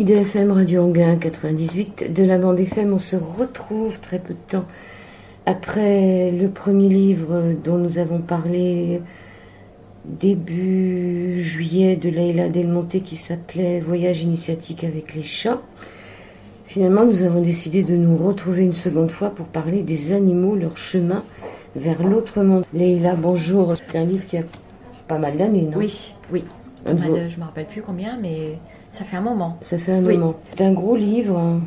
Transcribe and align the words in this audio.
IDFM 0.00 0.50
Radio 0.52 0.84
Anguin 0.84 1.16
98 1.16 2.10
de 2.10 2.24
la 2.24 2.38
bande 2.38 2.58
FM. 2.58 2.94
On 2.94 2.98
se 2.98 3.16
retrouve 3.16 4.00
très 4.00 4.18
peu 4.18 4.32
de 4.32 4.38
temps 4.48 4.64
après 5.44 6.32
le 6.32 6.48
premier 6.48 6.88
livre 6.88 7.52
dont 7.62 7.76
nous 7.76 7.98
avons 7.98 8.20
parlé 8.20 9.02
début 10.06 11.38
juillet 11.38 11.96
de 11.96 12.08
Leila 12.08 12.48
Delmonte 12.48 13.02
qui 13.02 13.14
s'appelait 13.14 13.80
Voyage 13.80 14.22
initiatique 14.22 14.84
avec 14.84 15.14
les 15.14 15.22
chats. 15.22 15.60
Finalement, 16.64 17.04
nous 17.04 17.22
avons 17.22 17.42
décidé 17.42 17.82
de 17.82 17.94
nous 17.94 18.16
retrouver 18.16 18.64
une 18.64 18.72
seconde 18.72 19.10
fois 19.10 19.28
pour 19.28 19.48
parler 19.48 19.82
des 19.82 20.14
animaux, 20.14 20.56
leur 20.56 20.78
chemin 20.78 21.24
vers 21.76 22.02
l'autre 22.02 22.42
monde. 22.42 22.64
Leila, 22.72 23.16
bonjour. 23.16 23.74
C'est 23.76 23.98
un 23.98 24.06
livre 24.06 24.24
qui 24.24 24.38
a 24.38 24.44
pas 25.08 25.18
mal 25.18 25.36
d'années, 25.36 25.68
non? 25.70 25.76
Oui, 25.76 26.14
oui. 26.32 26.42
je 26.86 26.90
ne 26.90 26.96
me 26.96 27.44
rappelle 27.44 27.66
plus 27.66 27.82
combien, 27.82 28.16
mais 28.16 28.56
ça 28.92 29.04
fait 29.04 29.16
un 29.16 29.22
moment. 29.22 29.58
Ça 29.62 29.78
fait 29.78 29.92
un 29.92 30.00
moment. 30.00 30.34
C'est 30.56 30.64
un 30.64 30.72
gros 30.72 30.96
livre. 30.96 31.38
Hein. 31.38 31.60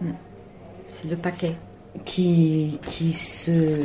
Mm. 0.00 0.10
C'est 0.94 1.10
le 1.10 1.16
paquet. 1.16 1.54
Qui, 2.06 2.78
qui, 2.86 3.12
se, 3.12 3.80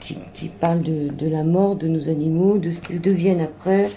qui, 0.00 0.18
qui 0.32 0.48
parle 0.48 0.82
de, 0.82 1.08
de, 1.08 1.28
la 1.28 1.42
mort 1.42 1.74
de 1.74 1.88
nos 1.88 2.08
animaux, 2.08 2.58
de 2.58 2.70
ce 2.70 2.80
qu'ils 2.80 3.00
deviennent 3.00 3.40
après, 3.40 3.90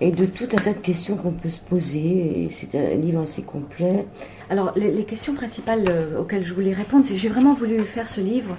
et 0.00 0.10
de 0.10 0.24
tout 0.24 0.48
un 0.50 0.56
tas 0.56 0.72
de 0.72 0.78
questions 0.78 1.16
qu'on 1.16 1.32
peut 1.32 1.50
se 1.50 1.60
poser. 1.60 2.48
C'est 2.50 2.74
un 2.74 2.96
livre 2.96 3.20
assez 3.20 3.42
complet. 3.42 4.06
Alors, 4.48 4.72
les, 4.76 5.04
questions 5.04 5.34
principales 5.34 5.84
euh, 5.88 6.20
auxquelles 6.20 6.42
je 6.42 6.54
voulais 6.54 6.72
répondre, 6.72 7.04
c'est 7.04 7.14
que 7.14 7.20
j'ai 7.20 7.28
vraiment 7.28 7.52
voulu 7.52 7.84
faire 7.84 8.08
ce 8.08 8.22
livre 8.22 8.56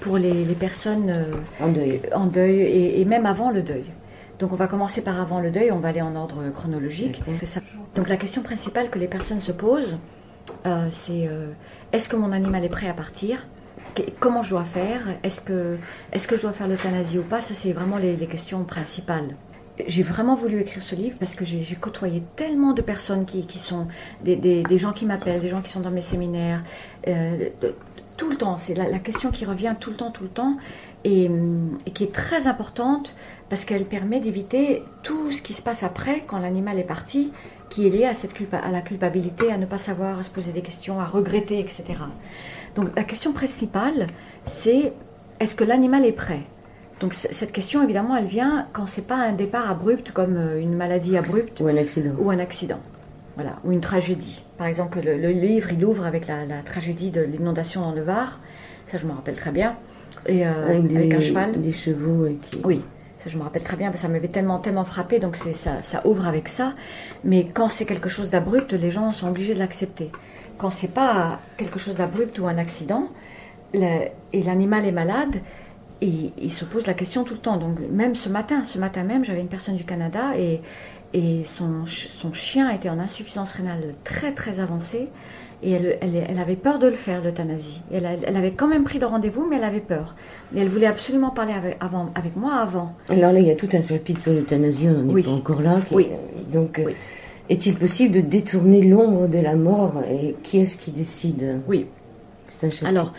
pour 0.00 0.18
les, 0.18 0.44
les 0.44 0.54
personnes 0.54 1.08
euh, 1.08 1.24
en 1.58 1.68
deuil, 1.68 2.00
en 2.14 2.26
deuil 2.26 2.60
et, 2.60 3.00
et 3.00 3.04
même 3.06 3.24
avant 3.24 3.50
le 3.50 3.62
deuil. 3.62 3.84
Donc 4.38 4.52
on 4.52 4.56
va 4.56 4.66
commencer 4.66 5.02
par 5.02 5.20
avant 5.20 5.40
le 5.40 5.50
deuil, 5.50 5.70
on 5.72 5.80
va 5.80 5.88
aller 5.88 6.02
en 6.02 6.14
ordre 6.14 6.50
chronologique. 6.50 7.22
Donc 7.94 8.08
la 8.08 8.16
question 8.16 8.42
principale 8.42 8.90
que 8.90 8.98
les 8.98 9.08
personnes 9.08 9.40
se 9.40 9.52
posent, 9.52 9.98
euh, 10.66 10.88
c'est 10.92 11.26
euh, 11.28 11.52
est-ce 11.92 12.08
que 12.08 12.16
mon 12.16 12.32
animal 12.32 12.64
est 12.64 12.68
prêt 12.68 12.88
à 12.88 12.94
partir? 12.94 13.46
Comment 14.20 14.42
je 14.42 14.50
dois 14.50 14.64
faire? 14.64 15.02
Est-ce 15.22 15.40
que, 15.40 15.76
est 16.12 16.26
que 16.26 16.36
je 16.36 16.42
dois 16.42 16.52
faire 16.52 16.68
l'euthanasie 16.68 17.18
ou 17.18 17.22
pas? 17.22 17.40
Ça, 17.40 17.54
c'est 17.54 17.72
vraiment 17.72 17.96
les, 17.96 18.16
questions 18.26 18.64
principales. 18.64 19.36
J'ai 19.86 20.02
vraiment 20.02 20.34
voulu 20.34 20.60
écrire 20.60 20.82
ce 20.82 20.94
livre 20.94 21.16
parce 21.18 21.34
que 21.34 21.44
j'ai 21.44 21.64
côtoyé 21.78 22.22
tellement 22.36 22.72
de 22.72 22.80
personnes 22.80 23.26
qui, 23.26 23.46
qui 23.46 23.58
sont 23.58 23.88
des, 24.24 24.36
des, 24.36 24.62
des, 24.62 24.78
gens 24.78 24.92
qui 24.92 25.04
m'appellent, 25.04 25.40
des 25.40 25.50
gens 25.50 25.60
qui 25.60 25.70
sont 25.70 25.80
dans 25.80 25.90
mes 25.90 26.00
séminaires, 26.00 26.64
euh, 27.08 27.50
tout 28.16 28.30
le 28.30 28.36
temps. 28.36 28.58
C'est 28.58 28.74
la, 28.74 28.88
la, 28.88 28.98
question 28.98 29.30
qui 29.30 29.44
revient 29.44 29.74
tout 29.78 29.90
le 29.90 29.96
temps, 29.96 30.10
tout 30.10 30.22
le 30.22 30.28
temps, 30.28 30.56
et, 31.04 31.30
et 31.86 31.90
qui 31.90 32.04
est 32.04 32.12
très 32.12 32.46
importante 32.46 33.14
parce 33.48 33.64
qu'elle 33.64 33.84
permet 33.84 34.20
d'éviter 34.20 34.82
tout 35.02 35.30
ce 35.30 35.42
qui 35.42 35.54
se 35.54 35.62
passe 35.62 35.82
après 35.82 36.24
quand 36.26 36.38
l'animal 36.38 36.78
est 36.78 36.84
parti, 36.84 37.32
qui 37.68 37.86
est 37.86 37.90
lié 37.90 38.04
à, 38.04 38.14
cette 38.14 38.32
à 38.52 38.70
la 38.70 38.80
culpabilité, 38.80 39.52
à 39.52 39.58
ne 39.58 39.66
pas 39.66 39.78
savoir, 39.78 40.18
à 40.18 40.24
se 40.24 40.30
poser 40.30 40.52
des 40.52 40.62
questions, 40.62 41.00
à 41.00 41.04
regretter, 41.04 41.60
etc. 41.60 41.84
Donc 42.74 42.88
la 42.96 43.04
question 43.04 43.32
principale, 43.32 44.06
c'est 44.46 44.92
est-ce 45.40 45.54
que 45.54 45.64
l'animal 45.64 46.04
est 46.04 46.12
prêt? 46.12 46.42
Donc 47.00 47.12
cette 47.12 47.52
question, 47.52 47.82
évidemment, 47.82 48.16
elle 48.16 48.26
vient 48.26 48.68
quand 48.72 48.86
c'est 48.86 49.06
pas 49.06 49.16
un 49.16 49.32
départ 49.32 49.70
abrupt 49.70 50.12
comme 50.12 50.36
euh, 50.36 50.60
une 50.60 50.74
maladie 50.74 51.16
abrupte 51.18 51.60
ou 51.60 51.68
un 51.68 51.76
accident. 51.76 52.12
Ou 52.18 52.30
un 52.30 52.38
accident, 52.38 52.80
voilà, 53.36 53.58
ou 53.64 53.72
une 53.72 53.80
tragédie. 53.80 54.42
Par 54.58 54.66
exemple, 54.66 55.00
le, 55.04 55.28
livre, 55.28 55.70
il 55.72 55.84
ouvre 55.84 56.04
avec 56.04 56.26
la, 56.26 56.44
tragédie 56.64 57.10
de 57.10 57.20
l'inondation 57.20 57.82
dans 57.82 57.92
le 57.92 58.02
Var. 58.02 58.40
Ça, 58.90 58.98
je 58.98 59.06
me 59.06 59.12
rappelle 59.12 59.36
très 59.36 59.52
bien. 59.52 59.76
Et 60.26 60.46
euh, 60.46 60.68
avec, 60.68 61.14
un 61.14 61.20
cheval. 61.20 61.60
Des 61.60 61.72
chevaux. 61.72 62.26
Qui... 62.50 62.60
Oui, 62.64 62.82
je 63.26 63.36
me 63.36 63.42
rappelle 63.42 63.62
très 63.62 63.76
bien, 63.76 63.88
parce 63.88 64.00
que 64.00 64.06
ça 64.06 64.12
m'avait 64.12 64.28
tellement, 64.28 64.58
tellement 64.58 64.84
frappé, 64.84 65.18
donc 65.18 65.36
ça, 65.36 65.82
ça 65.82 66.06
ouvre 66.06 66.26
avec 66.26 66.48
ça. 66.48 66.74
Mais 67.24 67.46
quand 67.46 67.68
c'est 67.68 67.84
quelque 67.84 68.08
chose 68.08 68.30
d'abrupt, 68.30 68.72
les 68.72 68.90
gens 68.90 69.12
sont 69.12 69.28
obligés 69.28 69.54
de 69.54 69.58
l'accepter. 69.58 70.10
Quand 70.58 70.70
c'est 70.70 70.92
pas 70.92 71.40
quelque 71.56 71.78
chose 71.78 71.98
d'abrupt 71.98 72.38
ou 72.38 72.46
un 72.46 72.58
accident, 72.58 73.08
et 73.74 74.42
l'animal 74.42 74.86
est 74.86 74.92
malade, 74.92 75.36
il, 76.00 76.52
se 76.52 76.64
pose 76.64 76.86
la 76.86 76.94
question 76.94 77.24
tout 77.24 77.34
le 77.34 77.40
temps. 77.40 77.56
Donc 77.56 77.78
même 77.90 78.14
ce 78.14 78.28
matin, 78.28 78.64
ce 78.64 78.78
matin 78.78 79.02
même, 79.04 79.24
j'avais 79.24 79.40
une 79.40 79.48
personne 79.48 79.76
du 79.76 79.84
Canada 79.84 80.36
et, 80.38 80.60
et 81.14 81.42
son, 81.44 81.84
son 81.86 82.32
chien 82.32 82.70
était 82.70 82.88
en 82.88 82.98
insuffisance 82.98 83.52
rénale 83.52 83.94
très 84.04 84.32
très 84.32 84.60
avancée. 84.60 85.08
Et 85.62 85.72
elle, 85.72 85.98
elle, 86.02 86.38
avait 86.38 86.54
peur 86.54 86.78
de 86.78 86.86
le 86.86 86.94
faire, 86.94 87.24
l'euthanasie. 87.24 87.80
Elle, 87.90 88.06
elle, 88.26 88.36
avait 88.36 88.50
quand 88.50 88.68
même 88.68 88.84
pris 88.84 88.98
le 88.98 89.06
rendez-vous, 89.06 89.46
mais 89.48 89.56
elle 89.56 89.64
avait 89.64 89.80
peur. 89.80 90.14
Et 90.54 90.60
elle 90.60 90.68
voulait 90.68 90.86
absolument 90.86 91.30
parler 91.30 91.54
avec, 91.54 91.78
avant, 91.80 92.10
avec 92.14 92.36
moi 92.36 92.56
avant. 92.56 92.94
Alors 93.08 93.32
là, 93.32 93.40
il 93.40 93.46
y 93.46 93.50
a 93.50 93.54
tout 93.54 93.68
un 93.72 93.80
chapitre 93.80 94.20
sur 94.20 94.32
l'euthanasie, 94.32 94.88
on 94.88 95.02
n'en 95.02 95.16
est 95.16 95.22
pas 95.22 95.30
encore 95.30 95.62
là. 95.62 95.80
oui. 95.92 96.08
Donc, 96.52 96.78
euh, 96.78 96.90
est-il 97.48 97.74
possible 97.74 98.14
de 98.14 98.20
détourner 98.20 98.82
l'ombre 98.82 99.28
de 99.28 99.38
la 99.38 99.54
mort 99.54 100.02
Et 100.10 100.36
qui 100.42 100.58
est-ce 100.60 100.76
qui 100.76 100.90
décide? 100.90 101.60
Oui. 101.66 101.86
C'est 102.48 102.66
un 102.66 102.70
chapitre. 102.70 102.88
Alors, 102.88 103.12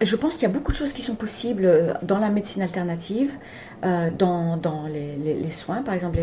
je 0.00 0.16
pense 0.16 0.34
qu'il 0.34 0.42
y 0.44 0.46
a 0.46 0.54
beaucoup 0.54 0.72
de 0.72 0.76
choses 0.76 0.92
qui 0.92 1.02
sont 1.02 1.14
possibles 1.14 1.64
euh, 1.64 1.92
dans 2.02 2.18
la 2.18 2.30
médecine 2.30 2.62
alternative, 2.62 3.32
euh, 3.84 4.10
dans, 4.10 4.86
les, 4.88 5.50
soins. 5.50 5.82
Par 5.82 5.94
exemple, 5.94 6.18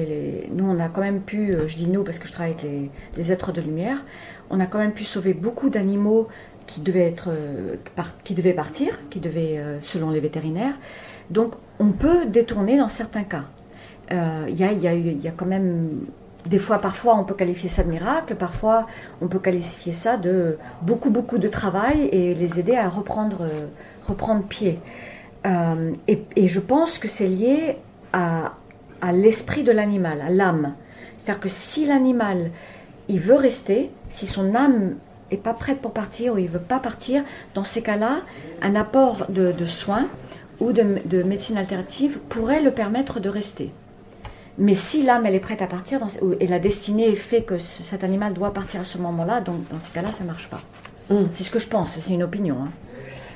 nous, 0.53 0.65
on 0.65 0.79
a 0.79 0.89
quand 0.89 1.01
même 1.01 1.21
pu, 1.21 1.53
je 1.67 1.75
dis 1.75 1.87
nous 1.87 2.03
parce 2.03 2.19
que 2.19 2.27
je 2.27 2.33
travaille 2.33 2.53
avec 2.53 2.65
les, 3.17 3.31
êtres 3.31 3.51
de 3.51 3.61
lumière, 3.61 4.03
on 4.49 4.59
a 4.59 4.65
quand 4.65 4.79
même 4.79 4.91
pu 4.91 5.03
sauver 5.03 5.33
beaucoup 5.33 5.69
d'animaux 5.69 6.27
qui 6.67 6.81
devaient, 6.81 7.07
être, 7.07 7.29
euh, 7.29 7.75
qui 8.23 8.33
devaient 8.33 8.53
partir, 8.53 8.99
qui 9.09 9.19
devaient, 9.19 9.57
euh, 9.57 9.79
selon 9.81 10.09
les 10.09 10.19
vétérinaires. 10.19 10.75
Donc 11.29 11.55
on 11.79 11.91
peut 11.91 12.25
détourner 12.25 12.77
dans 12.77 12.89
certains 12.89 13.23
cas. 13.23 13.45
Euh, 14.11 14.45
il 14.49 14.59
y, 14.59 15.27
a, 15.27 15.31
quand 15.31 15.45
même 15.45 15.89
des 16.45 16.57
fois, 16.57 16.79
parfois, 16.79 17.17
on 17.17 17.23
peut 17.23 17.33
qualifier 17.33 17.69
ça 17.69 17.83
de 17.83 17.89
miracle, 17.89 18.35
parfois, 18.35 18.87
on 19.21 19.27
peut 19.27 19.39
qualifier 19.39 19.93
ça 19.93 20.17
de 20.17 20.57
beaucoup, 20.81 21.09
beaucoup 21.09 21.37
de 21.37 21.47
travail 21.47 22.09
et 22.11 22.33
les 22.35 22.59
aider 22.59 22.75
à 22.75 22.89
reprendre 22.89 23.47
pied. 24.49 24.79
Et, 25.45 26.23
et, 26.35 26.47
je 26.47 26.59
pense 26.59 26.99
que 26.99 27.07
c'est 27.07 27.27
lié 27.27 27.77
à, 28.13 28.53
à 29.01 29.11
l'esprit 29.11 29.63
de 29.63 29.71
l'animal, 29.71 30.21
à 30.21 30.29
l'âme. 30.29 30.75
C'est-à-dire 31.17 31.41
que 31.41 31.49
si 31.49 31.85
l'animal 31.85 32.51
il 33.11 33.19
veut 33.19 33.35
rester, 33.35 33.89
si 34.09 34.27
son 34.27 34.55
âme 34.55 34.95
est 35.31 35.37
pas 35.37 35.53
prête 35.53 35.79
pour 35.79 35.91
partir 35.91 36.33
ou 36.33 36.37
il 36.37 36.47
veut 36.47 36.59
pas 36.59 36.79
partir, 36.79 37.23
dans 37.53 37.63
ces 37.63 37.81
cas-là, 37.81 38.21
un 38.61 38.75
apport 38.75 39.25
de, 39.29 39.53
soins 39.65 40.07
ou 40.59 40.71
de, 40.71 41.23
médecine 41.23 41.57
alternative 41.57 42.19
pourrait 42.29 42.61
le 42.61 42.71
permettre 42.71 43.19
de 43.19 43.29
rester. 43.29 43.71
Mais 44.57 44.75
si 44.75 45.03
l'âme 45.03 45.25
elle 45.25 45.35
est 45.35 45.39
prête 45.39 45.61
à 45.61 45.67
partir 45.67 46.01
et 46.39 46.47
la 46.47 46.59
destinée 46.59 47.15
fait 47.15 47.41
que 47.41 47.57
cet 47.57 48.03
animal 48.03 48.33
doit 48.33 48.53
partir 48.53 48.81
à 48.81 48.85
ce 48.85 48.97
moment-là, 48.97 49.41
donc 49.41 49.67
dans 49.69 49.79
ces 49.79 49.91
cas-là, 49.91 50.09
ça 50.17 50.23
marche 50.23 50.49
pas. 50.49 50.61
Hmm. 51.09 51.25
C'est 51.31 51.43
ce 51.43 51.51
que 51.51 51.59
je 51.59 51.67
pense, 51.67 51.97
c'est 51.99 52.13
une 52.13 52.23
opinion. 52.23 52.57
Hein. 52.63 52.69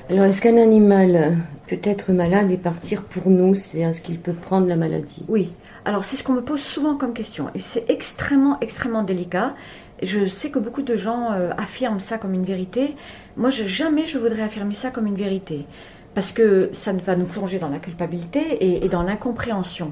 Alors, 0.10 0.26
est-ce 0.26 0.42
qu'un 0.42 0.58
animal 0.58 1.38
peut 1.68 1.80
être 1.84 2.12
malade 2.12 2.52
et 2.52 2.58
partir 2.58 3.04
pour 3.04 3.30
nous 3.30 3.56
C'est 3.56 3.80
est-ce 3.80 4.02
qu'il 4.02 4.20
peut 4.20 4.34
prendre 4.34 4.68
la 4.68 4.76
maladie? 4.76 5.24
Oui. 5.28 5.52
Alors, 5.86 6.04
c'est 6.04 6.16
ce 6.16 6.24
qu'on 6.24 6.34
me 6.34 6.42
pose 6.42 6.62
souvent 6.62 6.96
comme 6.96 7.14
question. 7.14 7.50
Et 7.54 7.60
c'est 7.60 7.90
extrêmement, 7.90 8.60
extrêmement 8.60 9.04
délicat. 9.04 9.56
Je 10.02 10.28
sais 10.28 10.50
que 10.50 10.60
beaucoup 10.60 10.82
de 10.82 10.96
gens 10.98 11.32
euh, 11.32 11.52
affirment 11.58 12.00
ça 12.00 12.18
comme 12.18 12.34
une 12.34 12.44
vérité. 12.44 12.96
Moi, 13.38 13.50
jamais 13.50 14.06
je 14.06 14.18
voudrais 14.18 14.42
affirmer 14.42 14.76
ça 14.76 14.92
comme 14.92 15.08
une 15.08 15.16
vérité. 15.16 15.66
Parce 16.14 16.32
que 16.32 16.70
ça 16.74 16.94
va 16.94 17.16
nous 17.16 17.26
plonger 17.26 17.60
dans 17.60 17.70
la 17.70 17.80
culpabilité 17.80 18.84
et, 18.84 18.88
dans 18.88 19.04
l'incompréhension. 19.04 19.92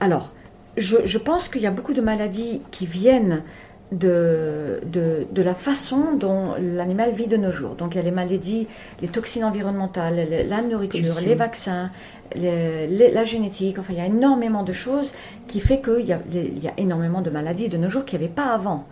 Alors, 0.00 0.32
je 0.78 1.18
pense 1.18 1.50
qu'il 1.50 1.60
y 1.60 1.66
a 1.66 1.70
beaucoup 1.70 1.92
de 1.92 2.00
maladies 2.00 2.62
qui 2.70 2.86
viennent 2.86 3.42
de, 3.92 4.80
de, 4.86 5.26
de, 5.30 5.42
la 5.42 5.54
façon 5.54 6.14
dont 6.14 6.54
l'animal 6.60 7.10
vit 7.12 7.26
de 7.26 7.36
nos 7.36 7.50
jours. 7.50 7.74
Donc 7.74 7.94
il 7.94 7.98
y 7.98 8.00
a 8.00 8.04
les 8.04 8.10
maladies, 8.10 8.68
les 9.02 9.08
toxines 9.08 9.44
environnementales, 9.44 10.46
la 10.48 10.62
nourriture, 10.62 11.14
les 11.20 11.34
vaccins, 11.34 11.90
la 12.36 13.24
génétique, 13.24 13.78
enfin 13.78 13.92
il 13.92 13.98
y 13.98 14.02
a 14.02 14.06
énormément 14.06 14.62
de 14.62 14.72
choses 14.72 15.14
qui 15.48 15.60
fait 15.60 15.80
qu'il 15.80 16.06
y, 16.06 16.12
a, 16.12 16.20
il 16.32 16.58
y 16.58 16.68
a 16.68 16.74
énormément 16.76 17.20
de 17.20 17.30
maladies 17.30 17.68
de 17.68 17.76
nos 17.76 17.90
jours 17.90 18.04
qu'il 18.04 18.18
n'y 18.18 18.26
avait 18.26 18.34
pas 18.34 18.52
avant. 18.52 18.86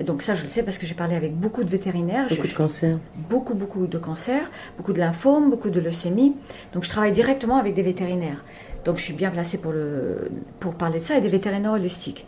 Donc 0.00 0.22
ça, 0.22 0.34
je 0.34 0.42
le 0.42 0.48
sais 0.48 0.62
parce 0.62 0.78
que 0.78 0.86
j'ai 0.86 0.94
parlé 0.94 1.14
avec 1.14 1.34
beaucoup 1.34 1.64
de 1.64 1.68
vétérinaires. 1.68 2.26
Beaucoup 2.28 2.48
de 2.48 2.54
cancers. 2.54 2.98
Beaucoup, 3.28 3.54
beaucoup 3.54 3.86
de 3.86 3.98
cancers, 3.98 4.50
beaucoup 4.78 4.94
de 4.94 4.98
lymphomes, 4.98 5.50
beaucoup 5.50 5.68
de 5.68 5.80
leucémie. 5.80 6.34
Donc 6.72 6.84
je 6.84 6.88
travaille 6.88 7.12
directement 7.12 7.58
avec 7.58 7.74
des 7.74 7.82
vétérinaires. 7.82 8.42
Donc 8.84 8.96
je 8.96 9.04
suis 9.04 9.12
bien 9.12 9.30
placée 9.30 9.58
pour, 9.58 9.72
le, 9.72 10.30
pour 10.60 10.74
parler 10.74 10.98
de 10.98 11.04
ça 11.04 11.18
et 11.18 11.20
des 11.20 11.28
vétérinaires 11.28 11.72
holistiques 11.72 12.26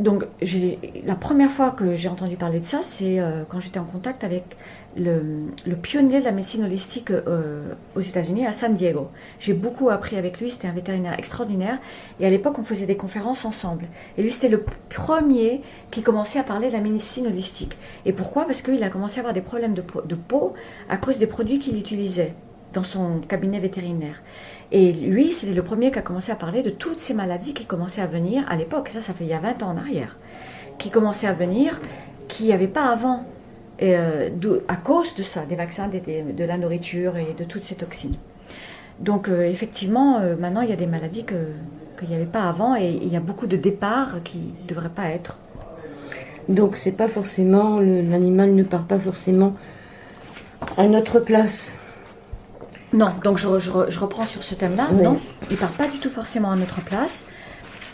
donc, 0.00 0.24
la 1.04 1.14
première 1.14 1.50
fois 1.50 1.70
que 1.70 1.94
j'ai 1.94 2.08
entendu 2.08 2.36
parler 2.36 2.58
de 2.58 2.64
ça, 2.64 2.80
c'est 2.82 3.20
euh, 3.20 3.44
quand 3.48 3.60
j'étais 3.60 3.78
en 3.78 3.84
contact 3.84 4.24
avec 4.24 4.56
le, 4.96 5.46
pionnier 5.82 6.18
de 6.18 6.24
la 6.24 6.32
médecine 6.32 6.64
holistique 6.64 7.12
euh, 7.12 7.74
aux 7.94 8.00
États-Unis, 8.00 8.44
à 8.44 8.52
San 8.52 8.74
Diego. 8.74 9.08
J'ai 9.38 9.52
beaucoup 9.52 9.90
appris 9.90 10.16
avec 10.16 10.40
lui, 10.40 10.50
c'était 10.50 10.66
un 10.66 10.72
vétérinaire 10.72 11.16
extraordinaire. 11.16 11.78
Et 12.18 12.26
à 12.26 12.30
l'époque, 12.30 12.58
on 12.58 12.64
faisait 12.64 12.86
des 12.86 12.96
conférences 12.96 13.44
ensemble. 13.44 13.86
Et 14.18 14.22
lui, 14.24 14.32
c'était 14.32 14.48
le 14.48 14.64
premier 14.88 15.60
qui 15.92 16.02
commençait 16.02 16.40
à 16.40 16.44
parler 16.44 16.68
de 16.68 16.72
la 16.72 16.80
médecine 16.80 17.28
holistique. 17.28 17.76
Et 18.04 18.12
pourquoi? 18.12 18.46
Parce 18.46 18.62
qu'il 18.62 18.82
a 18.82 18.90
commencé 18.90 19.18
à 19.18 19.20
avoir 19.20 19.34
des 19.34 19.42
problèmes 19.42 19.74
de, 19.74 19.84
de 20.04 20.14
peau 20.16 20.54
à 20.88 20.96
cause 20.96 21.18
des 21.18 21.28
produits 21.28 21.60
qu'il 21.60 21.78
utilisait 21.78 22.34
dans 22.72 22.82
son 22.82 23.20
cabinet 23.20 23.60
vétérinaire. 23.60 24.20
Et 24.72 24.92
lui, 24.92 25.32
c'était 25.32 25.52
le 25.52 25.62
premier 25.62 25.90
qui 25.90 25.98
a 25.98 26.02
commencé 26.02 26.32
à 26.32 26.36
parler 26.36 26.62
de 26.62 26.70
toutes 26.70 27.00
ces 27.00 27.14
maladies 27.14 27.54
qui 27.54 27.64
commençaient 27.64 28.00
à 28.00 28.06
venir 28.06 28.44
à 28.48 28.56
l'époque. 28.56 28.88
Ça, 28.88 29.00
ça 29.00 29.12
fait 29.12 29.24
il 29.24 29.30
y 29.30 29.34
a 29.34 29.38
20 29.38 29.62
ans 29.62 29.70
en 29.70 29.76
arrière. 29.76 30.16
Qui 30.78 30.90
commençaient 30.90 31.26
à 31.26 31.32
venir 31.32 31.80
qu'il 32.28 32.46
n'y 32.46 32.52
avait 32.52 32.68
pas 32.68 32.86
avant, 32.86 33.24
euh, 33.82 34.30
à 34.68 34.76
cause 34.76 35.14
de 35.14 35.22
ça, 35.22 35.44
des 35.46 35.56
vaccins, 35.56 35.88
de 35.88 36.44
la 36.44 36.58
nourriture 36.58 37.16
et 37.16 37.34
de 37.38 37.44
toutes 37.44 37.64
ces 37.64 37.74
toxines. 37.74 38.16
Donc 39.00 39.28
euh, 39.28 39.44
effectivement, 39.44 40.18
euh, 40.18 40.36
maintenant, 40.36 40.60
il 40.60 40.70
y 40.70 40.72
a 40.72 40.76
des 40.76 40.86
maladies 40.86 41.24
qu'il 41.24 42.08
n'y 42.08 42.14
avait 42.14 42.24
pas 42.24 42.48
avant 42.48 42.76
et 42.76 42.98
il 43.02 43.08
y 43.12 43.16
a 43.16 43.20
beaucoup 43.20 43.46
de 43.46 43.56
départs 43.56 44.22
qui 44.22 44.38
ne 44.38 44.68
devraient 44.68 44.88
pas 44.88 45.08
être. 45.08 45.38
Donc 46.48 46.76
c'est 46.76 46.92
pas 46.92 47.08
forcément, 47.08 47.80
l'animal 47.80 48.54
ne 48.54 48.62
part 48.62 48.84
pas 48.84 48.98
forcément 48.98 49.54
à 50.76 50.86
notre 50.86 51.20
place. 51.20 51.72
Non, 52.94 53.10
donc 53.24 53.38
je, 53.38 53.48
reprends 53.48 54.24
sur 54.24 54.44
ce 54.44 54.54
thème-là. 54.54 54.88
Non, 54.92 55.20
il 55.50 55.56
part 55.56 55.72
pas 55.72 55.88
du 55.88 55.98
tout 55.98 56.10
forcément 56.10 56.52
à 56.52 56.56
notre 56.56 56.80
place. 56.80 57.26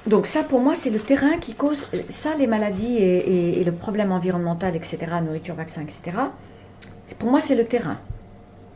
Donc 0.07 0.27
ça, 0.27 0.43
pour 0.43 0.61
moi, 0.61 0.75
c'est 0.75 0.91
le 0.91 0.99
terrain 0.99 1.39
qui 1.39 1.55
cause 1.55 1.87
ça, 2.11 2.35
les 2.39 2.47
maladies 2.47 2.99
et, 2.99 3.65
le 3.65 3.73
problème 3.73 4.13
environnemental, 4.13 4.77
etc., 4.77 4.99
nourriture, 5.25 5.55
vaccin, 5.55 5.83
etc. 5.83 6.17
Pour 7.19 7.31
moi, 7.31 7.41
c'est 7.41 7.55
le 7.55 7.65
terrain. 7.65 7.99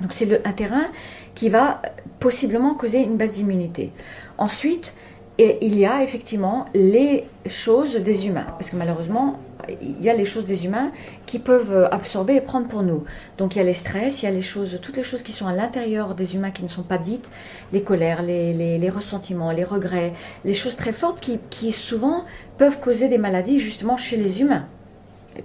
Donc 0.00 0.12
c'est 0.12 0.47
un 0.47 0.53
terrain 0.53 0.87
qui 1.35 1.50
va 1.50 1.82
possiblement 2.21 2.75
causer 2.75 3.00
une 3.00 3.17
baisse 3.17 3.35
d'immunité. 3.35 3.93
Ensuite, 4.38 4.94
il 5.38 5.76
y 5.76 5.85
a 5.85 6.03
effectivement 6.03 6.67
les 6.75 7.25
choses 7.47 7.97
des 7.97 8.26
humains, 8.26 8.47
parce 8.59 8.71
que 8.71 8.76
malheureusement, 8.76 9.38
il 9.81 10.02
y 10.02 10.11
a 10.11 10.14
les 10.14 10.25
choses 10.25 10.46
des 10.46 10.64
humains 10.64 10.93
qui 11.26 11.38
peuvent 11.38 11.88
absorber 11.90 12.37
et 12.37 12.40
prendre 12.40 12.69
pour 12.69 12.82
nous. 12.82 13.05
Donc 13.38 13.55
il 13.55 13.58
y 13.58 13.61
a 13.61 13.64
les 13.64 13.75
stress, 13.75 14.22
il 14.22 14.26
y 14.26 14.28
a 14.28 14.31
les 14.31 14.43
choses, 14.43 14.78
toutes 14.82 14.96
les 14.96 15.02
choses 15.02 15.22
qui 15.22 15.32
sont 15.32 15.46
à 15.46 15.52
l'intérieur 15.52 16.14
des 16.14 16.34
humains 16.34 16.50
qui 16.50 16.62
ne 16.62 16.69
sont 16.69 16.82
pas 16.82 16.99
dites, 16.99 17.28
les 17.72 17.82
colères, 17.82 18.22
les, 18.22 18.90
ressentiments, 18.90 19.50
les 19.50 19.64
regrets, 19.64 20.12
les 20.44 20.55
choses 20.55 20.76
très 20.76 20.93
fortes 20.93 21.20
qui, 21.50 21.72
souvent 21.72 22.25
peuvent 22.58 22.81
causer 22.81 23.08
des 23.08 23.19
maladies 23.19 23.58
justement 23.58 23.96
chez 23.96 24.16
les 24.16 24.40
humains. 24.40 24.66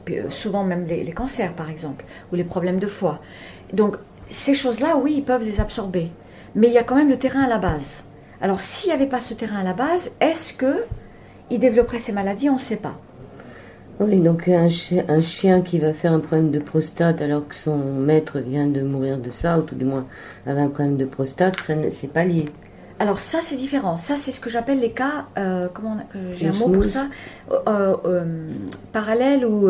Euh, 0.09 0.29
souvent 0.29 0.63
même 0.63 0.85
les, 0.85 1.03
les, 1.03 1.11
cancers 1.11 1.53
par 1.53 1.69
exemple, 1.69 2.05
ou 2.31 2.35
les 2.35 2.43
problèmes 2.43 2.79
de 2.79 2.87
foie. 2.87 3.19
Donc 3.73 3.97
ces 4.29 4.53
choses-là, 4.53 4.97
oui, 4.97 5.15
ils 5.17 5.23
peuvent 5.23 5.43
les 5.43 5.59
absorber. 5.59 6.11
Mais 6.55 6.67
il 6.67 6.73
y 6.73 6.77
a 6.77 6.83
quand 6.83 6.95
même 6.95 7.09
le 7.09 7.17
terrain 7.17 7.41
à 7.41 7.47
la 7.47 7.57
base. 7.57 8.05
Alors 8.41 8.61
s'il 8.61 8.89
n'y 8.89 8.95
avait 8.95 9.07
pas 9.07 9.19
ce 9.19 9.33
terrain 9.33 9.59
à 9.59 9.63
la 9.63 9.73
base, 9.73 10.15
est-ce 10.19 10.53
que 10.53 10.85
il 11.49 11.59
développerait 11.59 11.99
ces 11.99 12.11
maladies? 12.11 12.49
On 12.49 12.55
ne 12.55 12.59
sait 12.59 12.77
pas. 12.77 12.99
Oui, 13.99 14.21
donc 14.21 14.47
un 14.47 14.69
chien, 14.69 15.03
un 15.09 15.21
chien, 15.21 15.61
qui 15.61 15.77
va 15.77 15.93
faire 15.93 16.13
un 16.13 16.19
problème 16.19 16.51
de 16.51 16.59
prostate 16.59 17.21
alors 17.21 17.45
que 17.45 17.55
son 17.55 17.77
maître 17.77 18.39
vient 18.39 18.67
de 18.67 18.81
mourir 18.81 19.17
de 19.17 19.29
ça, 19.29 19.59
ou 19.59 19.61
tout 19.63 19.75
du 19.75 19.83
moins 19.83 20.05
avait 20.45 20.61
un 20.61 20.69
problème 20.69 20.95
de 20.95 21.03
prostate, 21.03 21.59
ça 21.59 21.73
c'est 21.93 22.11
pas 22.11 22.23
lié. 22.23 22.45
Alors 22.99 23.19
ça 23.19 23.39
c'est 23.41 23.57
différent. 23.57 23.97
Ça 23.97 24.15
c'est 24.15 24.31
ce 24.31 24.39
que 24.39 24.49
j'appelle 24.49 24.79
les 24.79 24.91
cas, 24.91 25.25
euh, 25.37 25.67
comment 25.73 25.97
euh, 26.15 26.33
j'ai 26.37 26.47
un 26.47 26.53
mot 26.53 26.69
pour 26.69 26.85
ça, 26.85 27.07
euh, 27.67 28.47
parallèles 28.93 29.45
ou, 29.45 29.69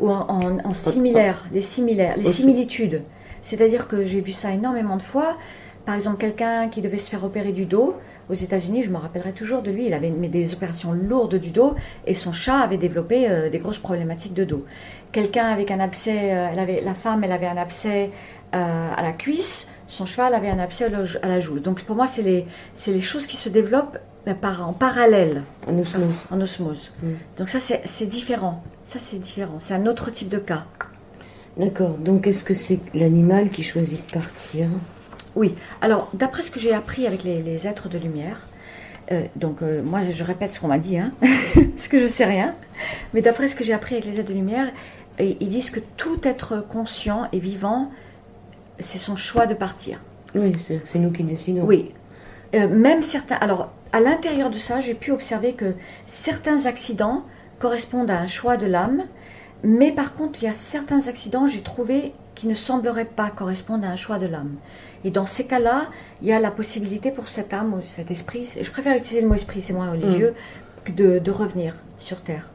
ou 0.00 0.10
en, 0.10 0.74
similaire, 0.74 1.44
similaires, 1.60 2.16
les 2.16 2.32
similitudes. 2.32 3.02
C'est-à-dire 3.42 3.86
que 3.86 4.04
j'ai 4.04 4.20
vu 4.20 4.32
ça 4.32 4.50
énormément 4.50 4.96
de 4.96 5.02
fois. 5.02 5.36
Par 5.84 5.94
exemple, 5.94 6.16
quelqu'un 6.16 6.68
qui 6.68 6.82
devait 6.82 6.98
se 6.98 7.08
faire 7.08 7.22
opérer 7.22 7.52
du 7.52 7.64
dos, 7.64 7.94
aux 8.28 8.34
États-Unis, 8.34 8.82
je 8.82 8.90
me 8.90 8.96
rappellerai 8.96 9.32
toujours 9.32 9.62
de 9.62 9.70
lui, 9.70 9.86
il 9.86 9.94
avait 9.94 10.10
des 10.10 10.52
opérations 10.52 10.92
lourdes 10.92 11.36
du 11.36 11.50
dos 11.50 11.74
et 12.06 12.14
son 12.14 12.32
chat 12.32 12.58
avait 12.58 12.76
développé 12.76 13.28
euh, 13.28 13.50
des 13.50 13.58
grosses 13.58 13.78
problématiques 13.78 14.34
de 14.34 14.44
dos. 14.44 14.64
Quelqu'un 15.12 15.46
avec 15.46 15.70
un 15.70 15.80
abcès, 15.80 16.32
euh, 16.32 16.48
elle 16.52 16.58
avait, 16.58 16.80
la 16.80 16.94
femme, 16.94 17.24
elle 17.24 17.32
avait 17.32 17.46
un 17.46 17.56
abcès 17.56 18.10
euh, 18.54 18.88
à 18.96 19.02
la 19.02 19.12
cuisse, 19.12 19.68
son 19.88 20.06
cheval 20.06 20.34
avait 20.34 20.50
un 20.50 20.58
abcès 20.58 20.90
à 21.22 21.28
la 21.28 21.40
joue. 21.40 21.60
Donc 21.60 21.82
pour 21.82 21.94
moi, 21.94 22.06
c'est 22.06 22.22
les, 22.22 22.46
les 22.86 23.00
choses 23.00 23.26
qui 23.26 23.36
se 23.36 23.48
développent 23.48 23.98
par, 24.40 24.68
en 24.68 24.72
parallèle. 24.72 25.42
En 25.68 25.78
osmose. 25.78 26.14
En 26.30 26.40
osmose. 26.40 26.92
Mm. 27.02 27.06
Donc 27.38 27.48
ça, 27.48 27.60
c'est 27.60 28.06
différent. 28.06 28.64
Ça, 28.86 28.98
c'est 29.00 29.18
différent. 29.18 29.58
C'est 29.60 29.74
un 29.74 29.86
autre 29.86 30.10
type 30.10 30.28
de 30.28 30.38
cas. 30.38 30.64
D'accord. 31.56 31.96
Donc 31.98 32.26
est-ce 32.26 32.44
que 32.44 32.54
c'est 32.54 32.80
l'animal 32.92 33.50
qui 33.50 33.62
choisit 33.62 34.04
de 34.06 34.12
partir? 34.12 34.66
Oui, 35.36 35.54
alors 35.80 36.08
d'après 36.14 36.42
ce 36.42 36.50
que 36.50 36.58
j'ai 36.58 36.72
appris 36.72 37.06
avec 37.06 37.22
les, 37.22 37.66
êtres 37.66 37.88
de 37.88 37.98
lumière, 37.98 38.40
euh, 39.12 39.22
donc 39.36 39.62
euh, 39.62 39.82
moi 39.82 40.00
je 40.10 40.24
répète 40.24 40.52
ce 40.52 40.60
qu'on 40.60 40.68
m'a 40.68 40.78
dit, 40.78 40.98
hein, 40.98 41.12
parce 41.20 41.88
que 41.88 42.00
je 42.00 42.06
sais 42.06 42.24
rien, 42.24 42.54
mais 43.14 43.22
d'après 43.22 43.46
ce 43.46 43.54
que 43.54 43.62
j'ai 43.62 43.72
appris 43.72 43.94
avec 43.94 44.06
les 44.06 44.18
êtres 44.18 44.30
de 44.30 44.34
lumière, 44.34 44.72
ils 45.18 45.48
disent 45.48 45.70
que 45.70 45.80
tout 45.96 46.20
être 46.24 46.66
conscient 46.68 47.28
et 47.32 47.38
vivant, 47.38 47.90
c'est 48.80 48.98
son 48.98 49.16
choix 49.16 49.46
de 49.46 49.54
partir. 49.54 49.98
Oui, 50.34 50.52
c'est 50.84 50.98
nous 50.98 51.10
qui 51.10 51.24
décidons. 51.24 51.64
Oui, 51.64 51.92
euh, 52.54 52.68
même 52.68 53.02
certains. 53.02 53.36
Alors 53.36 53.70
à 53.92 54.00
l'intérieur 54.00 54.50
de 54.50 54.58
ça, 54.58 54.80
j'ai 54.80 54.94
pu 54.94 55.12
observer 55.12 55.52
que 55.52 55.74
certains 56.06 56.66
accidents 56.66 57.24
correspondent 57.58 58.10
à 58.10 58.20
un 58.20 58.26
choix 58.26 58.56
de 58.56 58.66
l'âme, 58.66 59.04
mais 59.62 59.92
par 59.92 60.14
contre, 60.14 60.42
il 60.42 60.46
y 60.46 60.48
a 60.48 60.54
certains 60.54 61.08
accidents, 61.08 61.46
j'ai 61.46 61.62
trouvé, 61.62 62.12
qui 62.34 62.46
ne 62.46 62.54
sembleraient 62.54 63.06
pas 63.06 63.30
correspondre 63.30 63.86
à 63.86 63.90
un 63.90 63.96
choix 63.96 64.18
de 64.18 64.26
l'âme. 64.26 64.56
Et 65.06 65.12
dans 65.12 65.24
ces 65.24 65.46
cas-là, 65.46 65.86
il 66.20 66.26
y 66.26 66.32
a 66.32 66.40
la 66.40 66.50
possibilité 66.50 67.12
pour 67.12 67.28
cette 67.28 67.54
âme 67.54 67.74
ou 67.74 67.80
cet 67.80 68.10
esprit, 68.10 68.52
je 68.60 68.70
préfère 68.72 68.96
utiliser 68.96 69.20
le 69.20 69.28
mot 69.28 69.34
esprit, 69.34 69.62
c'est 69.62 69.72
moins 69.72 69.92
religieux, 69.92 70.34
mm. 70.88 70.94
de, 70.94 71.18
de 71.20 71.30
revenir 71.30 71.76
sur 72.00 72.20
Terre. 72.20 72.48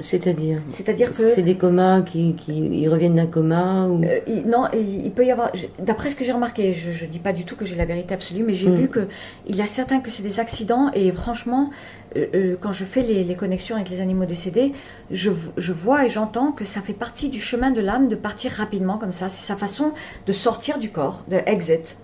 C'est-à-dire 0.00 0.60
C'est-à-dire 0.68 1.10
que. 1.10 1.30
C'est 1.30 1.42
des 1.42 1.56
comas 1.56 2.02
qui, 2.02 2.34
qui 2.34 2.86
reviennent 2.88 3.16
d'un 3.16 3.26
coma 3.26 3.86
ou... 3.88 4.02
Euh, 4.04 4.20
non, 4.46 4.66
il 4.72 5.10
peut 5.10 5.24
y 5.24 5.30
avoir. 5.30 5.52
D'après 5.78 6.10
ce 6.10 6.16
que 6.16 6.24
j'ai 6.24 6.32
remarqué, 6.32 6.72
je 6.72 7.04
ne 7.04 7.10
dis 7.10 7.18
pas 7.18 7.32
du 7.32 7.44
tout 7.44 7.56
que 7.56 7.66
j'ai 7.66 7.76
la 7.76 7.84
vérité 7.84 8.14
absolue, 8.14 8.44
mais 8.44 8.54
j'ai 8.54 8.68
mm. 8.68 8.74
vu 8.74 8.90
qu'il 8.90 9.56
y 9.56 9.62
a 9.62 9.66
certains 9.66 10.00
que 10.00 10.10
c'est 10.10 10.22
des 10.22 10.40
accidents 10.40 10.90
et 10.94 11.10
franchement, 11.10 11.70
euh, 12.16 12.26
euh, 12.34 12.56
quand 12.60 12.72
je 12.72 12.84
fais 12.84 13.02
les, 13.02 13.34
connexions 13.34 13.76
avec 13.76 13.90
les 13.90 14.00
animaux 14.00 14.24
décédés, 14.24 14.72
je, 15.10 15.30
je 15.56 15.72
vois 15.72 16.06
et 16.06 16.08
j'entends 16.08 16.52
que 16.52 16.64
ça 16.64 16.80
fait 16.80 16.92
partie 16.92 17.28
du 17.28 17.40
chemin 17.40 17.70
de 17.70 17.80
l'âme 17.80 18.08
de 18.08 18.16
partir 18.16 18.52
rapidement 18.52 18.98
comme 18.98 19.12
ça. 19.12 19.28
C'est 19.28 19.44
sa 19.44 19.56
façon 19.56 19.92
de 20.26 20.32
sortir 20.32 20.78
du 20.78 20.90
corps, 20.90 21.24
de 21.28 21.38
exit. 21.46 21.98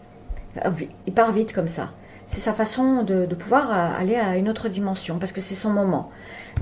Il 1.06 1.12
part 1.12 1.32
vite 1.32 1.52
comme 1.52 1.68
ça. 1.68 1.90
C'est 2.26 2.40
sa 2.40 2.52
façon 2.52 3.02
de, 3.02 3.26
pouvoir 3.34 3.70
aller 3.72 4.16
à 4.16 4.36
une 4.36 4.48
autre 4.48 4.68
dimension 4.68 5.18
parce 5.18 5.32
que 5.32 5.40
c'est 5.40 5.54
son 5.54 5.70
moment. 5.70 6.10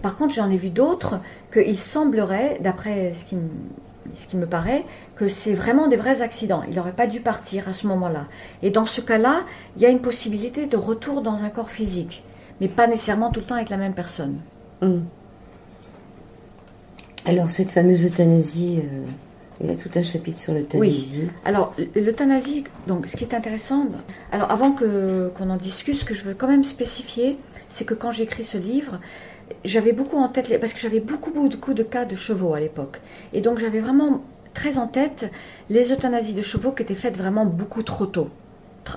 Par 0.01 0.17
contre, 0.17 0.35
j'en 0.35 0.51
ai 0.51 0.57
vu 0.57 0.71
d'autres 0.71 1.21
qu'il 1.53 1.79
semblerait, 1.79 2.59
d'après 2.61 3.13
ce 3.15 3.25
qui, 3.25 4.37
me 4.37 4.47
paraît, 4.47 4.85
que 5.17 5.29
c'est 5.29 5.55
vraiment 5.55 5.89
des 5.89 5.97
vrais 5.97 6.23
accidents. 6.23 6.63
Il 6.69 6.75
n'aurait 6.75 6.93
pas 6.93 7.07
dû 7.07 7.21
partir 7.21 7.69
à 7.69 7.73
ce 7.73 7.87
moment-là. 7.87 8.27
Et 8.63 8.71
dans 8.71 8.87
ce 8.87 9.01
cas-là, 9.01 9.43
il 9.77 9.83
y 9.83 9.87
a 9.87 9.91
une 9.91 10.01
possibilité 10.01 10.67
de 10.67 10.77
retour 10.77 11.23
dans 11.23 11.45
un 11.45 11.51
corps 11.51 11.71
physique, 11.71 12.25
mais 12.61 12.69
pas 12.69 12.87
nécessairement 12.87 13.31
tout 13.31 13.41
le 13.41 13.47
temps 13.47 13.57
avec 13.57 13.71
la 13.71 13.77
même 13.77 13.95
personne. 13.95 14.39
Hmm. 14.81 15.01
Alors, 17.25 17.51
cette 17.51 17.71
fameuse 17.71 18.05
euthanasie, 18.05 18.81
euh, 18.83 19.05
il 19.63 19.71
y 19.71 19.73
a 19.73 19.77
tout 19.77 19.91
un 19.95 20.03
chapitre 20.03 20.41
sur 20.41 20.53
l'euthanasie. 20.53 21.21
Oui. 21.23 21.31
Alors, 21.45 21.75
l'euthanasie, 21.95 22.65
donc, 22.87 23.07
ce 23.07 23.17
qui 23.17 23.25
est 23.25 23.35
intéressant, 23.35 23.87
alors 24.33 24.51
avant 24.51 24.73
qu'on 24.73 25.51
en 25.51 25.57
discute, 25.57 25.95
ce 25.95 26.05
que 26.05 26.15
je 26.15 26.25
veux 26.25 26.35
quand 26.35 26.49
même 26.49 26.65
spécifier, 26.65 27.39
c'est 27.69 27.85
que 27.85 27.95
quand 27.95 28.13
j'écris 28.13 28.45
ce 28.45 28.59
livre, 28.59 28.99
j'avais 29.65 29.93
beaucoup 29.93 30.17
en 30.17 30.29
tête, 30.29 30.59
parce 30.61 30.73
que 30.73 30.81
j'avais 30.81 31.01
beaucoup, 31.01 31.31
beaucoup 31.31 31.75
de 31.75 31.83
cas 31.83 32.05
de 32.05 32.17
chevaux 32.17 32.55
à 32.55 32.61
l'époque. 32.61 33.01
Et 33.33 33.41
donc 33.41 33.59
j'avais 33.59 33.81
vraiment 33.81 34.23
très 34.55 34.79
en 34.79 34.87
tête 34.87 35.31
les 35.71 35.93
euthanasies 35.93 36.35
de 36.35 36.43
chevaux 36.43 36.73
qui 36.73 36.83
étaient 36.83 36.95
faites 36.95 37.17
vraiment 37.17 37.47
beaucoup 37.47 37.83
trop 37.83 38.07
tôt, 38.07 38.31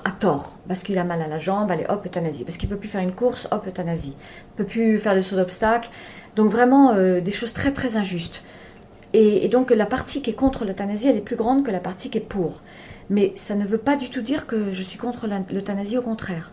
à 0.04 0.10
tort, 0.10 0.56
parce 0.66 0.82
qu'il 0.82 0.98
a 0.98 1.04
mal 1.04 1.22
à 1.22 1.28
la 1.28 1.38
jambe, 1.38 1.70
allez 1.70 1.86
hop, 1.88 2.04
euthanasie, 2.04 2.44
parce 2.44 2.56
qu'il 2.56 2.68
peut 2.68 2.76
plus 2.76 2.88
faire 2.88 3.02
une 3.02 3.12
course, 3.12 3.48
hop, 3.50 3.66
euthanasie, 3.66 4.14
il 4.16 4.56
peut 4.56 4.64
plus 4.64 4.98
faire 4.98 5.14
le 5.14 5.22
saut 5.22 5.36
d'obstacle, 5.36 5.88
donc 6.34 6.50
vraiment 6.50 6.92
euh, 6.92 7.20
des 7.20 7.32
choses 7.32 7.52
très 7.52 7.72
très 7.72 7.96
injustes. 7.96 8.42
Et, 9.16 9.46
et, 9.46 9.48
donc 9.48 9.70
la 9.70 9.86
partie 9.86 10.20
qui 10.20 10.28
est 10.28 10.34
contre 10.34 10.66
l'euthanasie, 10.66 11.08
elle 11.08 11.16
est 11.16 11.20
plus 11.20 11.36
grande 11.36 11.64
que 11.64 11.70
la 11.70 11.80
partie 11.80 12.10
qui 12.10 12.18
est 12.18 12.28
pour. 12.28 12.60
Mais 13.08 13.32
ça 13.36 13.54
ne 13.54 13.64
veut 13.64 13.78
pas 13.78 13.96
du 13.96 14.10
tout 14.10 14.20
dire 14.20 14.46
que 14.46 14.72
je 14.72 14.82
suis 14.82 14.98
contre 14.98 15.26
l'euthanasie, 15.50 15.96
au 15.96 16.02
contraire. 16.02 16.52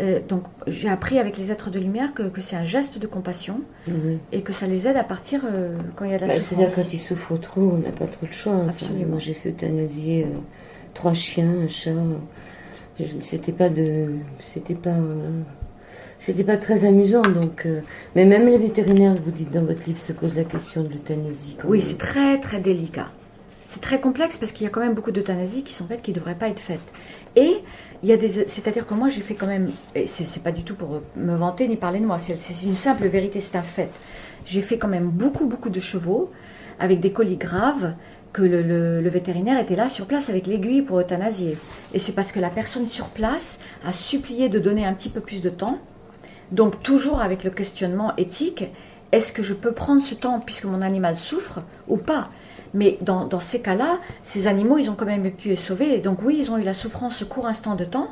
Euh, 0.00 0.20
donc 0.26 0.44
j'ai 0.66 0.88
appris 0.88 1.18
avec 1.18 1.36
les 1.36 1.52
êtres 1.52 1.70
de 1.70 1.78
lumière 1.78 2.14
que, 2.14 2.22
c'est 2.40 2.56
un 2.56 2.64
geste 2.64 2.98
de 2.98 3.06
compassion 3.06 3.60
et 4.32 4.40
que 4.40 4.54
ça 4.54 4.66
les 4.66 4.88
aide 4.88 4.96
à 4.96 5.04
partir 5.04 5.42
euh, 5.44 5.76
quand 5.96 6.06
il 6.06 6.12
y 6.12 6.14
a 6.14 6.16
de 6.16 6.22
la 6.22 6.28
bah, 6.28 6.34
souffrance. 6.34 6.58
C'est-à-dire 6.58 6.74
quand 6.74 6.94
ils 6.94 6.98
souffrent 6.98 7.38
trop, 7.38 7.60
on 7.60 7.78
n'a 7.78 7.92
pas 7.92 8.06
trop 8.06 8.26
le 8.26 8.32
choix. 8.32 8.54
Hein. 8.54 8.74
moi 9.06 9.18
j'ai 9.18 9.34
fait 9.34 9.50
euthanasier 9.50 10.24
euh, 10.24 10.38
trois 10.94 11.14
chiens, 11.14 11.52
un 11.64 11.68
chat. 11.68 11.90
C'était 13.20 13.52
pas 13.52 13.68
de, 13.68 14.12
c'était 14.38 14.74
pas, 14.74 14.96
c'était 16.22 16.44
pas 16.44 16.56
très 16.56 16.84
amusant. 16.84 17.22
Donc, 17.22 17.66
mais 18.14 18.24
même 18.24 18.46
les 18.46 18.58
vétérinaires, 18.58 19.14
vous 19.14 19.32
dites 19.32 19.50
dans 19.50 19.64
votre 19.64 19.84
livre, 19.86 19.98
se 19.98 20.12
posent 20.12 20.36
la 20.36 20.44
question 20.44 20.84
de 20.84 20.88
l'euthanasie. 20.88 21.56
Oui, 21.64 21.82
c'est 21.82 21.98
très 21.98 22.38
très 22.40 22.60
délicat. 22.60 23.08
C'est 23.66 23.80
très 23.80 24.00
complexe 24.00 24.36
parce 24.36 24.52
qu'il 24.52 24.64
y 24.64 24.66
a 24.66 24.70
quand 24.70 24.80
même 24.80 24.94
beaucoup 24.94 25.12
d'euthanasie 25.12 25.62
qui 25.62 25.72
sont 25.72 25.86
faites 25.86 26.02
qui 26.02 26.10
ne 26.10 26.16
devraient 26.16 26.34
pas 26.34 26.48
être 26.48 26.60
faites. 26.60 26.92
Et 27.36 27.56
il 28.02 28.08
y 28.08 28.12
a 28.12 28.16
des, 28.16 28.28
c'est-à-dire 28.28 28.86
que 28.86 28.94
moi 28.94 29.08
j'ai 29.08 29.20
fait 29.20 29.34
quand 29.34 29.46
même, 29.46 29.70
et 29.94 30.06
c'est, 30.06 30.42
pas 30.42 30.52
du 30.52 30.62
tout 30.62 30.74
pour 30.74 31.00
me 31.16 31.34
vanter 31.34 31.66
ni 31.68 31.76
parler 31.76 31.98
de 31.98 32.04
moi, 32.06 32.18
c'est, 32.18 32.36
une 32.64 32.76
simple 32.76 33.06
vérité, 33.06 33.40
c'est 33.40 33.56
un 33.56 33.62
fait. 33.62 33.88
J'ai 34.44 34.60
fait 34.60 34.76
quand 34.76 34.88
même 34.88 35.08
beaucoup 35.08 35.46
beaucoup 35.46 35.70
de 35.70 35.80
chevaux 35.80 36.30
avec 36.78 37.00
des 37.00 37.12
colis 37.12 37.36
graves 37.36 37.94
que 38.32 38.42
le, 38.42 39.08
vétérinaire 39.08 39.58
était 39.58 39.76
là 39.76 39.88
sur 39.88 40.06
place 40.06 40.28
avec 40.30 40.46
l'aiguille 40.46 40.82
pour 40.82 40.98
euthanasier. 40.98 41.56
Et 41.94 41.98
c'est 41.98 42.12
parce 42.12 42.32
que 42.32 42.40
la 42.40 42.50
personne 42.50 42.86
sur 42.88 43.08
place 43.08 43.60
a 43.86 43.92
supplié 43.92 44.48
de 44.48 44.58
donner 44.58 44.84
un 44.84 44.94
petit 44.94 45.10
peu 45.10 45.20
plus 45.20 45.42
de 45.42 45.50
temps, 45.50 45.78
donc 46.52 46.82
toujours 46.82 47.20
avec 47.20 47.42
le 47.42 47.50
questionnement 47.50 48.14
éthique. 48.16 48.64
est-ce 49.10 49.32
que 49.32 49.42
je 49.42 49.52
peux 49.52 49.72
prendre 49.72 50.00
ce 50.00 50.14
temps 50.14 50.40
puisque 50.40 50.64
mon 50.64 50.80
animal 50.80 51.16
souffre 51.16 51.60
ou 51.88 51.96
pas? 51.96 52.28
Mais 52.74 52.98
dans, 53.02 53.28
ces 53.40 53.60
cas-là, 53.60 53.98
ces 54.22 54.46
animaux, 54.46 54.78
ils 54.78 54.88
ont 54.88 54.94
quand 54.94 55.04
même 55.04 55.30
pu 55.30 55.52
être 55.52 55.60
sauvés. 55.60 55.98
Donc 55.98 56.22
oui, 56.22 56.36
ils 56.38 56.50
ont 56.50 56.56
eu 56.56 56.62
la 56.62 56.72
souffrance 56.72 57.16
ce 57.16 57.24
court 57.24 57.46
instant 57.46 57.74
de 57.74 57.84
temps, 57.84 58.08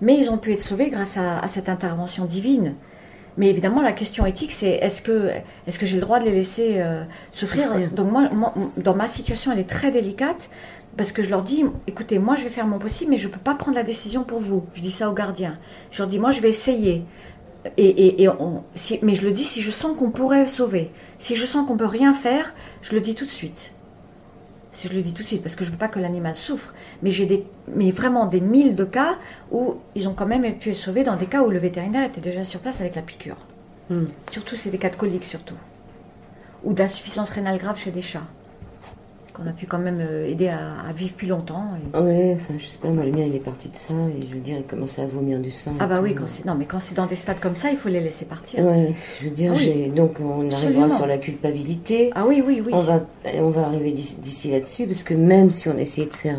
mais 0.00 0.16
ils 0.16 0.30
ont 0.30 0.38
pu 0.38 0.52
être 0.52 0.62
sauvés 0.62 0.88
grâce 0.88 1.16
à, 1.16 1.46
cette 1.48 1.68
intervention 1.68 2.24
divine. 2.24 2.74
Mais 3.36 3.48
évidemment, 3.48 3.80
la 3.80 3.92
question 3.92 4.26
éthique, 4.26 4.52
c'est 4.52 4.70
est-ce 4.70 5.02
que, 5.02 5.30
est 5.66 5.78
que 5.78 5.86
j'ai 5.86 5.96
le 5.96 6.02
droit 6.02 6.20
de 6.20 6.26
les 6.26 6.32
laisser 6.32 6.74
euh, 6.76 7.02
souffrir? 7.32 7.90
Donc 7.90 8.12
moi, 8.12 8.54
dans 8.76 8.94
ma 8.94 9.08
situation, 9.08 9.50
elle 9.50 9.58
est 9.58 9.68
très 9.68 9.90
délicate 9.90 10.48
parce 10.96 11.12
que 11.12 11.22
je 11.22 11.30
leur 11.30 11.42
dis, 11.42 11.64
écoutez, 11.86 12.18
moi 12.18 12.36
je 12.36 12.44
vais 12.44 12.50
faire 12.50 12.66
mon 12.66 12.78
possible, 12.78 13.10
mais 13.10 13.18
je 13.18 13.28
ne 13.28 13.32
peux 13.32 13.40
pas 13.40 13.54
prendre 13.54 13.76
la 13.76 13.82
décision 13.82 14.24
pour 14.24 14.40
vous. 14.40 14.66
Je 14.74 14.82
dis 14.82 14.90
ça 14.90 15.10
aux 15.10 15.14
gardiens. 15.14 15.58
Je 15.90 15.98
leur 15.98 16.06
dis, 16.06 16.18
moi 16.18 16.30
je 16.30 16.40
vais 16.40 16.50
essayer. 16.50 17.04
Et, 17.76 18.28
mais 19.02 19.14
je 19.14 19.24
le 19.24 19.32
dis 19.32 19.44
si 19.44 19.62
je 19.62 19.70
sens 19.70 19.96
qu'on 19.96 20.10
pourrait 20.10 20.48
sauver. 20.48 20.90
Si 21.18 21.36
je 21.36 21.46
sens 21.46 21.66
qu'on 21.66 21.76
peut 21.76 21.84
rien 21.84 22.12
faire, 22.14 22.54
je 22.82 22.94
le 22.94 23.00
dis 23.00 23.14
tout 23.14 23.24
de 23.24 23.30
suite. 23.30 23.72
Si 24.72 24.88
je 24.88 24.94
le 24.94 25.02
dis 25.02 25.12
tout 25.12 25.22
de 25.22 25.28
suite, 25.28 25.42
parce 25.42 25.54
que 25.54 25.64
je 25.64 25.68
ne 25.68 25.74
veux 25.74 25.78
pas 25.78 25.88
que 25.88 26.00
l'animal 26.00 26.34
souffre. 26.34 26.74
Mais 27.02 27.10
j'ai 27.10 27.26
des, 27.26 27.46
mais 27.68 27.90
vraiment 27.90 28.26
des 28.26 28.40
mille 28.40 28.74
de 28.74 28.84
cas 28.84 29.16
où 29.50 29.76
ils 29.94 30.08
ont 30.08 30.14
quand 30.14 30.26
même 30.26 30.58
pu 30.58 30.70
être 30.70 30.76
sauvés 30.76 31.04
dans 31.04 31.16
des 31.16 31.26
cas 31.26 31.42
où 31.42 31.50
le 31.50 31.58
vétérinaire 31.58 32.04
était 32.04 32.20
déjà 32.20 32.44
sur 32.44 32.60
place 32.60 32.80
avec 32.80 32.96
la 32.96 33.02
piqûre. 33.02 33.36
Hmm. 33.90 34.06
Surtout, 34.30 34.56
c'est 34.56 34.70
des 34.70 34.78
cas 34.78 34.90
de 34.90 34.96
coliques 34.96 35.24
surtout. 35.24 35.56
Ou 36.64 36.72
d'insuffisance 36.72 37.30
rénale 37.30 37.58
grave 37.58 37.78
chez 37.78 37.90
des 37.90 38.02
chats 38.02 38.26
qu'on 39.32 39.46
a 39.46 39.52
pu 39.52 39.66
quand 39.66 39.78
même 39.78 40.00
euh, 40.00 40.28
aider 40.28 40.48
à, 40.48 40.92
vivre 40.94 41.14
plus 41.14 41.26
longtemps. 41.26 41.64
Oui, 41.94 42.32
enfin, 42.34 42.54
je 42.58 42.66
sais 42.66 42.78
pas, 42.78 42.88
moi, 42.88 43.04
le 43.04 43.12
mien, 43.12 43.24
il 43.26 43.34
est 43.34 43.40
parti 43.40 43.68
de 43.68 43.76
ça, 43.76 43.94
et 43.94 44.26
je 44.26 44.34
veux 44.34 44.40
dire, 44.40 44.56
il 44.58 44.64
commence 44.64 44.98
à 44.98 45.06
vomir 45.06 45.38
du 45.38 45.50
sang. 45.50 45.72
Ah 45.80 45.86
bah 45.86 46.00
oui, 46.02 46.14
quand 46.14 46.26
non, 46.44 46.54
mais 46.54 46.64
quand 46.64 46.80
c'est 46.80 46.94
dans 46.94 47.06
des 47.06 47.16
stades 47.16 47.40
comme 47.40 47.56
ça, 47.56 47.70
il 47.70 47.76
faut 47.76 47.88
les 47.88 48.00
laisser 48.00 48.26
partir. 48.26 48.60
Oui, 48.64 48.94
je 49.20 49.24
veux 49.26 49.30
dire, 49.30 49.52
ah 49.54 49.88
donc 49.94 50.18
on 50.20 50.50
arrivera 50.50 50.88
sur 50.88 51.06
la 51.06 51.18
culpabilité. 51.18 52.10
Ah 52.14 52.26
oui, 52.26 52.42
oui, 52.46 52.62
oui. 52.64 52.72
On 52.74 52.82
va, 52.82 53.04
on 53.34 53.50
va 53.50 53.66
arriver 53.66 53.92
d'ici 53.92 54.50
là-dessus, 54.50 54.86
parce 54.86 55.02
que 55.02 55.14
même 55.14 55.50
si 55.50 55.68
on 55.68 55.78
essayait 55.78 56.08
de 56.08 56.14
faire 56.14 56.38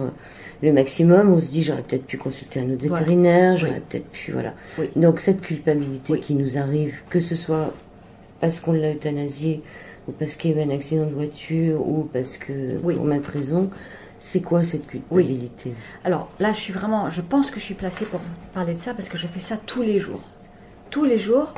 le 0.62 0.72
maximum, 0.72 1.34
on 1.34 1.40
se 1.40 1.50
dit, 1.50 1.64
j'aurais 1.64 1.82
peut-être 1.82 2.06
pu 2.06 2.18
consulter 2.18 2.62
un 2.62 2.72
autre 2.72 2.88
vétérinaire, 2.88 3.58
j'aurais 3.58 3.82
peut-être 3.90 4.10
pu, 4.10 4.32
voilà. 4.32 4.54
Donc 4.96 5.20
cette 5.20 5.42
culpabilité 5.42 6.20
qui 6.20 6.36
nous 6.36 6.58
arrive, 6.58 7.00
que 7.10 7.20
ce 7.20 7.36
soit 7.36 7.74
parce 8.40 8.60
qu'on 8.60 8.74
l'a 8.74 8.92
euthanasié, 8.92 9.62
ou 10.08 10.12
parce 10.12 10.36
qu'il 10.36 10.52
y 10.52 10.54
avait 10.54 10.64
un 10.64 10.76
accident 10.76 11.06
de 11.06 11.14
voiture, 11.14 11.88
ou 11.88 12.10
parce 12.12 12.38
que, 12.38 12.78
pour 12.78 13.06
ma 13.06 13.20
raison, 13.20 13.70
c'est 14.20 14.42
quoi 14.42 14.64
cette 14.64 14.88
culpabilité? 14.88 15.74
Alors 16.04 16.30
là, 16.40 16.54
je 16.54 16.60
suis 16.60 16.74
vraiment, 16.74 17.10
je 17.10 17.22
pense 17.22 17.52
que 17.52 17.60
je 17.60 17.66
suis 17.66 17.74
placée 17.74 18.06
pour 18.06 18.22
parler 18.54 18.74
de 18.74 18.80
ça 18.80 18.94
parce 18.94 19.10
que 19.10 19.18
je 19.18 19.28
fais 19.28 19.40
ça 19.40 19.58
tous 19.58 19.82
les 19.82 20.00
jours. 20.00 20.22
Tous 20.90 21.04
les 21.04 21.20
jours, 21.20 21.54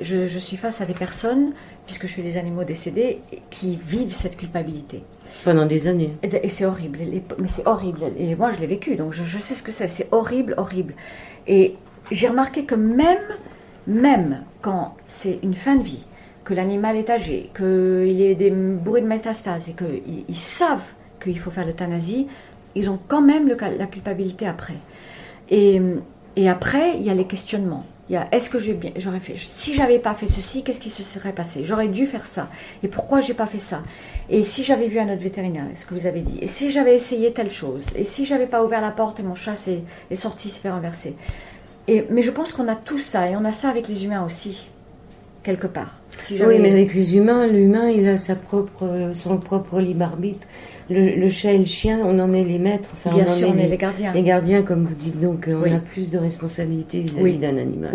je, 0.00 0.38
suis 0.38 0.56
face 0.56 0.80
à 0.80 0.86
des 0.86 0.94
personnes, 0.94 1.52
puisque 1.86 2.06
je 2.06 2.12
suis 2.12 2.22
des 2.22 2.36
animaux 2.36 2.64
décédés, 2.64 3.20
qui 3.50 3.78
vivent 3.86 4.14
cette 4.14 4.36
culpabilité. 4.36 5.02
Pendant 5.44 5.66
des 5.66 5.86
années. 5.86 6.14
Et, 6.22 6.48
c'est 6.48 6.64
horrible, 6.64 6.98
mais 7.38 7.48
c'est 7.48 7.66
horrible. 7.66 8.00
Et 8.18 8.34
moi, 8.34 8.52
je 8.52 8.60
l'ai 8.60 8.66
vécu, 8.66 8.96
donc 8.96 9.12
je, 9.12 9.24
je 9.24 9.38
sais 9.38 9.54
ce 9.54 9.62
que 9.62 9.72
c'est. 9.72 9.88
C'est 9.88 10.08
horrible, 10.10 10.54
horrible. 10.56 10.94
Et 11.46 11.76
j'ai 12.10 12.28
remarqué 12.28 12.64
que 12.64 12.74
même, 12.74 13.18
même 13.86 14.42
quand 14.60 14.96
c'est 15.08 15.38
une 15.42 15.54
fin 15.54 15.76
de 15.76 15.82
vie, 15.82 16.04
que 16.48 16.54
l'animal 16.54 16.96
est 16.96 17.10
âgé, 17.10 17.50
qu'il 17.54 18.36
des 18.38 18.50
bruits 18.50 19.02
de 19.02 19.06
métastases 19.06 19.68
et 19.68 19.74
qu'ils 19.74 20.24
ils 20.30 20.36
savent 20.36 20.94
qu'il 21.22 21.38
faut 21.38 21.50
faire 21.50 21.66
l'euthanasie, 21.66 22.26
ils 22.74 22.88
ont 22.88 22.98
quand 23.06 23.20
même 23.20 23.48
la 23.48 23.86
culpabilité 23.86 24.46
après. 24.46 24.78
Et, 25.50 25.78
après, 26.48 26.96
il 26.96 27.02
y 27.02 27.10
a 27.10 27.14
les 27.14 27.26
questionnements. 27.26 27.84
Il 28.08 28.14
y 28.14 28.16
a 28.16 28.28
est-ce 28.32 28.48
que 28.48 28.58
j'aurais 28.58 29.20
fait, 29.20 29.34
si 29.36 29.74
j'avais 29.74 29.98
pas 29.98 30.14
fait 30.14 30.26
ceci, 30.26 30.62
qu'est-ce 30.62 30.80
qui 30.80 30.88
se 30.88 31.02
serait 31.02 31.34
passé? 31.34 31.66
J'aurais 31.66 31.88
dû 31.88 32.06
faire 32.06 32.24
ça. 32.24 32.48
Et 32.82 32.88
pourquoi 32.88 33.20
j'ai 33.20 33.34
pas 33.34 33.46
fait 33.46 33.58
ça? 33.58 33.82
Et 34.30 34.42
si 34.42 34.64
j'avais 34.64 34.86
vu 34.86 34.98
un 34.98 35.12
autre 35.12 35.20
vétérinaire, 35.20 35.66
ce 35.74 35.84
que 35.84 35.92
vous 35.92 36.06
avez 36.06 36.22
dit? 36.22 36.38
Et 36.40 36.46
si 36.46 36.70
j'avais 36.70 36.96
essayé 36.96 37.34
telle 37.34 37.50
chose? 37.50 37.84
Et 37.94 38.04
si 38.04 38.24
j'avais 38.24 38.46
pas 38.46 38.64
ouvert 38.64 38.80
la 38.80 38.92
porte 38.92 39.20
et 39.20 39.22
mon 39.22 39.34
chat 39.34 39.52
est, 39.68 39.82
est 40.10 40.16
sorti, 40.16 40.48
s'est 40.48 40.60
fait 40.60 40.70
renverser? 40.70 41.14
Mais 41.88 42.22
je 42.22 42.30
pense 42.30 42.54
qu'on 42.54 42.68
a 42.68 42.76
tout 42.76 42.98
ça 42.98 43.28
et 43.28 43.36
on 43.36 43.44
a 43.44 43.52
ça 43.52 43.68
avec 43.68 43.86
les 43.86 44.06
humains 44.06 44.24
aussi 44.24 44.70
quelque 45.48 45.66
part. 45.66 45.92
oui, 46.30 46.58
mais 46.60 46.70
avec 46.70 46.92
les 46.92 47.16
humains, 47.16 47.46
l'humain, 47.46 47.88
il 47.88 48.06
a 48.06 48.18
sa 48.18 48.36
propre, 48.36 49.12
son 49.14 49.38
propre 49.38 49.80
libre 49.80 50.04
arbitre. 50.04 50.46
Le, 50.90 51.28
chat 51.28 51.52
et 51.52 51.58
le 51.58 51.66
chien, 51.66 51.98
on 52.02 52.18
en 52.18 52.32
est 52.32 52.44
les 52.44 52.58
maîtres. 52.58 52.90
Enfin, 52.94 53.14
Bien 53.14 53.24
on 53.28 53.32
sûr, 53.32 53.48
on 53.54 53.58
est 53.58 53.68
les 53.68 53.76
gardiens. 53.76 54.12
Les 54.12 54.22
gardiens, 54.22 54.62
comme 54.62 54.84
vous 54.84 54.94
dites, 54.94 55.20
donc 55.20 55.48
on 55.48 55.72
a 55.72 55.78
plus 55.78 56.10
de 56.10 56.18
responsabilité 56.18 57.00
vis-à-vis 57.00 57.38
d'un 57.38 57.56
animal 57.56 57.90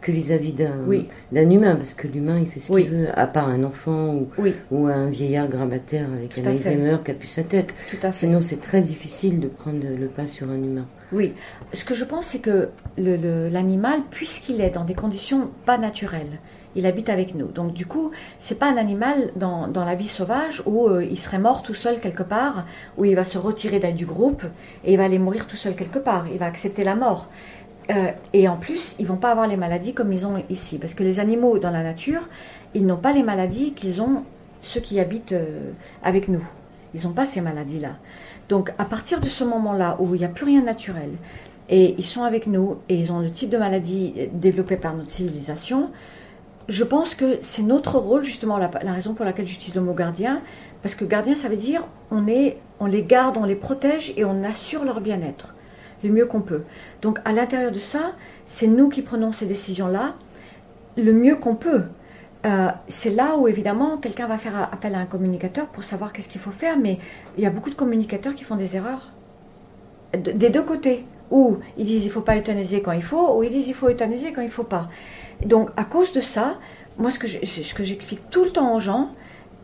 que 0.00 0.12
vis-à-vis 0.12 0.54
d'un 0.54 1.50
humain, 1.50 1.76
parce 1.76 1.94
que 1.94 2.06
l'humain, 2.06 2.38
il 2.40 2.46
fait 2.46 2.60
ce 2.60 2.66
qu'il 2.66 2.90
veut, 2.90 3.08
à 3.18 3.26
part 3.26 3.48
un 3.48 3.64
enfant 3.64 4.14
ou, 4.14 4.28
ou 4.70 4.86
un 4.86 5.08
vieillard 5.08 5.48
grabataire 5.48 6.06
avec 6.12 6.38
un 6.38 6.50
Alzheimer 6.50 6.96
qui 7.04 7.10
a 7.10 7.14
pu 7.14 7.26
sa 7.26 7.42
tête. 7.42 7.74
Sinon, 8.10 8.40
c'est 8.40 8.60
très 8.60 8.82
difficile 8.82 9.40
de 9.40 9.48
prendre 9.48 9.80
le 9.82 10.06
pas 10.06 10.26
sur 10.26 10.50
un 10.50 10.56
humain. 10.56 10.86
Oui, 11.12 11.32
ce 11.72 11.84
que 11.84 11.94
je 11.94 12.04
pense, 12.04 12.26
c'est 12.26 12.38
que 12.38 12.68
l'animal, 12.98 14.00
puisqu'il 14.10 14.60
est 14.60 14.70
dans 14.70 14.84
des 14.84 14.94
conditions 14.94 15.50
pas 15.66 15.78
naturelles, 15.78 16.38
il 16.76 16.86
habite 16.86 17.08
avec 17.08 17.34
nous. 17.34 17.46
Donc 17.46 17.72
du 17.72 17.86
coup, 17.86 18.10
c'est 18.38 18.58
pas 18.58 18.66
un 18.66 18.76
animal 18.76 19.30
dans, 19.36 19.68
la 19.74 19.94
vie 19.94 20.08
sauvage 20.08 20.62
où 20.66 20.88
euh, 20.88 21.04
il 21.04 21.18
serait 21.18 21.38
mort 21.38 21.62
tout 21.62 21.74
seul 21.74 22.00
quelque 22.00 22.22
part, 22.22 22.66
où 22.96 23.04
il 23.04 23.14
va 23.16 23.24
se 23.24 23.38
retirer 23.38 23.80
du 23.92 24.06
groupe 24.06 24.44
et 24.84 24.92
il 24.92 24.98
va 24.98 25.04
aller 25.04 25.18
mourir 25.18 25.46
tout 25.46 25.56
seul 25.56 25.74
quelque 25.74 25.98
part. 25.98 26.26
Il 26.32 26.38
va 26.38 26.46
accepter 26.46 26.84
la 26.84 26.94
mort. 26.94 27.28
Euh, 27.90 28.10
et 28.32 28.48
en 28.48 28.56
plus, 28.56 28.94
ils 28.98 29.06
vont 29.06 29.16
pas 29.16 29.30
avoir 29.30 29.48
les 29.48 29.56
maladies 29.56 29.94
comme 29.94 30.12
ils 30.12 30.26
ont 30.26 30.42
ici, 30.48 30.78
parce 30.78 30.94
que 30.94 31.02
les 31.02 31.18
animaux 31.18 31.58
dans 31.58 31.70
la 31.70 31.82
nature, 31.82 32.28
ils 32.74 32.86
n'ont 32.86 32.96
pas 32.96 33.12
les 33.12 33.22
maladies 33.22 33.72
qu'ils 33.72 34.00
ont 34.00 34.22
ceux 34.62 34.80
qui 34.80 35.00
habitent 35.00 35.32
euh, 35.32 35.72
avec 36.02 36.28
nous. 36.28 36.46
Ils 36.94 37.04
n'ont 37.04 37.12
pas 37.12 37.26
ces 37.26 37.40
maladies-là. 37.40 37.96
Donc 38.48 38.72
à 38.78 38.84
partir 38.84 39.20
de 39.20 39.28
ce 39.28 39.44
moment-là 39.44 39.96
où 40.00 40.14
il 40.14 40.18
n'y 40.18 40.24
a 40.24 40.28
plus 40.28 40.44
rien 40.44 40.60
de 40.60 40.66
naturel, 40.66 41.10
et 41.68 41.94
ils 41.98 42.04
sont 42.04 42.22
avec 42.22 42.46
nous, 42.46 42.78
et 42.88 42.96
ils 42.96 43.12
ont 43.12 43.20
le 43.20 43.30
type 43.30 43.48
de 43.48 43.56
maladie 43.56 44.12
développée 44.32 44.76
par 44.76 44.94
notre 44.94 45.10
civilisation, 45.10 45.90
je 46.70 46.84
pense 46.84 47.14
que 47.16 47.38
c'est 47.40 47.62
notre 47.62 47.98
rôle, 47.98 48.22
justement, 48.22 48.56
la, 48.56 48.68
raison 48.92 49.12
pour 49.12 49.24
laquelle 49.24 49.46
j'utilise 49.46 49.74
le 49.74 49.80
mot 49.80 49.92
gardien, 49.92 50.40
parce 50.82 50.94
que 50.94 51.04
gardien, 51.04 51.34
ça 51.34 51.48
veut 51.48 51.56
dire 51.56 51.84
on, 52.10 52.26
est, 52.28 52.58
on 52.78 52.86
les 52.86 53.02
garde, 53.02 53.36
on 53.36 53.44
les 53.44 53.56
protège 53.56 54.14
et 54.16 54.24
on 54.24 54.44
assure 54.44 54.84
leur 54.84 55.00
bien-être 55.00 55.54
le 56.02 56.10
mieux 56.10 56.26
qu'on 56.26 56.40
peut. 56.40 56.62
Donc 57.02 57.18
à 57.24 57.32
l'intérieur 57.32 57.72
de 57.72 57.78
ça, 57.78 58.12
c'est 58.46 58.66
nous 58.66 58.88
qui 58.88 59.02
prenons 59.02 59.32
ces 59.32 59.46
décisions-là 59.46 60.14
le 60.96 61.12
mieux 61.12 61.36
qu'on 61.36 61.56
peut. 61.56 61.82
Euh, 62.46 62.68
c'est 62.88 63.10
là 63.10 63.36
où 63.36 63.48
évidemment 63.48 63.98
quelqu'un 63.98 64.26
va 64.26 64.38
faire 64.38 64.56
appel 64.72 64.94
à 64.94 65.00
un 65.00 65.04
communicateur 65.04 65.66
pour 65.66 65.84
savoir 65.84 66.12
qu'est-ce 66.12 66.28
qu'il 66.28 66.40
faut 66.40 66.50
faire, 66.50 66.78
mais 66.78 66.98
il 67.36 67.44
y 67.44 67.46
a 67.46 67.50
beaucoup 67.50 67.68
de 67.68 67.74
communicateurs 67.74 68.34
qui 68.34 68.44
font 68.44 68.56
des 68.56 68.76
erreurs. 68.76 69.10
des 70.14 70.48
deux 70.48 70.62
côtés. 70.62 71.04
Ou 71.30 71.58
ils 71.78 71.84
disent 71.84 72.02
il 72.02 72.08
ne 72.08 72.12
faut 72.12 72.22
pas 72.22 72.36
euthanasier 72.36 72.82
quand 72.82 72.92
il 72.92 73.02
faut, 73.02 73.36
ou 73.36 73.44
ils 73.44 73.50
disent 73.50 73.68
il 73.68 73.74
faut 73.74 73.88
euthanasier 73.88 74.32
quand 74.32 74.40
il 74.40 74.46
ne 74.46 74.50
faut 74.50 74.64
pas. 74.64 74.88
Donc, 75.44 75.70
à 75.76 75.84
cause 75.84 76.12
de 76.12 76.20
ça, 76.20 76.58
moi, 76.98 77.10
ce 77.10 77.18
que 77.18 77.84
j'explique 77.84 78.30
tout 78.30 78.44
le 78.44 78.50
temps 78.50 78.74
aux 78.74 78.80
gens, 78.80 79.10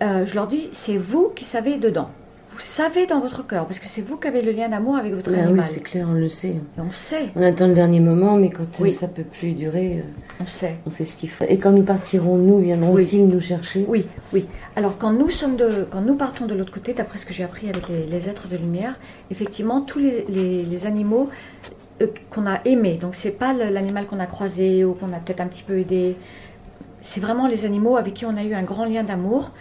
euh, 0.03 0.27
je 0.27 0.35
leur 0.35 0.47
dis, 0.47 0.69
c'est 0.73 0.97
vous 0.97 1.31
qui 1.35 1.45
savez 1.45 1.79
dedans. 1.79 2.11
Vous 2.51 2.63
savez 2.63 3.07
dans 3.07 3.21
votre 3.21 3.47
cœur, 3.47 3.67
parce 3.67 3.79
que 3.79 3.87
c'est 3.87 4.01
vous 4.01 4.17
qui 4.17 4.29
avez 4.29 4.41
le 4.41 4.51
lien 4.51 4.71
d'amour 4.71 4.97
avec 4.97 5.13
votre 5.13 5.31
animal. 5.35 5.53
Oui, 5.59 5.65
c'est 5.69 5.83
clair, 5.83 6.07
on 6.09 6.15
le 6.15 6.31
sait. 6.31 6.57
on 6.79 6.91
sait. 6.93 7.29
On 7.35 7.43
attend 7.43 7.67
le 7.67 7.75
dernier 7.75 8.01
moment, 8.01 8.37
mais 8.37 8.49
quand 8.49 8.65
ça 8.73 8.85
euh, 8.85 8.93
ça 8.93 9.09
peut 9.09 9.25
plus 9.25 9.53
durer, 9.53 9.99
euh, 9.99 10.41
on 10.41 10.47
sait. 10.47 10.77
On 10.87 10.91
fait 10.91 11.05
ce 11.05 11.17
qu'il 11.17 11.29
faut. 11.29 11.45
Et 11.47 11.59
quand 11.59 11.73
nous 11.73 11.83
partirons, 11.83 12.39
nous 12.39 12.59
viendront-ils 12.61 13.27
nous 13.27 13.41
chercher? 13.41 13.85
Oui, 13.87 14.07
oui. 14.33 14.47
Alors 14.75 14.97
quand 14.97 15.13
nous 15.13 15.29
sommes 15.29 15.57
de, 15.57 15.87
quand 15.91 16.01
nous 16.01 16.15
partons 16.15 16.47
de 16.47 16.55
l'autre 16.55 16.73
côté, 16.73 16.95
d'après 16.95 17.19
ce 17.19 17.27
que 17.27 17.35
j'ai 17.35 17.45
appris 17.45 17.69
avec 17.69 17.89
les, 17.89 18.29
êtres 18.29 18.49
de 18.49 18.57
lumière, 18.57 18.99
effectivement, 19.31 19.83
tous 19.83 19.99
les, 19.99 20.25
les 20.65 20.87
animaux 20.87 21.29
qu'on 22.31 22.47
a 22.47 22.61
aimé. 22.65 22.99
Donc 23.01 23.15
c'est 23.15 23.31
pas 23.31 23.53
l'animal 23.53 24.07
qu'on 24.07 24.21
a 24.21 24.27
croisé 24.27 24.85
ou 24.85 24.95
qu'on 24.95 25.13
a 25.13 25.19
peut-être 25.19 25.41
un 25.41 25.47
petit 25.47 25.63
peu 25.63 25.79
aidé. 25.79 26.17
C'est 27.03 27.21
vraiment 27.21 27.47
les 27.47 27.65
animaux 27.65 27.97
avec 27.97 28.15
qui 28.15 28.27
on 28.27 28.37
a 28.37 28.43
eu 28.43 28.55
un 28.55 28.63
grand 28.63 28.85
lien 28.85 29.05
d'amour. 29.05 29.53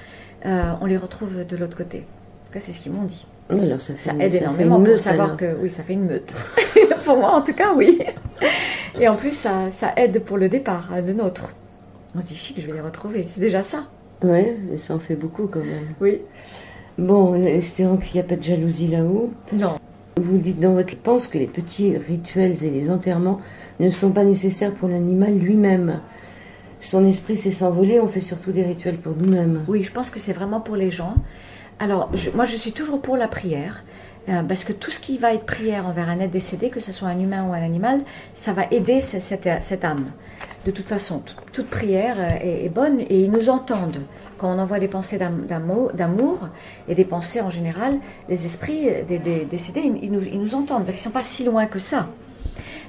Euh, 0.46 0.74
on 0.82 0.86
les 0.86 0.98
retrouve 0.98 1.46
de 1.46 1.58
l'autre 1.58 1.78
côté. 1.78 2.00
En 2.00 2.48
tout 2.48 2.54
cas, 2.54 2.60
c'est 2.60 2.72
ce 2.72 2.80
qu'ils 2.80 2.92
m'ont 2.92 3.04
dit. 3.04 3.26
Alors 3.50 3.80
ça, 3.80 3.94
fait, 3.94 4.12
aide 4.20 4.36
énormément 4.36 4.84
pour 4.84 5.00
savoir 5.00 5.38
que 5.38 5.56
oui, 5.62 5.70
ça 5.70 5.84
fait 5.84 5.94
une 5.94 6.06
meute. 6.06 6.34
pour 7.04 7.18
moi, 7.18 7.32
en 7.32 7.42
tout 7.42 7.54
cas, 7.54 7.74
oui. 7.76 8.00
Et 9.00 9.08
en 9.08 9.16
plus, 9.16 9.32
ça, 9.32 9.70
ça 9.72 9.94
aide 9.98 10.24
pour 10.24 10.38
le 10.38 10.50
départ, 10.50 10.90
le 11.06 11.14
nôtre. 11.14 11.50
On 12.16 12.22
se 12.22 12.28
dit 12.28 12.36
chic, 12.36 12.60
je 12.60 12.66
vais 12.66 12.74
les 12.74 12.82
retrouver. 12.82 13.26
C'est 13.28 13.40
déjà 13.40 13.62
ça. 13.62 13.86
Ouais, 14.24 14.58
mais 14.70 14.78
ça 14.78 14.96
en 14.96 15.00
fait 15.00 15.16
beaucoup 15.16 15.48
quand 15.48 15.60
même. 15.60 15.94
Oui. 16.00 16.22
Bon, 16.98 17.36
espérons 17.36 17.98
qu'il 17.98 18.14
n'y 18.14 18.22
a 18.22 18.24
pas 18.24 18.38
de 18.38 18.44
jalousie 18.44 18.88
là-haut. 18.88 19.32
Non. 19.52 19.76
Vous 20.18 20.38
dites 20.38 20.62
dans 20.62 20.72
votre 20.72 20.92
réponse 20.92 21.28
que 21.28 21.38
les 21.38 21.46
petits 21.48 21.98
rituels 21.98 22.64
et 22.64 22.70
les 22.70 22.90
enterrements 22.90 23.42
ne 23.82 23.90
sont 23.90 24.12
pas 24.12 24.24
nécessaires 24.24 24.74
pour 24.74 24.88
l'animal 24.88 25.38
lui-même. 25.38 26.00
Son 26.80 27.06
esprit 27.06 27.36
sait 27.36 27.52
s'envoler, 27.52 28.00
on 28.00 28.08
fait 28.08 28.22
surtout 28.22 28.54
des 28.54 28.64
rituels 28.64 28.98
pour 28.98 29.14
nous-mêmes. 29.14 29.66
Oui, 29.68 29.84
je 29.84 29.92
pense 29.92 30.10
que 30.10 30.22
c'est 30.22 30.32
vraiment 30.32 30.62
pour 30.62 30.78
les 30.78 30.90
gens. 30.90 31.16
Alors, 31.80 32.10
moi, 32.34 32.46
je 32.46 32.56
suis 32.56 32.72
toujours 32.72 33.02
pour 33.02 33.18
la 33.18 33.28
prière, 33.28 33.84
euh, 34.30 34.42
parce 34.44 34.64
que 34.64 34.72
tout 34.72 34.90
ce 34.90 35.02
qui 35.02 35.18
va 35.18 35.34
être 35.34 35.46
prière 35.46 35.86
envers 35.86 36.08
un 36.08 36.22
être 36.22 36.32
décédé, 36.32 36.70
que 36.70 36.80
ce 36.80 36.94
soit 36.94 37.10
un 37.10 37.20
humain 37.20 37.46
ou 37.50 37.54
un 37.54 37.62
animal, 37.62 38.02
ça 38.34 38.54
va 38.54 38.68
aider 38.72 39.02
cette, 39.02 39.46
âme. 39.84 40.06
De 40.66 40.72
toute 40.72 40.88
façon, 40.88 41.22
toute, 41.54 41.68
prière 41.68 42.18
est, 42.42 42.70
bonne 42.70 43.00
et 43.02 43.22
ils 43.22 43.32
nous 43.32 43.50
entendent. 43.50 44.02
Quand 44.38 44.54
on 44.54 44.60
envoie 44.60 44.80
des 44.80 44.88
pensées 44.88 45.18
d'amour 45.20 46.50
et 46.90 46.96
des 46.96 47.06
pensées 47.06 47.40
en 47.40 47.52
général, 47.52 48.00
les 48.28 48.46
esprits 48.46 48.88
des, 49.08 49.20
décédés, 49.50 49.82
ils, 50.02 50.12
nous, 50.12 50.56
entendent 50.56 50.84
parce 50.86 50.98
qu'ils 50.98 51.08
ne 51.08 51.12
sont 51.14 51.20
pas 51.20 51.24
si 51.24 51.44
loin 51.44 51.68
que 51.68 51.80
ça. 51.80 52.10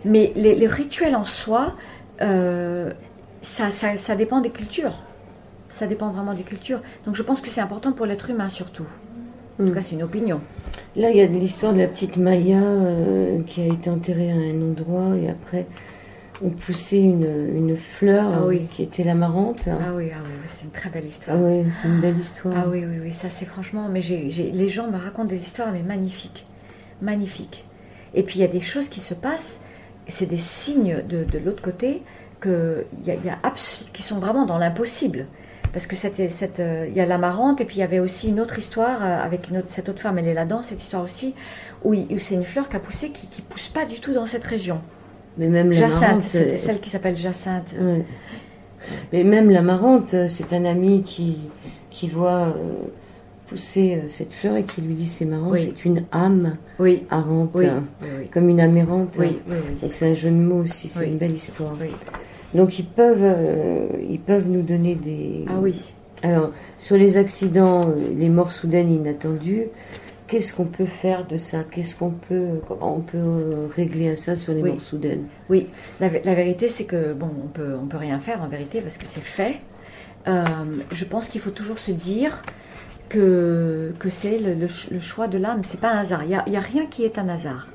Mais 0.04 0.33
les, 0.35 0.66
rituels 0.66 1.14
en 1.14 1.26
soi, 1.26 1.75
euh, 2.23 2.92
ça, 3.42 3.71
ça, 3.71 4.16
dépend 4.16 4.40
des 4.40 4.50
cultures. 4.50 4.95
Ça 5.68 5.87
dépend 5.87 6.09
vraiment 6.09 6.33
des 6.33 6.45
cultures. 6.45 6.80
Donc 7.04 7.14
je 7.14 7.23
pense 7.23 7.42
que 7.42 7.50
c'est 7.50 7.61
important 7.61 7.92
pour 7.92 8.06
l'être 8.06 8.30
humain 8.30 8.49
surtout. 8.49 8.87
En 9.61 9.64
tout 9.64 9.71
mm. 9.71 9.75
cas, 9.75 9.83
c'est 9.83 9.95
une 9.95 10.02
opinion. 10.02 10.40
Là, 10.97 11.11
il 11.11 11.16
y 11.18 11.21
a 11.21 11.26
l'histoire 11.26 11.75
de 11.75 11.80
la 11.80 11.88
petite 11.88 12.16
Maya 12.16 12.62
euh, 12.62 13.42
qui 13.42 13.61
a 13.61 13.66
été 13.66 13.90
enterrée 13.90 14.33
à 14.33 14.35
un 14.35 14.62
endroit 14.62 15.16
et 15.16 15.28
après 15.28 15.66
on 16.43 16.50
poussait 16.50 17.00
une, 17.00 17.76
fleur 17.76 18.47
ah 18.49 18.55
qui 18.71 18.83
était 18.83 19.05
l'amarante. 19.05 19.69
Ah 19.69 19.93
oui, 19.95 20.11
ah 20.14 20.19
oui, 20.25 20.49
c'est 20.49 20.64
une 20.64 20.71
très 20.71 20.90
belle 20.90 21.07
histoire. 21.07 21.37
Ah 21.38 21.43
oui, 21.43 21.64
c'est 21.71 21.88
une 21.88 22.00
belle 22.00 22.19
histoire. 22.19 22.55
Ah 22.57 22.69
oui, 22.69 22.85
oui, 22.85 22.99
oui, 23.02 23.14
ça 23.14 23.28
c'est 23.31 23.47
franchement. 23.47 23.88
Mais 23.90 24.00
les 24.00 24.69
gens 24.69 24.90
me 24.90 24.99
racontent 24.99 25.28
des 25.28 25.43
histoires 25.43 25.73
mais 25.73 25.83
magnifiques, 25.83 26.47
magnifiques. 27.00 27.64
Et 28.14 28.23
puis 28.23 28.37
il 28.38 28.43
y 28.43 28.45
a 28.45 28.49
des 28.49 28.61
choses 28.61 28.88
qui 28.88 29.00
se 29.00 29.14
passent, 29.14 29.62
c'est 30.09 30.26
des 30.26 30.38
signes 30.38 31.02
de, 31.09 31.26
l'autre 31.45 31.62
côté 31.62 32.02
que 32.40 32.87
y 33.05 33.11
a, 33.11 33.38
qui 33.93 34.02
sont 34.02 34.19
vraiment 34.19 34.47
dans 34.47 34.59
l'impossible 34.59 35.26
parce 35.73 35.87
que 35.87 35.97
c'était 35.97 36.31
cette, 36.31 36.61
euh, 36.61 36.87
il 36.88 36.97
y 36.97 37.00
a 37.00 37.07
l'amarante 37.07 37.61
et 37.61 37.66
puis 37.66 37.76
il 37.76 37.81
y 37.81 37.83
avait 37.83 37.99
aussi 37.99 38.28
une 38.28 38.40
autre 38.40 38.59
histoire 38.59 39.02
euh, 39.02 39.23
avec 39.23 39.50
une 39.50 39.59
autre, 39.59 39.66
cette 39.69 39.90
autre 39.90 40.00
femme, 40.00 40.19
elle 40.19 40.28
est 40.28 40.33
là-dedans, 40.33 40.62
cette 40.62 40.81
histoire 40.81 41.02
aussi, 41.02 41.35
où, 41.85 41.95
c'est 42.16 42.35
une 42.35 42.45
fleur 42.45 42.71
qui 42.71 42.76
a 42.76 42.78
poussé 42.78 43.11
qui 43.11 43.43
ne 43.43 43.47
pousse 43.47 43.69
pas 43.69 43.85
du 43.85 44.00
tout 44.00 44.14
dans 44.14 44.25
cette 44.25 44.45
région. 44.45 44.81
Mais 45.38 45.49
même 45.49 45.73
Jacinthe, 45.73 46.25
c'était 46.28 46.55
euh, 46.55 46.59
celle 46.59 46.81
qui 46.81 46.90
s'appelle 46.90 47.16
Jacinthe. 47.16 47.75
Mais 49.12 49.25
même 49.25 49.50
l'amarante, 49.50 50.14
c'est 50.28 50.52
un 50.52 50.64
ami 50.64 51.02
qui, 51.02 51.38
qui 51.90 52.09
voit 52.09 52.55
pousser 53.49 54.02
cette 54.09 54.33
fleur 54.33 54.57
et 54.57 54.64
qui 54.64 54.81
lui 54.81 54.95
dit 54.95 55.07
c'est 55.07 55.25
marrant, 55.25 55.55
c'est 55.55 55.85
une 55.85 56.05
âme 56.12 56.57
oui. 56.78 57.05
arante, 57.11 57.57
comme 58.33 58.49
une 58.49 58.61
amérante. 58.61 59.19
Donc 59.19 59.93
c'est 59.93 60.11
un 60.11 60.14
jeu 60.14 60.31
de 60.31 60.37
mots 60.37 60.62
aussi, 60.62 60.88
c'est 60.88 61.07
une 61.07 61.19
belle 61.19 61.35
histoire. 61.35 61.75
Donc 62.55 62.78
ils 62.78 62.87
peuvent, 62.87 63.19
euh, 63.23 63.87
ils 64.09 64.21
peuvent 64.21 64.49
nous 64.49 64.62
donner 64.62 64.95
des. 64.95 65.45
Ah 65.49 65.59
oui. 65.61 65.75
Alors 66.23 66.52
sur 66.78 66.97
les 66.97 67.19
accidents, 67.19 67.83
euh, 67.83 67.95
les 68.16 68.28
morts 68.28 68.52
soudaines 68.52 68.90
inattendues, 68.90 69.64
qu'est-ce 70.26 70.54
qu'on 70.54 70.66
peut 70.66 70.87
faire 70.87 71.26
de 71.26 71.38
ça? 71.38 71.64
Qu'est-ce 71.64 71.97
qu'on 71.97 72.11
peut, 72.11 72.61
comment 72.66 72.97
on 72.97 73.00
peut 73.00 73.18
euh, 73.18 73.66
régler 73.75 74.16
ça 74.16 74.37
sur 74.37 74.52
les 74.52 74.62
morts 74.62 74.80
soudaines 74.80 75.25
Oui, 75.49 75.68
la, 76.00 76.09
vérité 76.09 76.68
c'est 76.68 76.85
que 76.85 77.12
bon, 77.12 77.30
on 77.45 77.49
peut, 77.49 77.75
on 77.80 77.87
peut 77.87 77.97
rien 77.97 78.18
faire 78.18 78.42
en 78.42 78.49
vérité 78.49 78.80
parce 78.80 78.99
que 78.99 79.06
c'est 79.06 79.21
fait. 79.21 79.61
je 80.26 81.04
pense 81.04 81.28
qu'il 81.28 81.40
faut 81.40 81.50
toujours 81.50 81.78
se 81.78 81.92
dire 81.92 82.42
que, 83.09 83.95
que 83.99 84.11
c'est 84.11 84.38
le, 84.38 85.00
choix 85.00 85.28
de 85.28 85.38
l'âme. 85.38 85.62
C'est 85.64 85.80
pas 85.80 85.92
un 85.92 85.99
hasard. 85.99 86.25
Il 86.25 86.28
n'y 86.28 86.35
a, 86.35 86.59
a 86.59 86.62
rien 86.62 86.87
qui 86.87 87.04
est 87.04 87.18
un 87.18 87.28
hasard. 87.28 87.68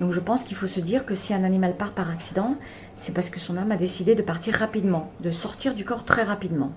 Donc 0.00 0.12
je 0.12 0.20
pense 0.20 0.42
qu'il 0.42 0.56
faut 0.56 0.66
se 0.66 0.80
dire 0.80 1.06
que 1.06 1.14
si 1.14 1.32
un 1.32 1.44
animal 1.44 1.76
part 1.76 1.92
par 1.92 2.10
accident, 2.10 2.56
c'est 2.96 3.14
parce 3.14 3.30
que 3.30 3.38
son 3.38 3.56
âme 3.56 3.70
a 3.70 3.76
décidé 3.76 4.14
de 4.14 4.22
partir 4.22 4.54
rapidement, 4.54 5.12
de 5.20 5.30
sortir 5.30 5.74
du 5.74 5.84
corps 5.84 6.04
très 6.04 6.22
rapidement. 6.22 6.72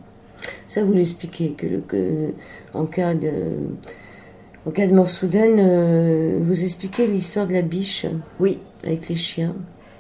Ça, 0.68 0.84
vous 0.84 0.94
l'expliquez, 0.94 1.54
que, 1.54 1.66
le, 1.66 2.34
en, 2.74 2.86
cas 2.86 3.16
de, 3.16 3.32
en 4.66 4.72
cas 4.72 4.88
de 4.88 4.94
mort 4.94 5.10
soudaine, 5.10 5.60
euh, 5.60 6.40
vous 6.44 6.64
expliquez 6.64 7.08
l'histoire 7.08 7.48
de 7.48 7.54
la 7.54 7.62
biche 7.62 8.06
Oui. 8.40 8.60
Avec 8.84 9.10
les 9.10 9.16
chiens. 9.16 9.56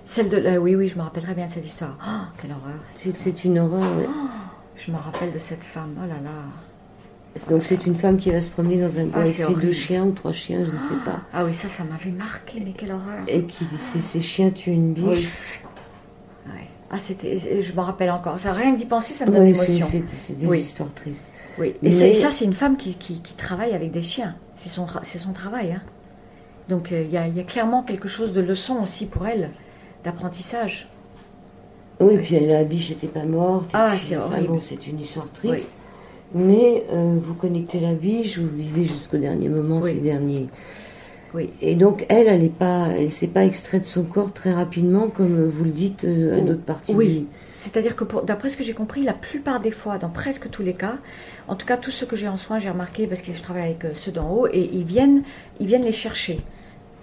Celle 0.06 0.30
de 0.30 0.38
la, 0.38 0.60
oui, 0.60 0.76
oui, 0.76 0.88
je 0.88 0.98
me 0.98 1.02
rappelle 1.02 1.24
très 1.24 1.34
bien 1.34 1.48
de 1.48 1.52
cette 1.52 1.66
histoire. 1.66 1.98
Oh, 2.06 2.38
quelle 2.42 2.52
horreur. 2.52 2.80
C'est 2.96 3.46
une 3.46 3.60
horreur, 3.60 3.86
oui. 3.98 4.06
Oh, 4.08 4.28
je 4.78 4.92
me 4.92 4.98
rappelle 4.98 5.32
de 5.32 5.40
cette 5.40 5.64
femme, 5.64 5.96
oh 5.98 6.08
là 6.08 6.16
là. 6.24 7.42
Donc 7.50 7.66
c'est 7.66 7.86
une 7.86 7.96
femme 7.96 8.18
qui 8.18 8.32
va 8.32 8.40
se 8.40 8.50
promener 8.50 8.80
dans 8.80 8.98
un 8.98 9.06
bois 9.06 9.16
ah, 9.18 9.22
avec 9.22 9.36
ses 9.36 9.56
deux 9.56 9.72
chiens 9.72 10.06
ou 10.06 10.12
trois 10.12 10.32
chiens, 10.32 10.60
je 10.64 10.72
ne 10.72 10.84
sais 10.84 11.04
pas. 11.04 11.20
Ah 11.34 11.44
oui, 11.44 11.54
ça, 11.54 11.68
ça 11.68 11.84
m'avait 11.84 12.16
marqué, 12.16 12.62
mais 12.64 12.72
quelle 12.72 12.94
horreur. 12.94 13.24
Et 13.28 13.44
qui, 13.44 13.66
ces 13.66 14.22
chiens 14.22 14.52
tuent 14.52 14.72
une 14.72 14.94
biche. 14.94 15.30
Ah, 16.90 17.00
c'était, 17.00 17.40
je 17.62 17.74
me 17.74 17.82
rappelle 17.82 18.12
encore. 18.12 18.40
Ça, 18.40 18.54
rien 18.54 18.74
d'y 18.74 18.86
penser, 18.86 19.14
ça 19.14 19.26
me 19.26 19.32
donne 19.32 19.48
émotion. 19.48 19.86
C'est, 19.86 20.38
des 20.38 20.60
histoires 20.60 20.94
tristes. 20.94 21.26
Oui, 21.58 21.74
et 21.84 21.92
ça, 21.92 22.32
c'est 22.32 22.46
une 22.46 22.54
femme 22.54 22.78
qui, 22.78 22.96
qui, 22.96 23.20
travaille 23.36 23.74
avec 23.74 23.92
des 23.92 24.02
chiens. 24.02 24.36
C'est 24.56 24.70
son, 24.70 25.34
travail. 25.34 25.74
Hein. 25.74 25.82
Donc, 26.70 26.92
euh, 26.92 27.04
il 27.04 27.12
y, 27.12 27.18
a, 27.18 27.28
y, 27.28 27.40
a 27.40 27.44
clairement 27.44 27.84
quelque 27.84 28.08
chose 28.08 28.34
de 28.34 28.42
leçon 28.42 28.82
aussi 28.82 29.06
pour 29.06 29.28
elle, 29.28 29.52
d'apprentissage. 30.04 30.90
Oui, 32.00 32.18
puis 32.18 32.40
la 32.40 32.64
biche 32.64 32.90
n'était 32.90 33.08
pas 33.08 33.24
morte. 33.24 33.70
Ah, 33.74 33.96
c'est 34.00 34.18
horrible. 34.18 34.58
c'est 34.62 34.88
une 34.88 35.00
histoire 35.00 35.32
triste. 35.32 35.74
Mais 36.34 36.84
euh, 36.92 37.18
vous 37.22 37.36
connectez 37.36 37.80
la 37.80 37.94
biche, 37.94 38.40
vous 38.40 38.50
vivez 38.50 38.86
jusqu'au 38.86 39.18
dernier 39.18 39.48
moment, 39.48 39.82
ces 39.82 40.00
derniers 40.00 40.50
et 41.62 41.76
donc, 41.76 42.06
elle, 42.10 42.28
elle 42.28 42.44
ne 42.44 42.50
pas, 42.50 42.88
elle 42.98 43.12
s'est 43.12 43.28
pas 43.28 43.46
extraite 43.46 43.84
de 43.84 43.88
son 43.88 44.04
corps 44.04 44.34
très 44.34 44.54
rapidement, 44.54 45.10
comme 45.10 45.50
vous 45.50 45.64
le 45.64 45.72
dites 45.72 46.06
euh, 46.06 46.38
à 46.38 46.42
d'autres 46.42 46.64
parties. 46.64 46.94
Oui. 46.94 47.28
C'est-à-dire 47.56 47.96
que, 47.96 48.04
d'après 48.26 48.50
ce 48.50 48.58
que 48.58 48.64
j'ai 48.64 48.74
compris, 48.74 49.04
la 49.04 49.14
plupart 49.14 49.60
des 49.60 49.72
fois, 49.72 49.98
dans 49.98 50.10
presque 50.10 50.50
tous 50.50 50.62
les 50.62 50.74
cas, 50.74 51.00
en 51.48 51.56
tout 51.56 51.66
cas 51.66 51.78
tous 51.78 51.92
ceux 51.92 52.06
que 52.06 52.16
j'ai 52.16 52.28
en 52.28 52.38
soins, 52.38 52.60
j'ai 52.60 52.70
remarqué 52.70 53.08
parce 53.08 53.22
que 53.22 53.34
je 53.34 53.42
travaille 53.42 53.64
avec 53.64 53.86
euh, 53.86 53.92
ceux 53.94 54.12
d'en 54.12 54.30
haut, 54.30 54.48
et 54.48 54.70
ils 54.74 54.84
viennent, 54.84 55.24
ils 55.60 55.68
viennent 55.68 55.84
les 55.84 55.92
chercher. 55.92 56.42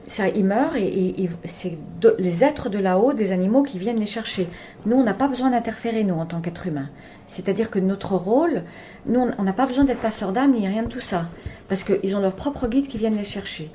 Ça, 0.06 0.28
ils 0.28 0.44
meurent 0.44 0.74
et, 0.76 1.30
c'est 1.48 1.78
les 2.18 2.42
êtres 2.42 2.68
de 2.68 2.78
là-haut, 2.78 3.12
des 3.12 3.30
animaux 3.30 3.62
qui 3.62 3.78
viennent 3.78 4.00
les 4.00 4.06
chercher. 4.06 4.48
Nous, 4.84 4.96
on 4.96 5.04
n'a 5.04 5.14
pas 5.14 5.28
besoin 5.28 5.50
d'interférer, 5.50 6.02
nous, 6.02 6.16
en 6.16 6.26
tant 6.26 6.40
qu'êtres 6.40 6.66
humains. 6.66 6.90
C'est-à-dire 7.28 7.70
que 7.70 7.78
notre 7.78 8.16
rôle, 8.16 8.64
nous, 9.06 9.30
on 9.38 9.42
n'a 9.44 9.52
pas 9.52 9.66
besoin 9.66 9.84
d'être 9.84 10.00
passeurs 10.00 10.32
d'âme 10.32 10.52
ni 10.52 10.66
rien 10.66 10.82
de 10.82 10.88
tout 10.88 11.00
ça. 11.00 11.26
Parce 11.68 11.84
qu'ils 11.84 12.16
ont 12.16 12.20
leur 12.20 12.34
propre 12.34 12.66
guide 12.66 12.88
qui 12.88 12.98
viennent 12.98 13.16
les 13.16 13.24
chercher. 13.24 13.70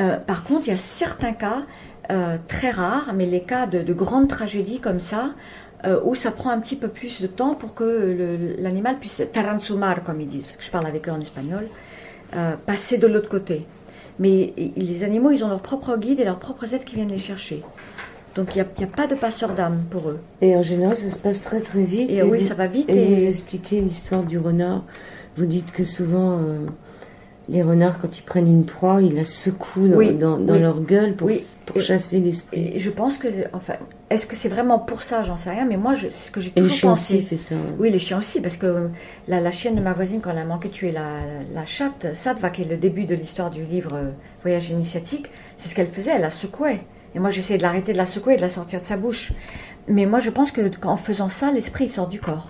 Euh, 0.00 0.16
par 0.16 0.44
contre, 0.44 0.68
il 0.68 0.70
y 0.70 0.74
a 0.74 0.78
certains 0.78 1.34
cas 1.34 1.64
euh, 2.10 2.38
très 2.48 2.70
rares, 2.70 3.12
mais 3.14 3.26
les 3.26 3.42
cas 3.42 3.66
de, 3.66 3.92
grandes 3.92 4.28
tragédies 4.28 4.80
comme 4.80 5.00
ça, 5.00 5.32
euh, 5.84 6.00
où 6.04 6.14
ça 6.14 6.30
prend 6.30 6.50
un 6.50 6.60
petit 6.60 6.76
peu 6.76 6.88
plus 6.88 7.22
de 7.22 7.26
temps 7.26 7.54
pour 7.54 7.74
que 7.74 8.56
l'animal 8.58 8.98
puisse 8.98 9.22
taransumar, 9.32 10.02
comme 10.02 10.20
ils 10.20 10.28
disent, 10.28 10.44
parce 10.44 10.56
que 10.56 10.64
je 10.64 10.70
parle 10.70 10.86
avec 10.86 11.08
eux 11.08 11.12
en 11.12 11.20
espagnol, 11.20 11.68
passer 12.66 12.98
de 12.98 13.06
l'autre 13.06 13.28
côté. 13.28 13.66
Mais 14.18 14.52
les 14.76 15.04
animaux, 15.04 15.30
ils 15.30 15.44
ont 15.44 15.48
leur 15.48 15.60
propre 15.60 15.96
guide 15.96 16.20
et 16.20 16.24
leurs 16.24 16.40
propres 16.40 16.74
aides 16.74 16.84
qui 16.84 16.96
viennent 16.96 17.08
les 17.08 17.18
chercher. 17.18 17.62
Donc 18.34 18.54
il 18.54 18.64
n'y 18.78 18.84
a, 18.84 18.86
pas 18.86 19.06
de 19.06 19.14
passeur 19.14 19.54
d'âme 19.54 19.82
pour 19.90 20.10
eux. 20.10 20.20
Et 20.40 20.54
en 20.54 20.62
général, 20.62 20.96
ça 20.96 21.10
se 21.10 21.18
passe 21.18 21.42
très 21.42 21.60
très 21.60 21.82
vite. 21.82 22.10
Et, 22.10 22.22
oui, 22.22 22.40
ça 22.40 22.54
va 22.54 22.66
vite. 22.66 22.90
Et, 22.90 23.14
vous 23.14 23.24
expliquez 23.24 23.80
l'histoire 23.80 24.22
du 24.22 24.38
renard. 24.38 24.84
Vous 25.36 25.46
dites 25.46 25.72
que 25.72 25.84
souvent, 25.84 26.40
les 27.48 27.62
renards, 27.62 27.98
quand 27.98 28.18
ils 28.18 28.22
prennent 28.22 28.48
une 28.48 28.66
proie, 28.66 29.00
ils 29.00 29.14
la 29.14 29.24
secouent 29.24 29.88
dans, 29.88 30.36
leur 30.36 30.80
gueule 30.82 31.14
pour, 31.14 31.30
chasser 31.80 32.20
l'esprit. 32.20 32.72
Et 32.74 32.80
je 32.80 32.90
pense 32.90 33.16
que, 33.16 33.28
enfin, 33.54 33.74
est-ce 34.10 34.26
que 34.26 34.36
c'est 34.36 34.48
vraiment 34.48 34.78
pour 34.78 35.02
ça? 35.02 35.24
J'en 35.24 35.36
sais 35.36 35.50
rien, 35.50 35.64
mais 35.64 35.78
moi, 35.78 35.94
c'est 35.96 36.10
ce 36.10 36.30
que 36.30 36.40
j'ai 36.40 36.50
toujours 36.50 36.90
pensé. 36.90 37.14
Les 37.14 37.20
chiens 37.20 37.20
aussi 37.20 37.22
fait 37.22 37.36
ça. 37.36 37.54
Oui, 37.78 37.90
les 37.90 37.98
chiens 37.98 38.18
aussi, 38.18 38.40
parce 38.40 38.56
que 38.56 38.88
la, 39.28 39.50
chienne 39.50 39.76
de 39.76 39.80
ma 39.80 39.94
voisine, 39.94 40.20
quand 40.20 40.30
elle 40.30 40.38
a 40.38 40.44
manqué 40.44 40.68
de 40.68 40.74
tuer 40.74 40.92
la, 40.92 41.20
la 41.54 41.64
chatte, 41.64 42.06
Sadva, 42.14 42.50
qui 42.50 42.62
est 42.62 42.66
le 42.66 42.76
début 42.76 43.04
de 43.04 43.14
l'histoire 43.14 43.50
du 43.50 43.64
livre 43.64 43.94
euh, 43.94 44.10
Voyage 44.42 44.70
initiatique, 44.70 45.30
c'est 45.58 45.68
ce 45.68 45.74
qu'elle 45.74 45.88
faisait, 45.88 46.12
elle 46.14 46.22
la 46.22 46.30
secouait. 46.30 46.82
Et 47.14 47.18
moi, 47.18 47.30
j'essayais 47.30 47.58
de 47.58 47.62
l'arrêter 47.62 47.92
de 47.92 47.98
la 47.98 48.06
secouer 48.06 48.34
et 48.34 48.36
de 48.36 48.42
la 48.42 48.50
sortir 48.50 48.80
de 48.80 48.84
sa 48.84 48.98
bouche. 48.98 49.32
Mais 49.88 50.04
moi, 50.04 50.20
je 50.20 50.28
pense 50.28 50.52
que 50.52 50.68
qu'en 50.76 50.98
faisant 50.98 51.30
ça, 51.30 51.50
l'esprit 51.50 51.88
sort 51.88 52.08
du 52.08 52.20
corps. 52.20 52.48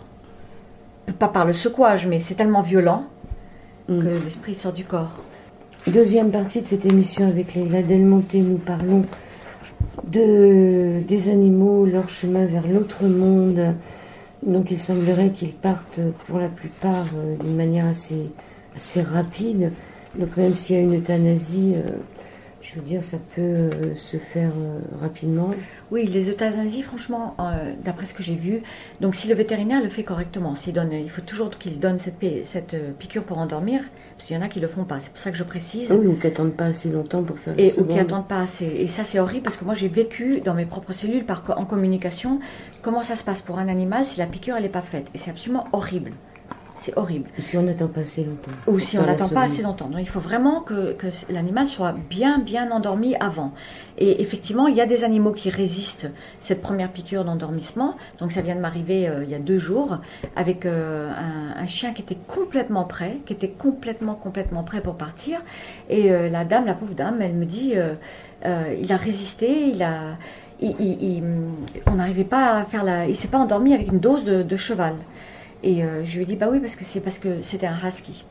Pas 1.21 1.29
par 1.29 1.45
le 1.45 1.53
secouage, 1.53 2.07
mais 2.07 2.19
c'est 2.19 2.35
tellement 2.35 2.63
violent 2.63 3.07
Mm. 3.88 4.01
que 4.01 4.24
l'esprit 4.24 4.55
sort 4.55 4.72
du 4.72 4.85
corps. 4.85 5.22
Deuxième 5.87 6.31
partie 6.31 6.61
de 6.61 6.66
cette 6.66 6.85
émission 6.85 7.27
avec 7.27 7.55
Leila 7.55 7.83
Delmonte, 7.83 8.35
nous 8.35 8.59
parlons 8.59 9.07
de, 10.05 11.01
des 11.07 11.31
animaux, 11.31 11.87
leur 11.87 12.11
chemin 12.11 12.44
vers 12.44 12.66
l'autre 12.66 13.05
monde. 13.05 13.74
Donc 14.44 14.70
il 14.70 14.79
semblerait 14.79 15.31
qu'ils 15.31 15.55
partent 15.55 16.01
pour 16.27 16.38
la 16.38 16.48
plupart 16.48 17.07
euh, 17.16 17.37
d'une 17.37 17.57
manière 17.57 17.87
assez, 17.87 18.31
assez 18.77 19.01
rapide. 19.01 19.72
Donc 20.18 20.37
même 20.37 20.55
s'il 20.55 20.77
y 20.77 20.79
a 20.79 20.83
une 20.83 20.96
euthanasie, 20.96 21.72
euh, 21.77 21.90
je 22.69 22.75
veux 22.75 22.85
dire, 22.85 23.03
ça 23.03 23.17
peut 23.35 23.41
euh, 23.41 23.95
se 23.95 24.19
faire 24.19 24.53
rapidement. 25.01 25.51
Oui, 25.91 26.07
les 26.07 26.31
euthanasies, 26.31 26.83
franchement, 26.83 27.35
euh, 27.41 27.73
d'après 27.83 28.05
ce 28.05 28.13
que 28.13 28.23
j'ai 28.23 28.35
vu, 28.35 28.63
donc 29.01 29.15
si 29.15 29.27
le 29.27 29.35
vétérinaire 29.35 29.83
le 29.83 29.89
fait 29.89 30.03
correctement, 30.03 30.55
s'il 30.55 30.75
donne, 30.75 30.93
il 30.93 31.09
faut 31.09 31.23
toujours 31.23 31.49
qu'il 31.51 31.81
donne 31.81 31.99
cette, 31.99 32.17
cette 32.45 32.75
euh, 32.75 32.93
piqûre 32.99 33.25
pour 33.25 33.39
endormir, 33.39 33.81
parce 34.17 34.27
qu'il 34.27 34.37
y 34.37 34.39
en 34.39 34.43
a 34.43 34.49
qui 34.49 34.61
le 34.61 34.69
font 34.69 34.85
pas. 34.85 35.01
C'est 35.01 35.11
pour 35.11 35.21
ça 35.21 35.31
que 35.31 35.39
je 35.39 35.45
précise. 35.45 35.91
Oui, 35.93 36.07
ou 36.07 36.15
qui 36.15 36.27
n'attendent 36.27 36.53
pas 36.53 36.67
assez 36.67 36.91
longtemps 36.91 37.23
pour 37.23 37.39
faire 37.39 37.55
et, 37.59 37.73
Ou 37.79 37.85
qui 37.85 37.95
n'attendent 37.95 38.29
pas 38.29 38.41
assez. 38.41 38.67
Et 38.67 38.89
ça, 38.89 39.05
c'est 39.05 39.19
horrible 39.19 39.45
parce 39.45 39.57
que 39.57 39.65
moi, 39.65 39.75
j'ai 39.75 39.89
vécu 39.89 40.41
dans 40.45 40.55
mes 40.55 40.67
propres 40.67 40.93
cellules, 40.93 41.25
par, 41.25 41.45
en 41.57 41.65
communication, 41.65 42.41
comment 42.83 43.03
ça 43.03 43.17
se 43.17 43.25
passe 43.25 43.41
pour 43.41 43.59
un 43.59 43.69
animal 43.69 44.05
si 44.05 44.19
la 44.19 44.27
piqûre, 44.27 44.57
elle 44.57 44.65
n'est 44.65 44.69
pas 44.69 44.83
faite? 44.83 45.07
Et 45.15 45.19
c'est 45.19 45.31
absolument 45.31 45.65
horrible. 45.73 46.13
C'est 46.79 46.97
horrible. 46.97 47.29
Ou 47.38 47.43
si 47.43 47.57
on 47.59 47.62
n'attend 47.62 47.88
pas 47.88 48.03
assez 48.03 48.25
longtemps. 48.25 48.51
Ou 48.67 48.79
si 48.79 48.99
on 48.99 49.05
n'attend 49.05 49.29
pas 49.29 49.43
assez 49.43 49.62
longtemps. 49.62 49.88
Donc 49.88 50.01
il 50.01 50.09
faut 50.09 50.21
vraiment 50.21 50.61
que, 50.61 50.93
que 50.93 51.09
l'animal 51.29 51.69
soit 51.69 51.93
bien, 51.93 52.38
bien 52.38 52.71
endormi 52.71 53.17
avant. 53.17 53.53
Et 54.01 54.23
effectivement, 54.23 54.69
il 54.69 54.77
y 54.77 54.81
a 54.81 54.87
des 54.87 55.03
animaux 55.03 55.33
qui 55.33 55.51
résistent 55.51 56.09
cette 56.41 56.62
première 56.62 56.91
piqûre 56.91 57.25
d'endormissement. 57.25 57.97
Donc 58.21 58.31
ça 58.31 58.43
vient 58.43 58.55
de 58.55 58.61
m'arriver 58.61 59.09
euh, 59.09 59.25
il 59.25 59.31
y 59.31 59.35
a 59.35 59.41
deux 59.41 59.59
jours 59.59 59.99
avec 60.37 60.67
euh, 60.67 61.11
un, 61.57 61.67
chien 61.67 61.93
qui 61.93 62.03
était 62.03 62.19
complètement 62.27 62.85
prêt, 62.85 63.19
qui 63.27 63.33
était 63.33 63.51
complètement, 63.51 64.14
complètement 64.14 64.62
prêt 64.62 64.81
pour 64.81 64.95
partir. 64.95 65.41
Et 65.91 66.12
euh, 66.12 66.29
la 66.31 66.45
dame, 66.45 66.64
la 66.67 66.75
pauvre 66.75 66.95
dame, 66.95 67.21
elle 67.21 67.35
me 67.35 67.45
dit, 67.45 67.75
il 68.45 68.93
a 68.93 68.97
résisté, 68.97 69.69
il 69.69 69.83
a... 69.83 70.17
on 70.62 71.95
n'arrivait 71.95 72.25
pas 72.25 72.59
à 72.59 72.64
faire 72.64 72.85
la... 72.85 73.07
Il 73.07 73.17
s'est 73.17 73.29
pas 73.29 73.38
endormi 73.38 73.75
avec 73.75 73.88
une 73.88 73.99
dose 73.99 74.27
de, 74.27 74.57
cheval. 74.57 74.95
Et 75.62 75.83
je 76.05 76.16
lui 76.16 76.23
ai 76.23 76.27
dit, 76.27 76.37
bah 76.37 76.49
oui, 76.51 76.61
parce 76.61 76.77
que 76.77 76.85
c'est 76.85 77.01
parce 77.01 77.18
que 77.18 77.42
c'était 77.42 77.66
un 77.66 77.77
husky. 77.77 78.25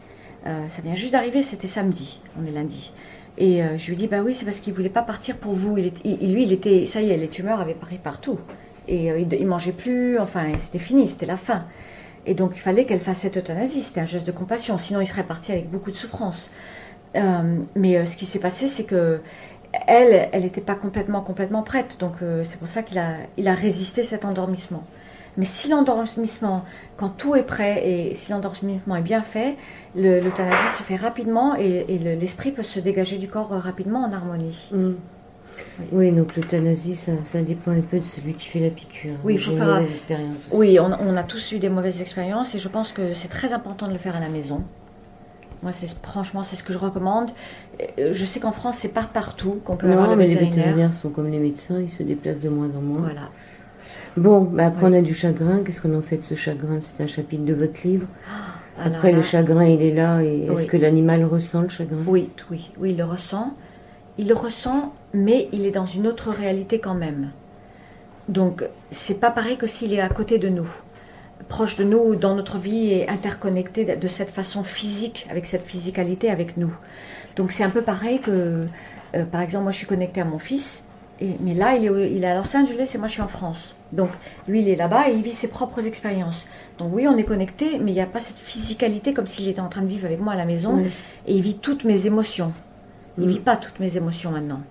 ça 0.45 0.81
vient 0.81 0.95
juste 0.95 1.11
d'arriver, 1.11 1.43
c'était 1.43 1.67
samedi, 1.67 2.21
on 2.41 2.45
est 2.45 2.51
lundi. 2.51 2.93
Et 3.37 3.61
euh, 3.61 3.77
je 3.77 3.89
lui 3.89 3.95
dis, 3.95 4.07
bah 4.07 4.21
oui, 4.23 4.35
c'est 4.35 4.45
parce 4.45 4.59
qu'il 4.59 4.73
voulait 4.73 4.89
pas 4.89 5.03
partir 5.03 5.37
pour 5.37 5.53
vous. 5.53 5.75
lui, 5.75 5.91
il 6.03 6.51
était, 6.51 6.87
ça 6.87 7.01
y 7.01 7.11
est, 7.11 7.17
les 7.17 7.27
tumeurs 7.27 7.61
avaient 7.61 7.75
paru 7.75 7.97
partout. 8.03 8.39
Et 8.87 9.11
euh, 9.11 9.19
il, 9.19 9.31
il, 9.33 9.45
mangeait 9.45 9.73
plus, 9.73 10.17
enfin, 10.19 10.47
c'était 10.63 10.79
fini, 10.83 11.07
c'était 11.07 11.25
la 11.25 11.37
fin. 11.37 11.65
Et 12.25 12.33
donc, 12.33 12.53
il 12.55 12.59
fallait 12.59 12.85
qu'elle 12.85 12.99
fasse 12.99 13.19
cette 13.19 13.37
euthanasie. 13.37 13.83
C'était 13.83 14.01
un 14.01 14.07
geste 14.07 14.25
de 14.25 14.31
compassion. 14.31 14.77
Sinon, 14.77 15.01
il 15.01 15.07
serait 15.07 15.23
parti 15.23 15.51
avec 15.51 15.69
beaucoup 15.69 15.91
de 15.91 15.95
souffrance. 15.95 16.51
Euh, 17.15 17.59
mais 17.75 18.05
ce 18.05 18.17
qui 18.17 18.25
s'est 18.25 18.39
passé, 18.39 18.67
c'est 18.67 18.85
que 18.85 19.21
elle, 19.85 20.29
elle 20.31 20.43
n'était 20.43 20.61
pas 20.61 20.75
complètement, 20.75 21.21
complètement 21.21 21.61
prête. 21.61 21.97
Donc, 21.99 22.13
c'est 22.45 22.57
pour 22.57 22.69
ça 22.69 22.83
qu'il 22.83 22.97
a, 22.97 23.13
il 23.37 23.47
a 23.47 23.53
résisté 23.53 24.03
cet 24.03 24.25
endormissement. 24.25 24.83
Mais 25.38 25.45
si 25.45 25.69
l'endormissement, 25.69 26.65
quand 26.97 27.10
tout 27.10 27.36
est 27.36 27.43
prêt 27.43 27.88
et 27.88 28.15
si 28.15 28.32
l'endormissement 28.32 28.95
est 28.95 29.02
bien 29.02 29.21
fait, 29.21 29.56
l'euthanasie 29.95 30.78
se 30.78 30.84
fait 30.84 30.95
rapidement 30.95 31.56
et, 31.56 31.86
l'esprit 32.19 32.52
peut 32.52 32.63
se 32.63 32.80
dégager 32.80 33.17
du 33.17 33.28
corps 33.28 33.50
rapidement 33.50 34.04
en 34.04 34.12
harmonie. 34.12 34.69
Mm. 34.71 34.91
Oui. 35.91 36.12
donc 36.12 36.36
l'euthanasie, 36.36 36.95
ça, 36.95 37.41
dépend 37.41 37.71
un 37.71 37.82
peu 37.82 38.00
de 38.00 38.04
celui 38.04 38.34
qui 38.34 38.47
fait 38.47 38.60
la 38.60 38.69
piqûre. 38.69 39.15
Oui, 39.23 39.36
il 39.36 39.39
faut 39.39 39.56
faire. 39.56 39.78
Une 39.78 39.84
expérience 39.84 40.50
Oui, 40.54 40.80
on, 40.80 40.91
on, 40.91 41.17
a 41.17 41.23
tous 41.23 41.52
eu 41.52 41.60
des 41.60 41.69
mauvaises 41.69 42.02
expériences 42.02 42.54
et 42.56 42.60
je 42.60 42.67
pense 42.67 42.91
que 42.91 43.13
c'est 43.13 43.28
très 43.28 43.54
important 43.54 43.88
de 43.88 43.93
le 43.93 43.97
faire 43.97 44.15
à 44.15 44.19
la 44.19 44.30
maison. 44.30 44.63
Moi, 45.63 45.73
c'est 45.73 45.88
franchement, 46.04 46.43
c'est 46.43 46.56
ce 46.56 46.63
que 46.63 46.73
je 46.73 46.78
recommande. 46.78 47.32
Euh, 47.97 48.12
je 48.13 48.26
sais 48.26 48.39
qu'en 48.39 48.52
France, 48.52 48.78
c'est 48.78 48.93
pas 48.93 49.10
partout 49.12 49.60
qu'on 49.63 49.76
peut 49.76 49.91
avoir 49.91 50.12
le 50.12 50.15
mais 50.15 50.28
les 50.28 50.36
vétérinaires 50.36 50.93
sont 50.93 51.10
comme 51.10 51.32
les 51.32 51.39
médecins, 51.39 51.80
ils 51.80 51.89
se 51.89 52.04
déplacent 52.04 52.39
de 52.39 52.50
moins 52.50 52.69
en 52.76 52.82
moins. 52.82 53.02
Voilà. 53.02 53.30
Bon, 54.17 54.41
bah 54.41 54.65
après 54.65 54.88
on 54.88 54.93
a 54.93 55.01
du 55.01 55.13
chagrin. 55.13 55.63
Qu'est-ce 55.63 55.82
qu'on 55.82 55.95
en 55.95 56.01
fait 56.01 56.17
de 56.17 56.23
ce 56.23 56.36
chagrin? 56.36 56.80
C'est 56.80 57.03
un 57.03 57.08
chapitre 57.08 57.45
de 57.45 57.53
votre 57.53 57.88
livre. 57.88 58.08
Ah, 58.80 58.86
après, 58.86 59.12
le 59.12 59.21
chagrin, 59.21 59.65
il 59.65 59.82
est 59.82 59.93
là. 59.93 60.23
Et 60.23 60.47
est-ce 60.51 60.67
que 60.67 60.77
l'animal 60.77 61.23
ressent 61.25 61.62
le 61.62 61.69
chagrin? 61.69 62.03
Oui, 62.08 62.30
oui, 62.51 62.71
oui, 62.80 62.91
il 62.91 62.97
le 62.97 63.06
ressent. 63.06 63.53
Il 64.17 64.27
le 64.27 64.34
ressent, 64.34 64.93
mais 65.13 65.47
il 65.51 65.65
est 65.65 65.71
dans 65.71 65.86
une 65.86 66.08
autre 66.08 66.32
réalité 66.32 66.80
quand 66.80 66.95
même. 66.95 67.30
Donc, 68.27 68.63
c'est 68.91 69.19
pas 69.19 69.32
pareil 69.32 69.58
que 69.58 69.67
s'il 69.67 69.93
est 69.93 70.01
à 70.01 70.10
côté 70.10 70.39
de 70.39 70.49
nous, 70.49 70.67
proche 71.47 71.75
de 71.75 71.84
nous, 71.84 72.15
dans 72.15 72.36
notre 72.36 72.58
vie 72.58 72.91
et 72.91 73.10
interconnecté 73.10 73.86
de 73.86 74.08
cette 74.08 74.32
façon 74.32 74.63
physique, 74.63 75.27
avec 75.30 75.45
cette 75.45 75.63
physicalité 75.63 76.30
avec 76.30 76.58
nous. 76.58 76.73
Donc, 77.36 77.51
c'est 77.51 77.63
un 77.63 77.69
peu 77.69 77.84
pareil 77.84 78.19
que, 78.19 78.65
euh, 79.15 79.25
par 79.32 79.41
exemple, 79.41 79.63
moi, 79.63 79.71
je 79.71 79.77
suis 79.77 79.88
connectée 79.88 80.21
à 80.21 80.25
mon 80.25 80.39
fils 80.39 80.87
mais 81.21 81.53
là, 81.53 81.75
il 81.75 81.86
est, 81.86 82.12
il 82.12 82.23
est 82.23 82.27
à 82.27 82.36
Los 82.36 82.56
Angeles 82.56 82.91
et 82.93 82.97
moi, 82.97 83.08
je 83.08 83.13
suis 83.13 83.21
en 83.21 83.27
France. 83.27 83.77
Donc, 83.91 84.10
lui, 84.47 84.62
il 84.62 84.69
est 84.69 84.75
là-bas 84.75 85.10
et 85.10 85.13
il 85.13 85.21
vit 85.21 85.34
ses 85.34 85.47
propres 85.47 85.86
expériences. 85.86 86.45
Donc, 86.77 86.89
oui, 86.93 87.08
on 87.08 87.17
est 87.17 87.23
connecté, 87.23 87.80
mais 87.80 87.91
il 87.91 87.95
n'y 87.95 88.01
a 88.01 88.06
pas 88.06 88.19
cette 88.19 88.38
physicalité 88.38 89.13
comme 89.13 89.27
s'il 89.27 89.47
était 89.47 89.62
en 89.62 89.69
train 89.69 89.82
de 89.82 89.88
vivre 89.88 90.06
avec 90.06 90.19
moi 90.19 90.34
à 90.34 90.36
la 90.36 90.45
maison. 90.45 90.77
Et 91.25 91.36
il 91.36 91.41
vit 91.41 91.58
toutes 91.58 91.86
mes 91.86 92.06
émotions. 92.06 92.53
Il 93.17 93.23
ne 93.23 93.30
vit 93.30 93.39
pas 93.39 93.58
toutes 93.58 93.80
mes 93.80 93.97
émotions 93.97 94.32
maintenant. 94.32 94.62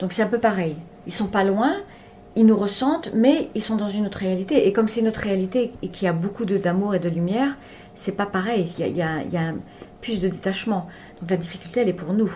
Donc, 0.00 0.12
c'est 0.12 0.22
un 0.22 0.28
peu 0.28 0.38
pareil. 0.38 0.76
Ils 1.06 1.12
sont 1.12 1.28
pas 1.28 1.44
loin, 1.44 1.76
ils 2.34 2.46
nous 2.46 2.56
ressentent, 2.56 3.12
mais 3.14 3.48
ils 3.54 3.62
sont 3.62 3.76
dans 3.76 3.88
une 3.88 4.06
autre 4.06 4.18
réalité. 4.18 4.66
Et 4.66 4.72
comme 4.72 4.88
c'est 4.88 5.02
notre 5.02 5.20
réalité 5.20 5.72
et 5.82 5.88
qu'il 5.88 6.06
y 6.06 6.08
a 6.08 6.12
beaucoup 6.12 6.44
d'amour 6.44 6.94
et 6.94 6.98
de 6.98 7.08
lumière, 7.08 7.56
c'est 7.94 8.16
pas 8.16 8.26
pareil. 8.26 8.72
Il 8.78 8.96
y, 8.96 9.02
a, 9.02 9.22
il 9.22 9.32
y 9.32 9.36
a 9.36 9.52
plus 10.00 10.20
de 10.20 10.28
détachement. 10.28 10.88
Donc, 11.20 11.30
la 11.30 11.36
difficulté, 11.36 11.80
elle 11.80 11.88
est 11.88 11.92
pour 11.92 12.12
nous. 12.12 12.32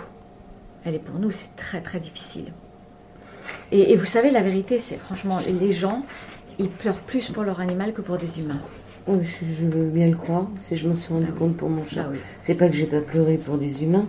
Elle 0.85 0.95
est 0.95 0.99
pour 1.01 1.19
nous, 1.19 1.31
c'est 1.33 1.57
très, 1.57 1.81
très 1.81 1.99
difficile. 1.99 2.53
Et, 3.73 3.97
vous 3.97 4.05
savez, 4.05 4.31
la 4.31 4.43
vérité, 4.43 4.79
c'est 4.79 4.97
franchement, 4.97 5.39
les 5.61 5.73
gens, 5.73 6.05
ils 6.59 6.69
pleurent 6.69 6.95
plus 6.95 7.31
pour 7.31 7.43
leur 7.43 7.61
animal 7.61 7.93
que 7.93 8.01
pour 8.01 8.17
des 8.17 8.41
humains. 8.41 8.61
Oui, 9.07 9.19
je, 9.25 9.67
veux 9.67 9.91
bien 9.91 10.09
le 10.09 10.17
croire. 10.17 10.47
C'est, 10.59 10.77
je 10.77 10.89
me 10.89 10.95
suis 10.95 11.13
rendu 11.13 11.27
ah 11.29 11.39
compte 11.39 11.57
pour 11.57 11.69
mon 11.69 11.85
chat. 11.85 12.07
Ah 12.11 12.17
c'est 12.41 12.55
pas 12.55 12.69
que 12.69 12.75
j'ai 12.75 12.87
pas 12.87 13.03
pleuré 13.03 13.37
pour 13.37 13.59
des 13.59 13.83
humains, 13.83 14.07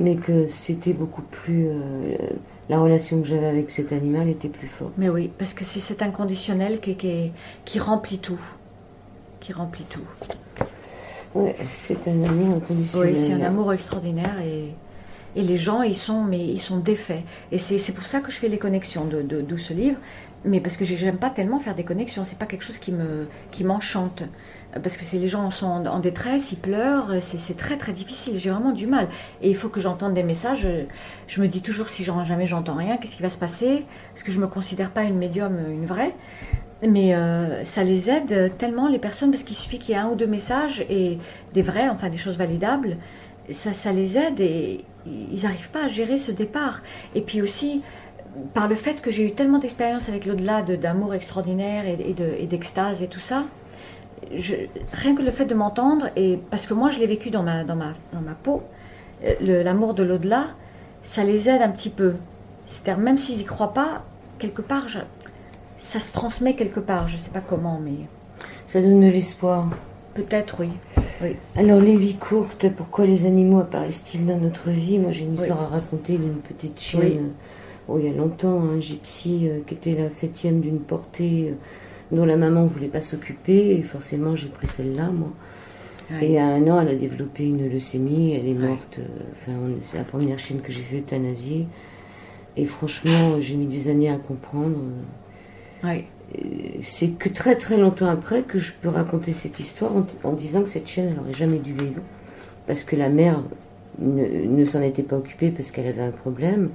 mais 0.00 0.16
que 0.16 0.46
c'était 0.46 0.92
beaucoup 0.92 1.22
plus. 1.22 1.68
Euh, 1.68 2.16
la 2.68 2.78
relation 2.78 3.20
que 3.20 3.28
j'avais 3.28 3.46
avec 3.46 3.70
cet 3.70 3.92
animal 3.92 4.28
était 4.28 4.48
plus 4.48 4.68
forte. 4.68 4.92
Mais 4.96 5.08
oui, 5.08 5.30
parce 5.38 5.54
que 5.54 5.64
c'est 5.64 5.80
cet 5.80 6.02
inconditionnel 6.02 6.80
qui, 6.80 6.96
qui, 6.96 7.32
qui 7.64 7.78
remplit 7.78 8.18
tout. 8.18 8.40
Qui 9.40 9.52
remplit 9.52 9.84
tout. 9.84 10.00
Oui, 11.34 11.50
c'est 11.68 12.06
un 12.08 12.24
amour 12.24 12.56
inconditionnel. 12.56 13.14
Oui, 13.14 13.24
c'est 13.26 13.32
un 13.32 13.40
amour 13.42 13.72
extraordinaire 13.72 14.40
et 14.40 14.72
et 15.36 15.42
les 15.42 15.56
gens, 15.56 15.82
ils 15.82 15.96
sont, 15.96 16.22
mais 16.22 16.38
ils 16.38 16.60
sont 16.60 16.78
défaits. 16.78 17.22
Et 17.50 17.58
c'est 17.58 17.92
pour 17.92 18.06
ça 18.06 18.20
que 18.20 18.30
je 18.30 18.38
fais 18.38 18.48
les 18.48 18.58
connexions 18.58 19.04
de, 19.04 19.22
de, 19.22 19.56
ce 19.56 19.72
livre, 19.72 19.98
mais 20.44 20.60
parce 20.60 20.76
que 20.76 20.84
j'aime 20.84 21.16
pas 21.16 21.30
tellement 21.30 21.58
faire 21.58 21.74
des 21.74 21.84
connexions. 21.84 22.24
C'est 22.24 22.38
pas 22.38 22.46
quelque 22.46 22.64
chose 22.64 22.78
qui 22.78 22.92
me 22.92 23.26
qui 23.50 23.64
m'enchante. 23.64 24.22
Parce 24.82 24.96
que 24.96 25.04
les 25.16 25.28
gens 25.28 25.52
sont 25.52 25.86
en, 25.86 26.00
détresse, 26.00 26.50
ils 26.50 26.58
pleurent, 26.58 27.12
c'est 27.20 27.56
très 27.56 27.76
très 27.76 27.92
difficile. 27.92 28.38
J'ai 28.38 28.50
vraiment 28.50 28.72
du 28.72 28.88
mal. 28.88 29.08
Et 29.40 29.48
il 29.48 29.54
faut 29.54 29.68
que 29.68 29.80
j'entende 29.80 30.14
des 30.14 30.24
messages. 30.24 30.66
Je, 31.28 31.40
me 31.40 31.46
dis 31.46 31.62
toujours 31.62 31.88
si 31.88 32.04
jamais 32.04 32.48
j'entends 32.48 32.74
rien, 32.74 32.96
qu'est-ce 32.96 33.14
qui 33.16 33.22
va 33.22 33.30
se 33.30 33.38
passer? 33.38 33.84
Parce 34.12 34.24
que 34.24 34.32
je 34.32 34.40
me 34.40 34.48
considère 34.48 34.90
pas 34.90 35.04
une 35.04 35.16
médium, 35.16 35.56
une 35.70 35.86
vraie? 35.86 36.14
Mais 36.82 37.14
euh, 37.14 37.64
ça 37.64 37.84
les 37.84 38.10
aide 38.10 38.52
tellement 38.58 38.88
les 38.88 38.98
personnes 38.98 39.30
parce 39.30 39.44
qu'il 39.44 39.56
suffit 39.56 39.78
qu'il 39.78 39.90
y 39.90 39.92
ait 39.92 40.00
un 40.00 40.08
ou 40.08 40.16
deux 40.16 40.26
messages 40.26 40.84
et 40.90 41.18
des 41.54 41.62
vrais, 41.62 41.88
enfin 41.88 42.10
des 42.10 42.18
choses 42.18 42.36
validables. 42.36 42.96
Ça, 43.50 43.72
ça 43.72 43.92
les 43.92 44.18
aide 44.18 44.40
et, 44.40 44.84
ils 45.06 45.42
n'arrivent 45.42 45.70
pas 45.70 45.84
à 45.84 45.88
gérer 45.88 46.18
ce 46.18 46.32
départ. 46.32 46.80
Et 47.14 47.20
puis 47.20 47.42
aussi, 47.42 47.82
par 48.52 48.68
le 48.68 48.74
fait 48.74 49.00
que 49.00 49.10
j'ai 49.10 49.26
eu 49.26 49.32
tellement 49.32 49.58
d'expérience 49.58 50.08
avec 50.08 50.26
l'au-delà 50.26 50.62
d'amour 50.62 51.14
extraordinaire 51.14 51.84
et, 51.86 52.46
d'extase 52.46 53.02
et 53.02 53.08
tout 53.08 53.20
ça, 53.20 53.44
rien 54.92 55.14
que 55.14 55.22
le 55.22 55.30
fait 55.30 55.44
de 55.44 55.54
m'entendre, 55.54 56.08
et 56.16 56.38
parce 56.50 56.66
que 56.66 56.74
moi 56.74 56.90
je 56.90 56.98
l'ai 56.98 57.06
vécu 57.06 57.30
dans 57.30 57.42
ma, 57.42 57.64
dans 57.64 57.76
ma, 57.76 57.94
dans 58.12 58.20
ma 58.20 58.32
peau, 58.32 58.62
euh, 59.24 59.62
l'amour 59.62 59.94
de 59.94 60.02
l'au-delà, 60.02 60.46
ça 61.02 61.24
les 61.24 61.48
aide 61.48 61.62
un 61.62 61.68
petit 61.70 61.90
peu. 61.90 62.14
C'est-à-dire, 62.66 63.02
même 63.02 63.18
s'ils 63.18 63.36
n'y 63.36 63.44
croient 63.44 63.74
pas, 63.74 64.04
quelque 64.38 64.62
part, 64.62 64.86
ça 65.78 66.00
se 66.00 66.12
transmet 66.12 66.54
quelque 66.54 66.80
part, 66.80 67.08
je 67.08 67.16
ne 67.16 67.20
sais 67.20 67.30
pas 67.30 67.40
comment, 67.40 67.78
mais... 67.82 68.06
Ça 68.66 68.80
donne 68.80 69.00
de 69.00 69.08
l'espoir. 69.08 69.68
Peut-être, 70.14 70.56
oui. 70.60 70.70
Alors, 71.56 71.80
les 71.80 71.96
vies 71.96 72.16
courtes, 72.16 72.66
pourquoi 72.76 73.06
les 73.06 73.26
animaux 73.26 73.60
apparaissent-ils 73.60 74.26
dans 74.26 74.38
notre 74.38 74.70
vie? 74.70 74.98
Moi, 74.98 75.10
j'ai 75.10 75.24
une 75.24 75.34
histoire 75.34 75.62
à 75.62 75.66
raconter 75.68 76.18
d'une 76.18 76.36
petite 76.36 76.80
chienne, 76.80 77.32
oh, 77.88 77.98
il 77.98 78.06
y 78.06 78.08
a 78.08 78.12
longtemps, 78.12 78.60
un 78.62 78.80
gypsy 78.80 79.48
euh, 79.48 79.60
qui 79.66 79.74
était 79.74 79.94
la 79.94 80.10
septième 80.10 80.60
d'une 80.60 80.80
portée 80.80 81.50
euh, 81.50 82.14
dont 82.16 82.24
la 82.24 82.36
maman 82.36 82.64
ne 82.64 82.68
voulait 82.68 82.88
pas 82.88 83.00
s'occuper, 83.00 83.76
et 83.76 83.82
forcément, 83.82 84.36
j'ai 84.36 84.48
pris 84.48 84.66
celle-là, 84.66 85.10
moi. 85.10 85.30
Et 86.20 86.38
à 86.38 86.46
un 86.46 86.68
an, 86.68 86.80
elle 86.80 86.88
a 86.88 86.94
développé 86.94 87.46
une 87.46 87.66
leucémie, 87.68 88.34
elle 88.34 88.46
est 88.46 88.54
morte. 88.54 88.98
Euh, 88.98 89.06
enfin, 89.32 89.52
c'est 89.90 89.96
la 89.96 90.04
première 90.04 90.38
chienne 90.38 90.60
que 90.60 90.70
j'ai 90.70 90.82
fait 90.82 90.98
euthanasier. 90.98 91.66
Et 92.56 92.66
franchement, 92.66 93.40
j'ai 93.40 93.56
mis 93.56 93.66
des 93.66 93.88
années 93.88 94.10
à 94.10 94.16
comprendre 94.16 94.76
c'est 96.82 97.18
que 97.18 97.28
très 97.28 97.56
très 97.56 97.76
longtemps 97.76 98.08
après 98.08 98.42
que 98.42 98.58
je 98.58 98.72
peux 98.72 98.88
raconter 98.88 99.32
cette 99.32 99.60
histoire 99.60 99.92
en, 100.22 100.32
disant 100.32 100.62
que 100.62 100.70
cette 100.70 100.88
chienne, 100.88 101.08
elle 101.10 101.16
n'aurait 101.16 101.34
jamais 101.34 101.58
dû 101.58 101.72
vivre. 101.72 102.00
Parce 102.66 102.84
que 102.84 102.96
la 102.96 103.08
mère 103.08 103.42
ne, 103.98 104.64
s'en 104.64 104.82
était 104.82 105.02
pas 105.02 105.16
occupée 105.16 105.50
parce 105.50 105.70
qu'elle 105.70 105.86
avait 105.86 106.02
un 106.02 106.10
problème. 106.10 106.70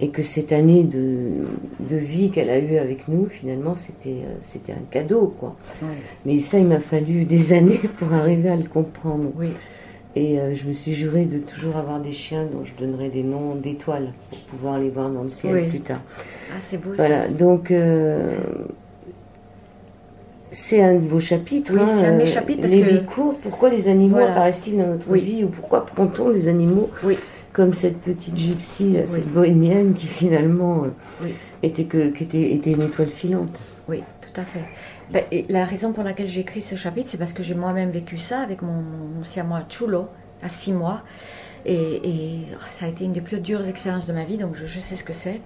Et 0.00 0.08
que 0.08 0.22
cette 0.22 0.52
année 0.52 0.82
de, 0.82 1.46
vie 1.80 2.30
qu'elle 2.30 2.50
a 2.50 2.58
eue 2.58 2.76
avec 2.76 3.06
nous, 3.06 3.26
finalement, 3.26 3.76
c'était, 3.76 4.22
euh, 4.24 4.34
c'était 4.40 4.72
un 4.72 4.82
cadeau, 4.90 5.32
quoi. 5.38 5.54
Mais 6.26 6.38
ça, 6.38 6.58
il 6.58 6.66
m'a 6.66 6.80
fallu 6.80 7.24
des 7.24 7.52
années 7.56 7.80
pour 7.98 8.12
arriver 8.12 8.48
à 8.48 8.56
le 8.56 8.64
comprendre. 8.64 9.30
Oui. 9.36 9.50
Et 10.14 10.38
euh, 10.38 10.54
je 10.54 10.66
me 10.66 10.72
suis 10.72 10.94
juré 10.94 11.24
de 11.24 11.38
toujours 11.38 11.76
avoir 11.76 12.00
des 12.00 12.12
chiens 12.12 12.44
dont 12.44 12.64
je 12.64 12.74
donnerais 12.74 13.08
des 13.08 13.22
noms 13.22 13.54
d'étoiles 13.54 14.12
pour 14.30 14.38
pouvoir 14.40 14.78
les 14.78 14.90
voir 14.90 15.08
dans 15.10 15.22
le 15.22 15.30
ciel 15.30 15.68
plus 15.68 15.80
tard. 15.80 16.00
Ah, 16.50 16.58
c'est 16.60 16.76
beau. 16.76 16.90
Voilà, 16.96 17.28
donc 17.28 17.70
euh, 17.70 18.36
c'est 20.52 20.82
un 20.82 20.94
de 20.94 21.08
vos 21.08 21.18
chapitres. 21.18 21.72
Oui, 21.74 21.80
c'est 21.88 22.06
un 22.06 22.12
de 22.12 22.18
mes 22.18 22.28
euh, 22.28 22.32
chapitres. 22.32 22.60
Parce 22.60 22.72
les 22.72 22.82
vies 22.82 23.04
courtes, 23.04 23.38
pourquoi 23.42 23.70
les 23.70 23.88
animaux 23.88 24.18
apparaissent-ils 24.18 24.76
dans 24.76 24.86
notre 24.86 25.12
vie 25.14 25.44
ou 25.44 25.48
pourquoi 25.48 25.84
prend-on 25.84 26.28
les 26.30 26.48
animaux 26.48 26.90
comme 27.52 27.74
cette 27.74 28.00
petite 28.00 28.36
gypsy, 28.36 28.96
cette 29.04 29.28
bohémienne 29.28 29.94
qui 29.94 30.06
finalement 30.06 30.84
était, 31.62 31.84
que, 31.84 32.08
qui 32.10 32.24
était, 32.24 32.52
était 32.52 32.70
une 32.70 32.82
étoile 32.82 33.10
filante 33.10 33.58
Oui, 33.88 34.02
tout 34.20 34.40
à 34.40 34.44
fait. 34.44 34.64
Ben, 35.10 35.24
la 35.50 35.66
raison 35.66 35.92
pour 35.92 36.04
laquelle 36.04 36.28
j'écris 36.28 36.62
ce 36.62 36.74
chapitre, 36.74 37.08
c'est 37.10 37.18
parce 37.18 37.34
que 37.34 37.42
j'ai 37.42 37.54
moi-même 37.54 37.90
vécu 37.90 38.16
ça 38.16 38.40
avec 38.40 38.62
mon, 38.62 38.82
mon 39.14 39.24
siamois 39.24 39.64
Chulo 39.68 40.08
à 40.42 40.48
six 40.48 40.72
mois. 40.72 41.02
Et, 41.64 42.42
ça 42.72 42.86
a 42.86 42.88
été 42.88 43.04
une 43.04 43.12
des 43.12 43.20
plus 43.20 43.38
dures 43.38 43.66
expériences 43.68 44.06
de 44.06 44.12
ma 44.12 44.24
vie, 44.24 44.36
donc 44.36 44.56
je, 44.56 44.80
sais 44.80 44.96
ce 44.96 45.04
que 45.04 45.12
c'est. 45.12 45.40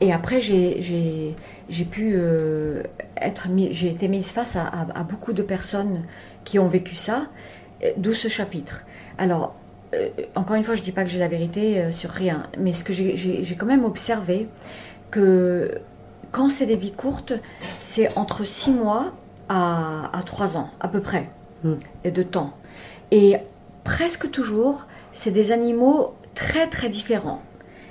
Et 0.00 0.12
après, 0.12 0.40
j'ai 0.40 1.84
pu 1.90 2.14
euh, 2.16 2.82
être 3.16 3.48
j'ai 3.70 3.88
été 3.88 4.08
mise 4.08 4.28
face 4.28 4.56
à, 4.56 4.84
beaucoup 5.08 5.32
de 5.32 5.42
personnes 5.42 6.04
qui 6.44 6.58
ont 6.58 6.68
vécu 6.68 6.94
ça, 6.94 7.28
euh, 7.82 7.90
d'où 7.96 8.14
ce 8.14 8.28
chapitre. 8.28 8.82
Alors, 9.18 9.54
euh, 9.94 10.08
encore 10.34 10.56
une 10.56 10.64
fois, 10.64 10.74
je 10.74 10.80
ne 10.80 10.84
dis 10.84 10.92
pas 10.92 11.04
que 11.04 11.10
j'ai 11.10 11.18
la 11.18 11.28
vérité 11.28 11.90
sur 11.92 12.10
rien, 12.10 12.48
mais 12.58 12.72
ce 12.72 12.84
que 12.84 12.92
j'ai 12.92 13.56
quand 13.58 13.66
même 13.66 13.84
observé, 13.84 14.48
que 15.10 15.78
quand 16.32 16.48
c'est 16.48 16.66
des 16.66 16.76
vies 16.76 16.92
courtes, 16.92 17.32
c'est 17.76 18.10
entre 18.16 18.44
six 18.44 18.72
mois 18.72 19.12
à, 19.48 20.10
trois 20.26 20.56
ans, 20.56 20.70
à 20.80 20.88
peu 20.88 21.00
près, 21.00 21.28
hmm. 21.62 21.74
de 22.04 22.22
temps. 22.22 22.54
Et 23.10 23.36
presque 23.84 24.30
toujours, 24.30 24.86
c'est 25.12 25.30
des 25.30 25.52
animaux 25.52 26.14
très 26.34 26.68
très 26.68 26.88
différents. 26.88 27.42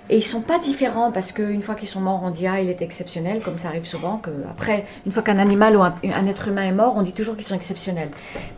Et 0.09 0.17
ils 0.17 0.23
sont 0.23 0.41
pas 0.41 0.59
différents 0.59 1.11
parce 1.11 1.31
qu'une 1.31 1.61
fois 1.61 1.75
qu'ils 1.75 1.87
sont 1.87 2.01
morts, 2.01 2.21
on 2.23 2.29
dit 2.29 2.45
ah 2.45 2.59
il 2.59 2.69
est 2.69 2.81
exceptionnel, 2.81 3.41
comme 3.41 3.57
ça 3.57 3.69
arrive 3.69 3.85
souvent. 3.85 4.17
Que 4.17 4.31
après, 4.49 4.85
une 5.05 5.11
fois 5.11 5.23
qu'un 5.23 5.39
animal 5.39 5.77
ou 5.77 5.81
un, 5.81 5.93
être 6.27 6.49
humain 6.49 6.63
est 6.63 6.73
mort, 6.73 6.95
on 6.97 7.03
dit 7.03 7.13
toujours 7.13 7.35
qu'ils 7.35 7.45
sont 7.45 7.55
exceptionnels. 7.55 8.09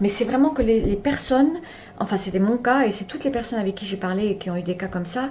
Mais 0.01 0.09
c'est 0.09 0.25
vraiment 0.25 0.49
que 0.49 0.63
les, 0.63 0.95
personnes, 0.95 1.59
enfin 1.99 2.17
c'était 2.17 2.39
mon 2.39 2.57
cas 2.57 2.85
et 2.85 2.91
c'est 2.91 3.05
toutes 3.05 3.23
les 3.23 3.31
personnes 3.31 3.59
avec 3.59 3.75
qui 3.75 3.85
j'ai 3.85 3.97
parlé 3.97 4.27
et 4.27 4.37
qui 4.37 4.49
ont 4.49 4.55
eu 4.55 4.63
des 4.63 4.75
cas 4.75 4.87
comme 4.87 5.05
ça, 5.05 5.29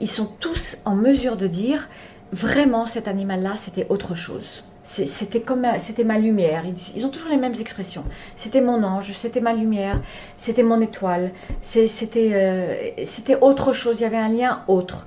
ils 0.00 0.08
sont 0.08 0.26
tous 0.40 0.78
en 0.86 0.94
mesure 0.94 1.36
de 1.36 1.46
dire 1.46 1.88
vraiment 2.32 2.86
cet 2.86 3.06
animal-là 3.06 3.54
c'était 3.56 3.86
autre 3.90 4.14
chose. 4.14 4.64
C'était 4.82 5.40
comme 5.40 5.64
c'était 5.78 6.04
ma 6.04 6.18
lumière. 6.18 6.64
Ils, 6.96 7.04
ont 7.06 7.10
toujours 7.10 7.30
les 7.30 7.36
mêmes 7.36 7.54
expressions. 7.60 8.02
C'était 8.34 8.62
mon 8.62 8.82
ange, 8.82 9.12
c'était 9.14 9.40
ma 9.40 9.52
lumière, 9.52 10.00
c'était 10.36 10.64
mon 10.64 10.80
étoile, 10.80 11.30
c'était 11.60 12.30
euh, 12.32 13.04
c'était 13.04 13.36
autre 13.40 13.72
chose. 13.72 13.98
Il 14.00 14.02
y 14.02 14.06
avait 14.06 14.16
un 14.16 14.30
lien 14.30 14.62
autre. 14.66 15.06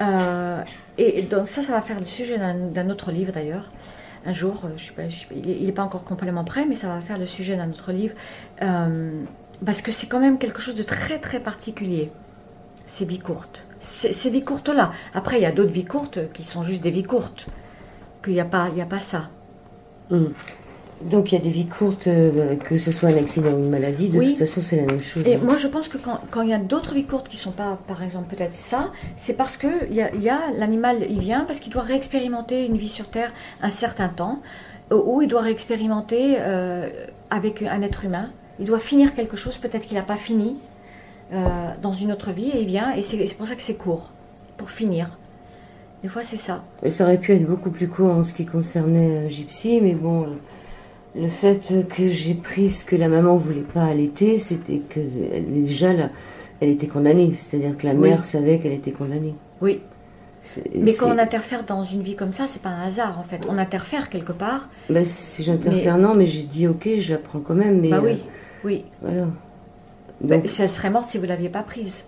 Euh, 0.00 0.62
et 0.98 1.22
donc 1.22 1.46
ça, 1.46 1.62
ça 1.62 1.72
va 1.72 1.82
faire 1.82 1.98
le 1.98 2.06
sujet 2.06 2.38
d'un 2.38 2.90
autre 2.90 3.10
livre 3.12 3.32
d'ailleurs. 3.32 3.70
Un 4.26 4.34
jour, 4.34 4.62
je 4.76 4.86
sais 4.86 4.92
pas, 4.92 5.02
il 5.34 5.64
n'est 5.64 5.72
pas 5.72 5.82
encore 5.82 6.04
complètement 6.04 6.44
prêt, 6.44 6.66
mais 6.66 6.76
ça 6.76 6.88
va 6.88 7.00
faire 7.00 7.18
le 7.18 7.24
sujet 7.26 7.56
d'un 7.56 7.70
autre 7.70 7.90
livre 7.92 8.14
euh, 8.60 9.22
parce 9.64 9.80
que 9.80 9.92
c'est 9.92 10.06
quand 10.08 10.20
même 10.20 10.38
quelque 10.38 10.60
chose 10.60 10.74
de 10.74 10.82
très 10.82 11.18
très 11.18 11.40
particulier. 11.40 12.12
Ces 12.86 13.04
vies 13.04 13.18
courtes. 13.18 13.62
Ces 13.80 14.30
vies 14.30 14.44
courtes 14.44 14.68
là. 14.68 14.92
Après, 15.14 15.38
il 15.38 15.42
y 15.42 15.46
a 15.46 15.52
d'autres 15.52 15.70
vies 15.70 15.84
courtes 15.84 16.18
qui 16.32 16.44
sont 16.44 16.64
juste 16.64 16.82
des 16.82 16.90
vies 16.90 17.04
courtes 17.04 17.46
qu'il 18.22 18.34
n'y 18.34 18.40
a, 18.40 18.44
pas, 18.44 18.64
a 18.66 18.84
pas 18.84 19.00
ça. 19.00 19.30
Hmm. 20.10 20.26
Donc 21.02 21.32
il 21.32 21.36
y 21.36 21.38
a 21.38 21.42
des 21.42 21.50
vies 21.50 21.66
courtes, 21.66 22.06
euh, 22.06 22.56
que 22.56 22.76
ce 22.76 22.92
soit 22.92 23.08
un 23.08 23.16
accident 23.16 23.52
ou 23.52 23.58
une 23.58 23.70
maladie, 23.70 24.10
de 24.10 24.22
toute 24.22 24.38
façon 24.38 24.60
c'est 24.60 24.76
la 24.76 24.84
même 24.84 25.02
chose. 25.02 25.26
Et 25.26 25.38
moi 25.38 25.56
je 25.56 25.66
pense 25.66 25.88
que 25.88 25.96
quand, 25.96 26.42
il 26.42 26.50
y 26.50 26.52
a 26.52 26.58
d'autres 26.58 26.94
vies 26.94 27.04
courtes 27.04 27.28
qui 27.28 27.36
ne 27.36 27.40
sont 27.40 27.52
pas, 27.52 27.78
par 27.86 28.02
exemple, 28.02 28.34
peut-être 28.34 28.54
ça, 28.54 28.92
c'est 29.16 29.34
parce 29.34 29.56
que 29.56 29.88
il 29.88 29.96
y 29.96 30.28
a, 30.28 30.52
l'animal, 30.56 31.06
il 31.08 31.20
vient 31.20 31.44
parce 31.46 31.58
qu'il 31.58 31.72
doit 31.72 31.82
réexpérimenter 31.82 32.66
une 32.66 32.76
vie 32.76 32.88
sur 32.88 33.08
Terre 33.08 33.32
un 33.62 33.70
certain 33.70 34.08
temps, 34.08 34.40
ou 34.90 35.22
il 35.22 35.28
doit 35.28 35.40
réexpérimenter 35.40 36.36
euh, 36.38 36.88
avec 37.30 37.62
un 37.62 37.80
être 37.82 38.04
humain. 38.04 38.30
Il 38.58 38.66
doit 38.66 38.78
finir 38.78 39.14
quelque 39.14 39.36
chose, 39.36 39.56
peut-être 39.56 39.86
qu'il 39.86 39.96
n'a 39.96 40.02
pas 40.02 40.16
fini 40.16 40.56
euh, 41.32 41.46
dans 41.80 41.94
une 41.94 42.12
autre 42.12 42.30
vie, 42.30 42.50
et 42.50 42.60
il 42.60 42.66
vient, 42.66 42.94
et 42.94 43.02
c'est 43.02 43.34
pour 43.36 43.46
ça 43.46 43.54
que 43.54 43.62
c'est 43.62 43.74
court, 43.74 44.10
pour 44.58 44.70
finir. 44.70 45.16
Des 46.02 46.08
fois, 46.08 46.22
c'est 46.24 46.38
ça. 46.38 46.64
ça 46.88 47.04
aurait 47.04 47.18
pu 47.18 47.32
être 47.32 47.46
beaucoup 47.46 47.70
plus 47.70 47.88
court 47.88 48.10
en 48.10 48.24
ce 48.24 48.32
qui 48.32 48.46
concernait 48.46 49.28
Gypsy, 49.28 49.80
mais 49.82 49.92
bon, 49.92 50.26
le 51.14 51.28
fait 51.28 51.72
que 51.88 52.08
j'ai 52.08 52.34
pris 52.34 52.68
ce 52.68 52.84
que 52.84 52.96
la 52.96 53.08
maman 53.08 53.36
voulait 53.36 53.60
pas 53.60 53.84
allaiter, 53.84 54.38
c'était 54.38 54.78
que 54.88 55.00
déjà, 55.00 55.92
là, 55.92 56.10
elle 56.60 56.68
était 56.68 56.86
condamnée. 56.86 57.32
C'est-à-dire 57.36 57.76
que 57.76 57.86
la 57.86 57.94
mère 57.94 58.24
savait 58.24 58.58
qu'elle 58.58 58.72
était 58.72 58.92
condamnée. 58.92 59.34
Oui. 59.60 59.80
Mais 60.74 60.94
quand 60.94 61.14
on 61.14 61.18
interfère 61.18 61.64
dans 61.64 61.84
une 61.84 62.00
vie 62.00 62.16
comme 62.16 62.32
ça, 62.32 62.46
c'est 62.46 62.62
pas 62.62 62.70
un 62.70 62.86
hasard 62.86 63.18
en 63.18 63.22
fait. 63.22 63.42
On 63.48 63.58
interfère 63.58 64.08
quelque 64.08 64.32
part. 64.32 64.68
Ben, 64.88 65.04
si 65.04 65.42
j'interfère, 65.42 65.98
non, 65.98 66.14
mais 66.14 66.26
j'ai 66.26 66.44
dit 66.44 66.66
ok, 66.66 66.88
je 66.98 67.12
la 67.12 67.18
prends 67.18 67.40
quand 67.40 67.54
même. 67.54 67.80
Mais, 67.80 67.90
bah 67.90 68.00
oui, 68.02 68.12
euh, 68.12 68.64
oui. 68.64 68.84
Voilà. 69.02 69.26
Ben, 70.22 70.46
ça 70.48 70.66
serait 70.66 70.88
morte 70.88 71.10
si 71.10 71.18
vous 71.18 71.26
l'aviez 71.26 71.50
pas 71.50 71.62
prise. 71.62 72.06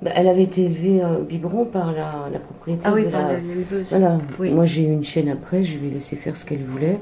Bah, 0.00 0.10
elle 0.14 0.28
avait 0.28 0.44
été 0.44 0.64
élevée 0.64 1.00
au 1.04 1.22
biberon 1.24 1.64
par 1.64 1.92
la, 1.92 2.28
la 2.32 2.38
propriétaire. 2.38 2.90
Ah 2.92 2.94
oui, 2.94 3.04
par 3.10 3.32
la... 3.32 3.38
Voilà. 3.90 4.18
Moi, 4.38 4.66
j'ai 4.66 4.82
eu 4.82 4.92
une 4.92 5.04
chaîne 5.04 5.28
après, 5.28 5.64
je 5.64 5.76
lui 5.78 5.88
ai 5.88 5.90
laissé 5.90 6.14
faire 6.16 6.36
ce 6.36 6.46
qu'elle 6.46 6.62
voulait. 6.62 6.98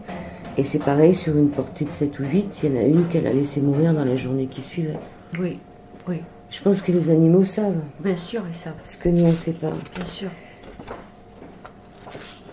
Et 0.61 0.63
c'est 0.63 0.85
pareil, 0.85 1.15
sur 1.15 1.39
une 1.39 1.49
portée 1.49 1.87
de 1.87 1.91
7 1.91 2.19
ou 2.19 2.25
8, 2.25 2.51
il 2.63 2.69
y 2.69 2.73
en 2.75 2.79
a 2.79 2.83
une 2.83 3.09
qu'elle 3.09 3.27
a 3.27 3.33
laissé 3.33 3.63
mourir 3.63 3.95
dans 3.95 4.05
la 4.05 4.15
journée 4.15 4.47
qui 4.47 4.61
suivait. 4.61 4.99
Oui, 5.39 5.59
oui. 6.07 6.17
Je 6.51 6.61
pense 6.61 6.83
que 6.83 6.93
les 6.93 7.09
animaux 7.09 7.45
savent. 7.45 7.81
Bien 8.01 8.19
sûr, 8.19 8.43
ils 8.47 8.59
savent. 8.59 8.75
Ce 8.85 8.99
que 8.99 9.09
nous, 9.09 9.25
on 9.25 9.31
ne 9.31 9.35
sait 9.35 9.55
pas. 9.55 9.73
Bien 9.97 10.05
sûr. 10.05 10.29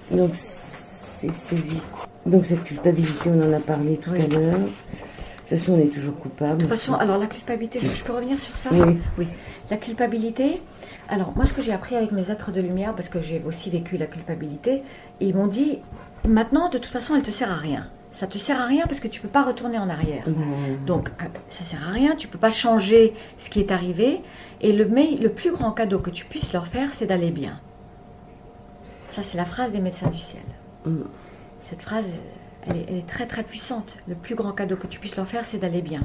Donc, 0.09 0.29
c'est 0.35 1.55
vie. 1.55 1.81
Donc, 2.25 2.45
cette 2.45 2.63
culpabilité, 2.63 3.29
on 3.29 3.43
en 3.43 3.51
a 3.51 3.59
parlé 3.59 3.97
tout 3.97 4.13
à 4.13 4.25
l'heure. 4.25 4.57
De 4.57 4.67
toute 4.67 5.49
façon, 5.49 5.73
on 5.73 5.79
est 5.81 5.93
toujours 5.93 6.17
coupable. 6.17 6.59
De 6.59 6.61
toute 6.61 6.77
façon, 6.77 6.93
alors 6.93 7.17
la 7.17 7.27
culpabilité, 7.27 7.81
je 7.81 8.03
peux 8.05 8.13
revenir 8.13 8.39
sur 8.39 8.55
ça 8.55 8.69
Oui. 8.71 8.99
Oui. 9.17 9.27
La 9.69 9.75
culpabilité, 9.75 10.61
alors 11.09 11.33
moi 11.35 11.45
ce 11.45 11.51
que 11.51 11.61
j'ai 11.61 11.73
appris 11.73 11.97
avec 11.97 12.13
mes 12.13 12.31
êtres 12.31 12.53
de 12.53 12.61
lumière, 12.61 12.95
parce 12.95 13.09
que 13.09 13.21
j'ai 13.21 13.43
aussi 13.45 13.69
vécu 13.69 13.97
la 13.97 14.05
culpabilité, 14.05 14.81
ils 15.19 15.35
m'ont 15.35 15.47
dit, 15.47 15.79
maintenant 16.25 16.69
de 16.69 16.77
toute 16.77 16.85
façon 16.85 17.17
elle 17.17 17.23
te 17.23 17.31
sert 17.31 17.51
à 17.51 17.57
rien. 17.57 17.89
Ça 18.17 18.25
te 18.25 18.39
sert 18.39 18.59
à 18.59 18.65
rien 18.65 18.87
parce 18.87 18.99
que 18.99 19.07
tu 19.07 19.21
peux 19.21 19.27
pas 19.27 19.43
retourner 19.43 19.77
en 19.77 19.89
arrière. 19.89 20.25
Donc 20.87 21.09
euh, 21.21 21.25
ça 21.51 21.63
sert 21.63 21.87
à 21.87 21.91
rien, 21.91 22.15
tu 22.15 22.27
peux 22.27 22.39
pas 22.39 22.49
changer 22.49 23.13
ce 23.37 23.51
qui 23.51 23.59
est 23.59 23.71
arrivé. 23.71 24.21
Et 24.59 24.73
le, 24.73 24.85
le 24.85 25.29
plus 25.29 25.51
grand 25.51 25.71
cadeau 25.71 25.99
que 25.99 26.09
tu 26.09 26.25
puisses 26.25 26.51
leur 26.51 26.65
faire, 26.65 26.95
c'est 26.95 27.05
d'aller 27.05 27.29
bien. 27.29 27.59
Ça 29.11 29.21
c'est 29.21 29.37
la 29.37 29.45
phrase 29.45 29.71
des 29.71 29.81
médecins 29.81 30.09
du 30.09 30.17
ciel. 30.17 30.41
Mm. 30.85 31.03
Cette 31.61 31.83
phrase, 31.83 32.15
elle 32.65 32.97
est, 32.97 33.05
très 33.05 33.27
très 33.27 33.43
puissante. 33.43 33.97
Le 34.07 34.15
plus 34.15 34.33
grand 34.33 34.51
cadeau 34.51 34.77
que 34.77 34.87
tu 34.87 34.99
puisses 34.99 35.15
leur 35.15 35.27
faire, 35.27 35.45
c'est 35.45 35.59
d'aller 35.59 35.83
bien. 35.83 36.01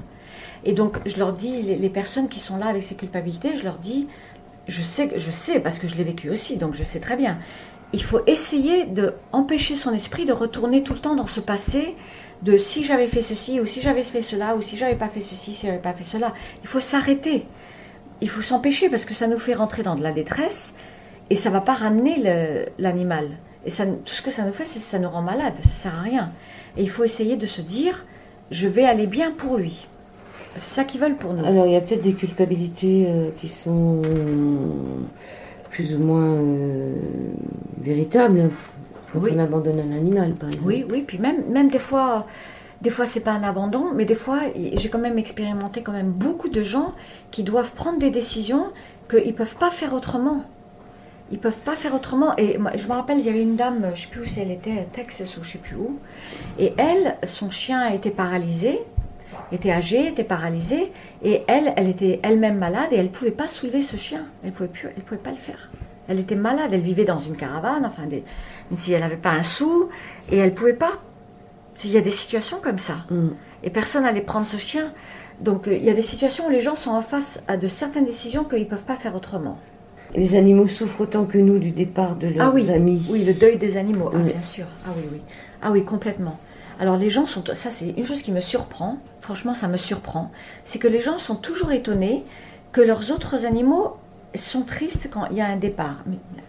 Et 0.65 0.75
donc, 0.75 0.99
je 1.07 1.17
leur 1.19 1.33
dis, 1.33 1.63
les, 1.63 1.89
personnes 1.89 2.29
qui 2.29 2.41
sont 2.41 2.59
là 2.59 2.67
avec 2.67 2.83
ces 2.83 2.95
culpabilités, 2.95 3.57
je 3.57 3.65
leur 3.65 3.79
dis, 3.79 4.07
je 4.69 4.83
sais, 4.83 5.09
je 5.17 5.31
sais 5.31 5.61
parce 5.61 5.79
que 5.79 5.89
je 5.89 5.95
l'ai 5.95 6.05
vécu 6.05 6.29
aussi, 6.29 6.59
donc 6.59 6.75
je 6.75 6.85
sais 6.85 7.01
très 7.01 7.17
bien. 7.17 7.39
Il 7.93 8.03
faut 8.03 8.21
essayer 8.27 8.85
de 8.87 9.15
empêcher 9.33 9.77
son 9.77 9.93
esprit 9.93 10.25
de 10.25 10.33
retourner 10.33 10.83
tout 10.83 10.95
le 10.95 11.01
temps 11.01 11.15
dans 11.15 11.27
ce 11.27 11.41
passé 11.41 11.95
de 12.43 12.57
si 12.57 12.85
j'avais 12.85 13.07
fait 13.07 13.23
ceci 13.23 13.61
ou 13.61 13.67
si 13.67 13.83
j'avais 13.83 14.03
fait 14.03 14.23
cela 14.23 14.57
ou 14.57 14.63
si 14.63 14.77
j'avais 14.77 14.97
pas 14.97 15.09
fait 15.09 15.21
ceci, 15.21 15.55
si 15.55 15.67
j'avais 15.67 15.79
pas 15.79 15.93
fait 15.93 16.05
cela. 16.05 16.35
Il 16.63 16.69
faut 16.69 16.81
s'arrêter. 16.81 17.47
Il 18.21 18.29
faut 18.29 18.43
s'empêcher 18.43 18.89
parce 18.89 19.05
que 19.05 19.15
ça 19.15 19.27
nous 19.27 19.39
fait 19.39 19.55
rentrer 19.55 19.83
dans 19.83 19.95
de 19.95 20.03
la 20.03 20.13
détresse 20.13 20.75
et 21.31 21.37
ça 21.37 21.51
va 21.51 21.61
pas 21.61 21.75
ramener 21.75 22.69
l'animal. 22.79 23.31
Et 23.65 23.71
ça, 23.71 23.87
tout 23.87 24.15
ce 24.15 24.23
que 24.23 24.31
ça 24.31 24.45
nous 24.45 24.53
fait, 24.53 24.65
c'est 24.67 24.81
que 24.81 24.85
ça 24.85 24.99
nous 24.99 25.09
rend 25.09 25.23
malade. 25.23 25.55
Ça 25.63 25.83
sert 25.85 25.95
à 25.95 26.03
rien. 26.03 26.33
Et 26.77 26.83
il 26.83 26.91
faut 26.91 27.05
essayer 27.05 27.37
de 27.37 27.47
se 27.47 27.61
dire, 27.61 28.05
je 28.51 28.67
vais 28.67 28.85
aller 28.85 29.07
bien 29.07 29.31
pour 29.31 29.57
lui. 29.57 29.87
C'est 30.57 30.75
ça 30.75 30.85
qu'ils 30.85 31.01
veulent 31.01 31.17
pour 31.17 31.33
nous. 31.33 31.45
Alors, 31.45 31.67
il 31.67 31.73
y 31.73 31.77
a 31.77 31.81
peut-être 31.81 32.03
des 32.03 32.13
culpabilités 32.13 33.07
euh, 33.09 33.31
qui 33.41 33.49
sont 33.49 34.03
plus 35.73 35.95
ou 35.95 35.99
moins 35.99 36.23
euh, 36.23 36.95
véritables 37.81 38.51
quand 39.13 39.23
on 39.31 39.39
abandonne 39.39 39.81
un 39.81 39.97
animal, 39.97 40.35
par 40.35 40.51
exemple. 40.51 40.69
Oui, 40.69 40.87
oui, 40.89 41.03
puis 41.05 41.19
même, 41.19 41.45
même 41.51 41.69
des 41.69 41.79
fois, 41.79 42.27
des 42.83 42.91
fois 42.91 43.07
c'est 43.07 43.21
pas 43.21 43.33
un 43.33 43.43
abandon, 43.43 43.93
mais 43.95 44.05
des 44.05 44.15
fois, 44.15 44.41
j'ai 44.55 44.89
quand 44.89 44.99
même 44.99 45.19
expérimenté 45.19 45.83
quand 45.83 45.93
même 45.93 46.11
beaucoup 46.11 46.49
de 46.49 46.63
gens 46.63 46.93
qui 47.31 47.43
doivent 47.43 47.73
prendre 47.73 47.99
des 47.99 48.11
décisions 48.11 48.67
qu'ils 49.11 49.35
peuvent 49.35 49.57
pas 49.57 49.71
faire 49.71 49.93
autrement. 49.93 50.45
Ils 51.31 51.39
peuvent 51.39 51.61
pas 51.65 51.73
faire 51.73 51.95
autrement. 51.95 52.37
Et 52.37 52.59
moi, 52.59 52.73
je 52.77 52.87
me 52.87 52.93
rappelle, 52.93 53.19
il 53.19 53.25
y 53.25 53.31
avait 53.31 53.43
une 53.43 53.57
dame, 53.57 53.93
je 53.95 54.03
sais 54.03 54.09
plus 54.09 54.21
où 54.21 54.25
elle 54.37 54.51
était, 54.51 54.79
à 54.79 54.85
Texas 54.85 55.39
ou 55.39 55.43
je 55.43 55.53
sais 55.53 55.59
plus 55.59 55.77
où, 55.77 55.99
et 56.59 56.75
elle, 56.77 57.17
son 57.27 57.51
chien 57.51 57.91
était 57.91 58.11
paralysé 58.11 58.81
était 59.53 59.71
âgée, 59.71 60.09
était 60.09 60.25
paralysée, 60.25 60.93
et 61.23 61.43
elle, 61.47 61.73
elle 61.77 61.89
était 61.89 62.21
elle-même 62.23 62.59
malade 62.59 62.89
et 62.93 62.97
elle 62.97 63.07
ne 63.07 63.11
pouvait 63.11 63.31
pas 63.31 63.49
soulever 63.49 63.83
ce 63.83 63.97
chien. 63.97 64.25
Elle 64.43 64.51
ne 64.51 64.55
pouvait, 64.55 64.69
plus, 64.69 64.89
elle 64.97 65.03
pouvait 65.03 65.21
pas 65.21 65.31
le 65.31 65.37
faire. 65.37 65.71
Elle 66.09 66.19
était 66.19 66.37
malade, 66.37 66.71
elle 66.73 66.81
vivait 66.81 67.05
dans 67.05 67.19
une 67.19 67.37
caravane, 67.37 67.85
enfin, 67.87 68.07
des, 68.07 68.25
même 68.71 68.79
si 68.79 68.93
elle 68.93 69.01
n'avait 69.01 69.17
pas 69.17 69.31
un 69.31 69.43
sou, 69.43 69.89
et 70.31 70.39
elle 70.39 70.51
ne 70.51 70.55
pouvait 70.55 70.73
pas. 70.73 70.93
Il 71.85 71.91
y 71.91 71.99
a 71.99 72.01
des 72.01 72.11
situations 72.11 72.59
comme 72.63 72.79
ça. 72.79 72.99
Mm. 73.11 73.29
Et 73.65 73.71
personne 73.71 74.05
n'allait 74.05 74.21
prendre 74.21 74.47
ce 74.47 74.57
chien. 74.57 74.93
Donc 75.41 75.67
euh, 75.67 75.77
il 75.77 75.85
y 75.85 75.91
a 75.91 75.95
des 75.95 76.03
situations 76.03 76.47
où 76.47 76.51
les 76.51 76.63
gens 76.63 76.77
sont 76.77 76.91
en 76.91 77.03
face 77.03 77.43
à 77.49 77.57
de 77.57 77.67
certaines 77.67 78.05
décisions 78.05 78.45
qu'ils 78.45 78.61
ne 78.61 78.65
peuvent 78.65 78.85
pas 78.85 78.97
faire 78.97 79.15
autrement. 79.17 79.59
Les 80.15 80.37
animaux 80.37 80.67
souffrent 80.67 81.03
autant 81.03 81.25
que 81.25 81.39
nous 81.39 81.59
du 81.59 81.71
départ 81.71 82.17
de 82.17 82.29
leurs 82.29 82.49
ah 82.49 82.53
oui, 82.55 82.71
amis. 82.71 83.05
Oui, 83.09 83.25
le 83.25 83.33
deuil 83.33 83.57
des 83.57 83.77
animaux, 83.77 84.11
ah, 84.15 84.19
bien 84.19 84.43
sûr. 84.43 84.67
Ah 84.87 84.91
oui, 84.97 85.03
oui. 85.11 85.21
Ah 85.63 85.71
oui, 85.71 85.85
complètement. 85.85 86.39
Alors 86.79 86.97
les 86.97 87.11
gens 87.11 87.27
sont, 87.27 87.43
ça 87.55 87.71
c'est 87.71 87.91
une 87.97 88.05
chose 88.05 88.23
qui 88.23 88.33
me 88.33 88.41
surprend, 88.41 88.99
franchement 89.23 89.55
ça 89.55 89.69
me 89.69 89.79
surprend, 89.79 90.31
c'est 90.67 90.79
que 90.79 90.89
les 90.89 91.01
gens 91.01 91.19
sont 91.19 91.37
toujours 91.37 91.73
étonnés 91.73 92.25
que 92.73 92.83
leurs 92.83 93.11
autres 93.11 93.47
animaux 93.47 93.97
sont 94.35 94.63
tristes 94.63 95.09
quand 95.11 95.27
il 95.31 95.37
y 95.37 95.41
a 95.41 95.47
un 95.47 95.57
départ. 95.57 96.05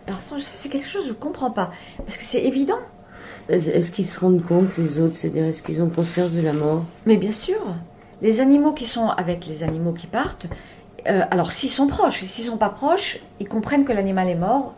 alors 0.07 0.19
c'est 0.41 0.69
quelque 0.69 0.87
chose 0.87 1.03
que 1.03 1.07
je 1.07 1.13
ne 1.13 1.17
comprends 1.17 1.51
pas, 1.51 1.71
parce 1.97 2.17
que 2.17 2.23
c'est 2.23 2.43
évident. 2.43 2.79
Est-ce 3.49 3.91
qu'ils 3.91 4.05
se 4.05 4.19
rendent 4.19 4.43
compte, 4.43 4.77
les 4.77 4.99
autres 4.99 5.17
C'est-à-dire, 5.17 5.45
est-ce 5.45 5.61
qu'ils 5.61 5.83
ont 5.83 5.89
conscience 5.89 6.33
de 6.33 6.41
la 6.41 6.53
mort? 6.53 6.85
Mais 7.05 7.17
bien 7.17 7.31
sûr. 7.31 7.59
Les 8.21 8.39
animaux 8.39 8.71
qui 8.71 8.85
sont 8.85 9.09
avec 9.09 9.47
les 9.47 9.63
animaux 9.63 9.91
qui 9.91 10.07
partent, 10.07 10.45
euh, 11.07 11.23
alors 11.29 11.51
s'ils 11.51 11.69
sont 11.69 11.87
proches, 11.87 12.23
s'ils 12.23 12.45
sont 12.45 12.57
pas 12.57 12.69
proches, 12.69 13.19
ils 13.41 13.47
comprennent 13.49 13.83
que 13.83 13.91
l'animal 13.91 14.29
est 14.29 14.35
mort. 14.35 14.75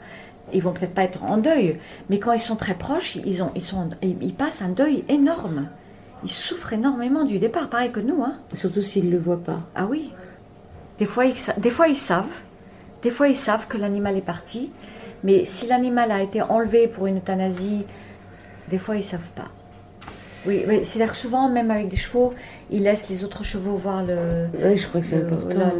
Ils 0.51 0.63
vont 0.63 0.71
peut-être 0.71 0.95
pas 0.95 1.03
être 1.03 1.23
en 1.23 1.37
deuil, 1.37 1.79
mais 2.09 2.17
quand 2.17 2.31
ils 2.31 2.41
sont 2.41 2.55
très 2.55 2.73
proches, 2.73 3.17
ils, 3.23 3.43
ont, 3.43 3.51
ils, 3.55 3.63
sont, 3.63 3.89
ils 4.01 4.33
passent 4.33 4.61
un 4.63 4.69
deuil 4.69 5.03
énorme. 5.09 5.69
Ils 6.25 6.31
souffrent 6.31 6.73
énormément 6.73 7.23
du 7.23 7.37
départ, 7.37 7.69
pareil 7.69 7.91
que 7.91 7.99
nous. 7.99 8.23
Hein. 8.23 8.33
Surtout 8.55 8.81
s'ils 8.81 9.05
ne 9.05 9.11
le 9.11 9.19
voient 9.19 9.43
pas. 9.43 9.61
Ah 9.75 9.85
oui. 9.85 10.11
Des 10.97 11.05
fois, 11.05 11.25
ils, 11.25 11.35
des 11.57 11.69
fois, 11.69 11.87
ils 11.87 11.97
savent. 11.97 12.41
Des 13.03 13.11
fois, 13.11 13.27
ils 13.27 13.35
savent 13.35 13.67
que 13.67 13.77
l'animal 13.77 14.17
est 14.17 14.21
parti. 14.21 14.71
Mais 15.23 15.45
si 15.45 15.67
l'animal 15.67 16.11
a 16.11 16.23
été 16.23 16.41
enlevé 16.41 16.87
pour 16.87 17.05
une 17.05 17.17
euthanasie, 17.17 17.83
des 18.69 18.79
fois, 18.79 18.95
ils 18.95 18.99
ne 18.99 19.03
savent 19.03 19.31
pas. 19.35 19.49
Oui, 20.47 20.63
c'est-à-dire 20.83 21.15
souvent, 21.15 21.49
même 21.49 21.71
avec 21.71 21.87
des 21.89 21.97
chevaux, 21.97 22.33
ils 22.69 22.83
laissent 22.83 23.09
les 23.09 23.23
autres 23.23 23.43
chevaux 23.43 23.75
voir 23.75 24.03
le. 24.03 24.47
Oui, 24.63 24.77
je 24.77 24.87
crois 24.87 25.01
que 25.01 25.07
c'est 25.07 25.23
important. 25.23 25.71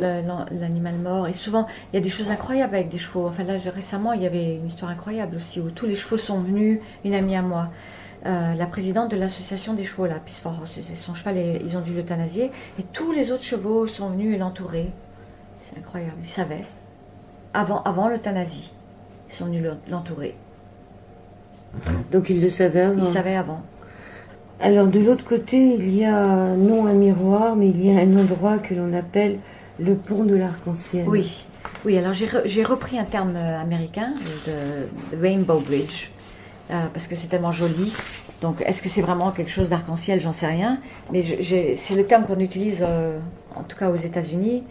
L'animal 0.52 0.96
mort. 0.96 1.28
Et 1.28 1.34
souvent, 1.34 1.68
il 1.92 1.98
y 1.98 2.00
a 2.00 2.02
des 2.02 2.10
choses 2.10 2.30
incroyables 2.30 2.76
avec 2.76 2.90
des 2.90 2.98
chevaux. 2.98 3.28
Enfin, 3.28 3.44
là, 3.44 3.54
récemment, 3.74 4.14
il 4.14 4.24
y 4.24 4.26
avait 4.26 4.56
une 4.56 4.68
histoire 4.68 4.92
incroyable 4.92 5.38
aussi 5.38 5.60
où 5.60 5.70
tous 5.70 5.86
les 5.86 5.96
chevaux 5.96 6.18
sont 6.18 6.40
venus. 6.40 6.80
Une 7.04 7.14
amie 7.14 7.36
à 7.36 7.42
moi, 7.42 7.70
euh, 8.26 8.56
la 8.56 8.66
présidente 8.66 9.12
de 9.12 9.18
l'association 9.18 9.74
des 9.74 9.84
chevaux, 9.84 10.06
là, 10.06 10.20
Peace 10.24 10.40
for 10.42 10.54
son 10.96 11.16
cheval, 11.16 11.38
ils 11.38 11.78
ont 11.78 11.82
dû 11.82 11.94
l'euthanasier. 11.94 12.52
Et 12.80 12.84
tous 12.94 13.12
les 13.12 13.32
autres 13.32 13.44
chevaux 13.44 13.88
sont 13.88 14.10
venus 14.10 14.40
l'entourer. 14.40 14.92
C'est 15.64 15.80
incroyable. 15.80 16.18
Ils 16.24 16.30
savaient. 16.30 16.66
Avant, 17.54 17.82
avant 17.84 18.10
l'euthanasie. 18.10 18.72
Ils 19.30 19.36
sont 19.36 19.46
venus 19.46 19.64
l'entourer. 19.90 20.36
Donc 22.12 22.30
ils 22.30 22.42
le 22.42 22.50
savaient 22.50 22.82
avant 22.82 23.04
Ils 23.04 23.12
savaient 23.12 23.36
avant. 23.36 23.62
Alors 24.62 24.88
de 24.88 25.00
l'autre 25.00 25.26
côté, 25.26 25.58
il 25.58 25.96
y 25.96 26.06
a 26.06 26.56
non 26.56 26.88
un 26.88 26.94
miroir, 26.94 27.56
mais 27.56 27.68
il 27.70 27.86
y 27.86 27.92
a 27.92 28.00
un 28.00 28.18
endroit 28.18 28.58
que 28.58 28.74
l'on 28.74 28.94
appelle 28.94 29.40
le 29.80 29.96
pont 29.96 30.24
de 30.24 30.36
l'arc-en-ciel. 30.36 31.08
Oui, 31.08 31.46
oui. 31.84 31.98
Alors 31.98 32.14
j'ai 32.14 32.64
repris 32.64 32.98
un 32.98 33.04
terme 33.04 33.36
euh, 33.36 33.62
américain, 33.62 34.14
de, 34.48 35.18
Rainbow 35.22 35.60
Bridge, 35.60 36.10
euh, 36.10 36.15
parce 36.70 37.08
que 37.08 37.16
c'est 37.16 37.28
tellement 37.28 37.52
joli. 37.52 37.94
Donc 38.42 38.62
est-ce 38.66 38.82
que 38.82 38.90
c'est 38.90 39.02
vraiment 39.02 39.32
quelque 39.32 39.52
chose 39.52 39.70
d'arc-en-ciel? 39.70 40.22
J'en 40.22 40.34
sais 40.34 40.48
rien. 40.48 40.80
Mais 41.12 41.24
c'est 41.76 41.96
le 41.96 42.06
terme 42.06 42.26
qu'on 42.26 42.40
utilise, 42.40 42.80
euh, 42.82 43.20
en 43.56 43.64
tout 43.64 43.78
cas 43.78 43.90
aux 43.90 43.96
États-Unis, 43.96 44.64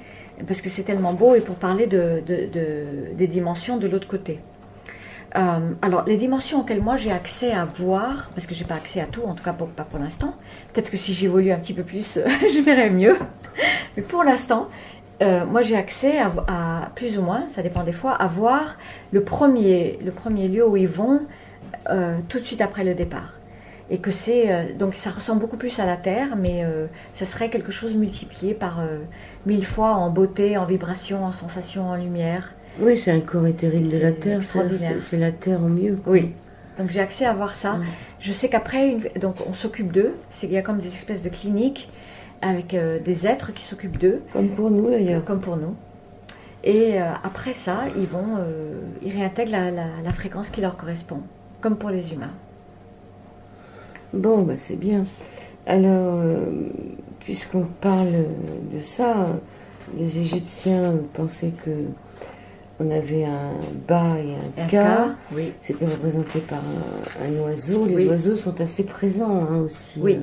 parce 0.47 0.61
que 0.61 0.69
c'est 0.69 0.83
tellement 0.83 1.13
beau 1.13 1.35
et 1.35 1.41
pour 1.41 1.57
parler 1.57 1.87
de, 1.87 2.23
des 3.17 3.27
dimensions 3.27 3.77
de 3.77 3.87
l'autre 3.87 4.09
côté. 4.09 4.41
Euh, 5.37 5.73
alors, 5.83 6.05
les 6.07 6.17
dimensions 6.17 6.61
auxquelles 6.61 6.83
moi 6.83 6.97
j'ai 6.97 7.11
accès 7.11 7.51
à 7.51 7.65
voir, 7.65 8.31
parce 8.35 8.47
que 8.47 8.55
j'ai 8.55 8.65
pas 8.65 8.75
accès 8.77 9.01
à 9.01 9.07
tout, 9.07 9.23
en 9.25 9.35
tout 9.35 9.43
cas 9.43 9.53
pas 9.53 9.83
pour 9.83 9.99
l'instant. 9.99 10.35
Peut-être 10.73 10.91
que 10.91 10.97
si 10.97 11.13
j'évolue 11.13 11.51
un 11.51 11.59
petit 11.59 11.75
peu 11.75 11.83
plus, 11.83 12.21
je 12.55 12.63
verrai 12.63 12.91
mieux. 12.91 13.17
Mais 13.97 14.03
pour 14.03 14.23
l'instant, 14.23 14.69
euh, 15.23 15.45
moi 15.45 15.63
j'ai 15.63 15.77
accès 15.77 16.19
à, 16.19 16.91
plus 16.95 17.19
ou 17.19 17.23
moins, 17.23 17.49
ça 17.49 17.63
dépend 17.63 17.83
des 17.83 17.93
fois, 17.93 18.13
à 18.13 18.29
voir 18.29 18.77
le 19.11 19.25
premier, 19.25 19.99
le 20.05 20.13
premier 20.13 20.47
lieu 20.47 20.65
où 20.67 20.77
ils 20.77 20.87
vont 20.87 21.23
euh, 21.91 22.19
tout 22.29 22.39
de 22.41 22.45
suite 22.45 22.61
après 22.61 22.85
le 22.85 22.95
départ. 22.95 23.35
Et 23.91 23.99
que 23.99 24.11
c'est 24.11 24.75
donc 24.79 24.95
ça 24.95 25.11
ressemble 25.11 25.43
beaucoup 25.43 25.59
plus 25.59 25.79
à 25.79 25.85
la 25.85 25.99
Terre, 25.99 26.37
mais 26.37 26.65
ça 27.13 27.27
serait 27.27 27.51
quelque 27.51 27.71
chose 27.71 27.95
multiplié 27.95 28.55
par 28.55 28.81
mille 29.45 29.67
fois 29.67 29.91
en 29.91 30.09
beauté, 30.09 30.57
en 30.57 30.65
vibration, 30.65 31.23
en 31.23 31.33
sensation, 31.33 31.91
en 31.91 31.97
lumière. 31.97 32.55
Oui, 32.81 32.97
c'est 32.97 33.11
un 33.11 33.21
corps 33.21 33.47
éthérique 33.47 33.91
de 33.91 33.99
la 33.99 34.13
Terre, 34.13 34.41
c'est 34.43 35.19
la 35.19 35.33
Terre 35.33 35.61
en 35.61 35.69
mieux. 35.69 35.99
Oui. 36.07 36.33
Donc 36.79 36.91
j'ai 36.91 37.01
accès 37.01 37.25
à 37.25 37.35
voir 37.35 37.55
ça. 37.55 37.79
Je 38.21 38.33
sais 38.33 38.49
qu'après, 38.49 38.97
donc 39.21 39.37
on 39.47 39.53
s'occupe 39.53 39.93
d'eux. 39.93 40.15
Il 40.43 40.51
y 40.51 40.57
a 40.57 40.63
comme 40.63 40.79
des 40.79 40.89
espèces 40.89 41.23
de 41.23 41.29
cliniques 41.29 41.91
avec 42.43 42.75
euh, 42.75 42.99
des 42.99 43.27
êtres 43.27 43.53
qui 43.53 43.65
s'occupent 43.65 43.99
d'eux. 43.99 44.23
Comme 44.33 44.49
pour 44.51 44.71
nous 44.71 44.91
d'ailleurs. 44.91 45.25
Comme 45.25 45.41
pour 45.41 45.57
nous. 45.57 45.75
Et 46.63 47.01
euh, 47.01 47.13
après 47.23 47.53
ça, 47.53 47.85
ils 47.97 48.07
vont, 48.07 48.37
euh, 48.39 48.81
ils 49.03 49.13
réintègrent 49.13 49.53
la, 49.53 50.11
fréquence 50.11 50.49
qui 50.49 50.61
leur 50.61 50.77
correspond, 50.77 51.21
comme 51.65 51.77
pour 51.79 51.89
les 51.89 52.13
humains. 52.13 52.35
Bon, 54.13 54.43
bah 54.43 54.59
c'est 54.59 54.77
bien. 54.77 55.07
Alors, 55.67 56.21
puisqu'on 57.21 57.65
parle 57.81 58.27
de 58.71 58.83
ça, 58.83 59.29
les 59.97 60.19
Égyptiens 60.19 60.93
pensaient 61.15 61.55
que 61.65 61.71
on 62.81 62.91
avait 62.91 63.25
un 63.25 63.53
bas 63.89 64.19
et 64.19 64.61
un, 64.61 64.67
cas. 64.67 65.15
Oui. 65.33 65.55
C'était 65.63 65.87
représenté 65.87 66.41
par 66.41 66.61
un, 67.25 67.43
oiseau. 67.47 67.87
Les 67.87 68.07
oiseaux 68.09 68.37
sont 68.37 68.61
assez 68.61 68.85
présents 68.85 69.47
hein, 69.51 69.61
aussi. 69.65 69.99
Oui, 70.03 70.21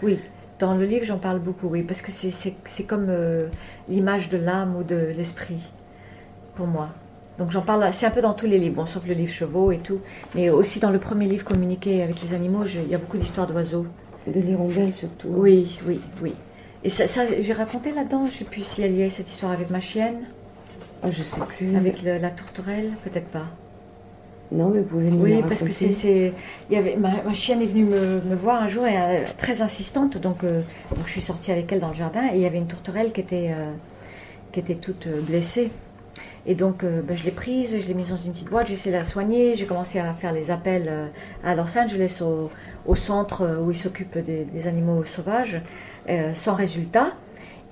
oui. 0.00 0.20
Dans 0.60 0.76
le 0.76 0.84
livre, 0.84 1.04
j'en 1.04 1.18
parle 1.18 1.40
beaucoup, 1.40 1.66
oui, 1.66 1.82
parce 1.82 2.02
que 2.02 2.12
c'est 2.12 2.84
comme 2.84 3.06
euh, 3.08 3.48
l'image 3.88 4.30
de 4.30 4.36
l'âme 4.36 4.76
ou 4.76 4.84
de 4.84 5.12
l'esprit, 5.16 5.58
pour 6.54 6.68
moi. 6.68 6.90
Donc 7.38 7.50
j'en 7.50 7.62
parle, 7.62 7.88
c'est 7.92 8.06
un 8.06 8.10
peu 8.10 8.22
dans 8.22 8.34
tous 8.34 8.46
les 8.46 8.58
livres, 8.58 8.86
sauf 8.86 9.06
le 9.06 9.14
livre 9.14 9.32
Chevaux 9.32 9.72
et 9.72 9.78
tout, 9.78 10.00
mais 10.34 10.50
aussi 10.50 10.78
dans 10.78 10.90
le 10.90 10.98
premier 10.98 11.26
livre 11.26 11.44
Communiquer 11.44 12.02
avec 12.02 12.22
les 12.22 12.34
animaux, 12.34 12.64
il 12.64 12.88
y 12.88 12.94
a 12.94 12.98
beaucoup 12.98 13.18
d'histoires 13.18 13.46
d'oiseaux. 13.46 13.86
De 14.26 14.40
l'hirondelle 14.40 14.94
surtout. 14.94 15.28
Oui, 15.28 15.78
oui, 15.86 16.00
oui. 16.22 16.32
Et 16.84 16.90
ça, 16.90 17.04
j'ai 17.40 17.52
raconté 17.52 17.92
là-dedans, 17.92 18.24
je 18.24 18.30
ne 18.30 18.34
sais 18.34 18.44
plus 18.44 18.62
si 18.62 18.82
elle 18.82 18.94
y 18.94 19.02
a 19.02 19.10
cette 19.10 19.28
histoire 19.28 19.52
avec 19.52 19.70
ma 19.70 19.80
chienne. 19.80 20.20
Ah, 21.02 21.10
je 21.10 21.22
sais 21.22 21.40
plus. 21.56 21.76
Avec 21.76 22.02
la 22.02 22.30
tourterelle, 22.30 22.90
peut-être 23.04 23.28
pas. 23.28 23.46
Non, 24.52 24.68
mais 24.68 24.80
vous 24.80 24.86
pouvez 24.86 25.10
nous 25.10 25.22
Oui, 25.22 25.42
parce 25.42 25.62
que 25.62 25.72
c'est, 25.72 26.32
avait 26.72 26.96
ma, 26.96 27.34
chienne 27.34 27.62
est 27.62 27.66
venue 27.66 27.84
me, 27.84 28.34
voir 28.34 28.62
un 28.62 28.68
jour 28.68 28.86
et 28.86 28.96
euh, 28.96 29.24
très 29.38 29.62
insistante, 29.62 30.18
donc, 30.18 30.44
euh, 30.44 30.60
donc 30.94 31.06
je 31.06 31.12
suis 31.12 31.20
sortie 31.22 31.50
avec 31.50 31.72
elle 31.72 31.80
dans 31.80 31.88
le 31.88 31.94
jardin 31.94 32.26
et 32.32 32.36
il 32.36 32.40
y 32.40 32.46
avait 32.46 32.58
une 32.58 32.66
tourterelle 32.66 33.12
qui 33.12 33.20
était 33.20 33.50
euh, 33.50 33.72
qui 34.52 34.60
était 34.60 34.76
toute 34.76 35.08
blessée. 35.26 35.70
Et 36.46 36.54
donc 36.54 36.84
ben, 36.84 37.16
je 37.16 37.24
l'ai 37.24 37.30
prise, 37.30 37.80
je 37.80 37.86
l'ai 37.86 37.94
mise 37.94 38.10
dans 38.10 38.16
une 38.16 38.32
petite 38.32 38.50
boîte, 38.50 38.66
j'ai 38.66 38.74
essayé 38.74 38.92
de 38.92 38.98
la 38.98 39.04
soigner, 39.04 39.54
j'ai 39.56 39.64
commencé 39.64 39.98
à 39.98 40.12
faire 40.12 40.32
les 40.32 40.50
appels 40.50 41.10
à 41.42 41.54
Los 41.54 41.78
Angeles 41.78 42.20
au, 42.22 42.50
au 42.86 42.94
centre 42.94 43.60
où 43.62 43.70
ils 43.70 43.78
s'occupent 43.78 44.18
des, 44.18 44.66
animaux 44.66 45.04
sauvages, 45.04 45.62
sans 46.34 46.54
résultat. 46.54 47.12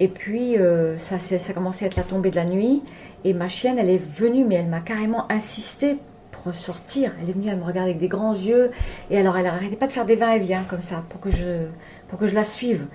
Et 0.00 0.08
puis 0.08 0.56
ça, 0.98 1.20
ça 1.20 1.36
a 1.36 1.52
commencé 1.52 1.84
à 1.84 1.88
être 1.88 1.96
la 1.96 2.02
tombée 2.02 2.30
de 2.30 2.36
la 2.36 2.46
nuit. 2.46 2.82
Et 3.24 3.34
ma 3.34 3.48
chienne, 3.48 3.78
elle 3.78 3.90
est 3.90 4.02
venue, 4.02 4.44
mais 4.44 4.56
elle 4.56 4.66
m'a 4.66 4.80
carrément 4.80 5.30
insisté 5.30 5.98
pour 6.32 6.52
sortir. 6.54 7.12
Elle 7.22 7.30
est 7.30 7.32
venue, 7.32 7.48
elle 7.48 7.58
me 7.58 7.64
regarde 7.64 7.86
avec 7.86 7.98
des 7.98 8.08
grands 8.08 8.32
yeux. 8.32 8.72
Et 9.10 9.18
alors, 9.18 9.36
elle 9.36 9.44
n'arrêtait 9.44 9.76
pas 9.76 9.86
de 9.86 9.92
faire 9.92 10.06
des 10.06 10.16
va-et-vient 10.16 10.64
comme 10.68 10.82
ça 10.82 11.04
pour 11.08 11.20
que 11.20 11.30
je, 11.30 11.66
pour 12.08 12.18
que 12.18 12.26
je 12.26 12.34
la 12.34 12.44
suive. 12.44 12.86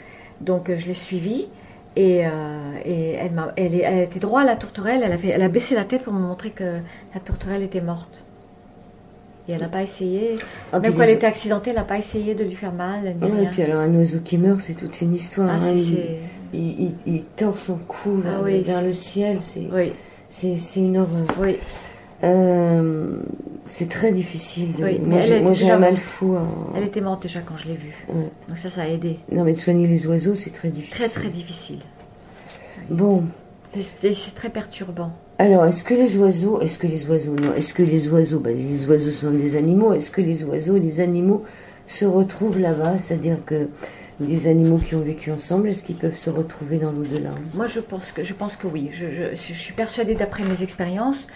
Donc, 0.41 0.69
je 0.75 0.85
l'ai 0.85 0.93
suivie. 0.93 1.47
Et, 1.97 2.27
euh, 2.27 2.29
et 2.85 3.13
elle, 3.13 3.31
m'a, 3.31 3.51
elle, 3.55 3.73
elle, 3.73 4.03
était 4.03 4.19
droit 4.19 4.41
à 4.41 4.45
la 4.45 4.55
tourterelle. 4.55 5.01
Elle 5.03 5.11
a, 5.11 5.17
fait, 5.17 5.29
elle 5.29 5.41
a 5.41 5.47
baissé 5.47 5.73
la 5.73 5.83
tête 5.83 6.03
pour 6.03 6.13
me 6.13 6.19
montrer 6.19 6.51
que 6.51 6.63
la 6.63 7.19
tourterelle 7.19 7.63
était 7.63 7.81
morte. 7.81 8.23
Et 9.47 9.53
elle 9.53 9.61
n'a 9.61 9.67
pas 9.67 9.81
essayé. 9.81 10.35
Ah, 10.71 10.79
même 10.79 10.93
quand 10.93 11.01
elle 11.01 11.09
était 11.15 11.25
accidentée, 11.25 11.71
elle 11.71 11.77
n'a 11.77 11.83
pas 11.83 11.97
essayé 11.97 12.35
de 12.35 12.43
lui 12.43 12.53
faire 12.53 12.71
mal. 12.71 13.15
Ah 13.19 13.25
et 13.25 13.47
puis 13.47 13.63
alors, 13.63 13.81
un 13.81 13.95
oiseau 13.95 14.19
qui 14.19 14.37
meurt, 14.37 14.61
c'est 14.61 14.75
toute 14.75 15.01
une 15.01 15.15
histoire. 15.15 15.49
Ah, 15.49 15.65
hein. 15.65 15.75
il, 16.53 16.93
il, 17.07 17.23
tord 17.35 17.57
son 17.57 17.77
cou 17.77 18.21
ah 18.27 18.43
vers, 18.43 18.83
le 18.83 18.93
ciel. 18.93 19.37
C'est... 19.41 19.67
Oui. 19.73 19.91
C'est 20.29 20.55
une 20.75 20.97
horreur. 20.97 21.25
Oui. 21.39 21.55
Euh, 22.23 23.19
c'est 23.69 23.89
très 23.89 24.11
difficile. 24.11 24.73
Moi, 25.05 25.19
j'ai 25.53 25.69
un 25.69 25.77
mal 25.77 25.97
fou. 25.97 26.35
Elle 26.75 26.83
était 26.83 27.01
morte 27.01 27.23
déjà 27.23 27.41
quand 27.41 27.57
je 27.57 27.67
l'ai 27.67 27.75
vue. 27.75 27.95
Donc 28.47 28.57
ça, 28.57 28.71
ça 28.71 28.81
a 28.81 28.87
aidé. 28.87 29.19
Non, 29.31 29.43
mais 29.43 29.53
de 29.53 29.59
soigner 29.59 29.87
les 29.87 30.07
oiseaux, 30.07 30.35
c'est 30.35 30.51
très 30.51 30.69
difficile. 30.69 30.97
Très, 30.97 31.09
très 31.09 31.29
difficile. 31.29 31.79
Bon. 32.89 33.23
C'est 33.79 34.35
très 34.35 34.49
perturbant. 34.49 35.11
Alors, 35.39 35.65
est-ce 35.65 35.83
que 35.83 35.93
les 35.93 36.17
oiseaux, 36.17 36.61
est-ce 36.61 36.79
que 36.79 36.87
les 36.87 37.07
oiseaux, 37.09 37.35
non, 37.35 37.53
est-ce 37.53 37.73
que 37.73 37.83
les 37.83 38.07
oiseaux, 38.09 38.39
ben, 38.39 38.57
les 38.57 38.85
oiseaux 38.87 39.11
sont 39.11 39.31
des 39.31 39.55
animaux, 39.55 39.93
est-ce 39.93 40.09
que 40.09 40.21
les 40.21 40.43
oiseaux, 40.45 40.79
les 40.79 40.99
animaux 40.99 41.43
se 41.85 42.05
retrouvent 42.05 42.59
là-bas? 42.59 42.97
C'est-à-dire 42.97 43.37
que 43.45 43.69
des 44.19 44.47
animaux 44.47 44.79
qui 44.79 44.95
ont 44.95 45.01
vécu 45.01 45.31
ensemble 45.31 45.69
Est-ce 45.69 45.83
qu'ils 45.83 45.95
peuvent 45.95 46.17
se 46.17 46.29
retrouver 46.29 46.79
dans 46.79 46.91
l'au-delà? 46.91 47.31
Moi, 47.53 47.67
je 47.67 47.79
pense 47.79 48.11
que, 48.11 48.23
je 48.23 48.33
pense 48.33 48.55
que 48.55 48.65
oui. 48.65 48.89
Je, 48.93 49.35
suis 49.35 49.73
persuadée, 49.73 50.15
d'après 50.15 50.43
mes 50.43 50.63
expériences, 50.63 51.27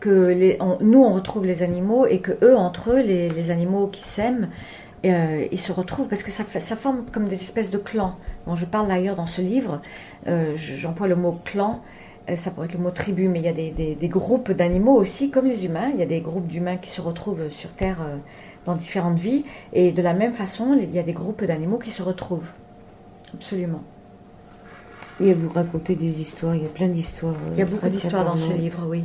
que 0.00 0.28
les, 0.28 0.58
nous, 0.80 1.02
on 1.02 1.12
retrouve 1.12 1.44
les 1.44 1.62
animaux 1.62 2.06
et 2.06 2.18
que 2.18 2.32
eux, 2.42 2.56
entre 2.56 2.92
eux, 2.92 3.00
les, 3.00 3.50
animaux 3.50 3.86
qui 3.86 4.02
s'aiment, 4.02 4.48
euh, 5.04 5.46
ils 5.52 5.60
se 5.60 5.72
retrouvent 5.72 6.08
parce 6.08 6.22
que 6.22 6.30
ça, 6.30 6.44
ça, 6.44 6.76
forme 6.76 7.04
comme 7.12 7.28
des 7.28 7.40
espèces 7.40 7.70
de 7.70 7.78
clans. 7.78 8.16
dont 8.46 8.56
je 8.56 8.64
parle 8.64 8.88
d'ailleurs 8.88 9.16
dans 9.16 9.26
ce 9.26 9.42
livre. 9.42 9.80
Euh, 10.26 10.54
j'emploie 10.56 11.06
le 11.06 11.16
mot 11.16 11.38
clan. 11.44 11.80
Euh, 12.28 12.36
ça 12.36 12.50
pourrait 12.50 12.66
être 12.66 12.74
le 12.74 12.80
mot 12.80 12.90
tribu, 12.90 13.28
mais 13.28 13.40
il 13.40 13.44
y 13.44 13.48
a 13.48 13.52
des, 13.52 13.70
des 13.70 14.08
groupes 14.08 14.50
d'animaux 14.50 14.96
aussi, 14.96 15.30
comme 15.30 15.46
les 15.46 15.64
humains. 15.66 15.90
Il 15.92 16.00
y 16.00 16.02
a 16.02 16.06
des 16.06 16.20
groupes 16.20 16.46
d'humains 16.46 16.76
qui 16.76 16.90
se 16.90 17.00
retrouvent 17.00 17.50
sur 17.50 17.70
Terre 17.70 17.98
dans 18.66 18.74
différentes 18.74 19.18
vies. 19.18 19.44
Et 19.72 19.92
de 19.92 20.02
la 20.02 20.14
même 20.14 20.32
façon, 20.32 20.78
il 20.80 20.94
y 20.94 20.98
a 20.98 21.02
des 21.02 21.12
groupes 21.12 21.44
d'animaux 21.44 21.78
qui 21.78 21.90
se 21.90 22.02
retrouvent. 22.02 22.50
Absolument. 23.34 23.82
Et 25.20 25.34
vous 25.34 25.50
racontez 25.50 25.96
des 25.96 26.20
histoires, 26.20 26.54
il 26.54 26.62
y 26.62 26.66
a 26.66 26.70
plein 26.70 26.88
d'histoires. 26.88 27.34
Il 27.52 27.58
y 27.58 27.62
a 27.62 27.66
beaucoup 27.66 27.88
d'histoires 27.88 28.24
dans 28.24 28.38
ce 28.38 28.52
livre, 28.54 28.86
oui. 28.88 29.04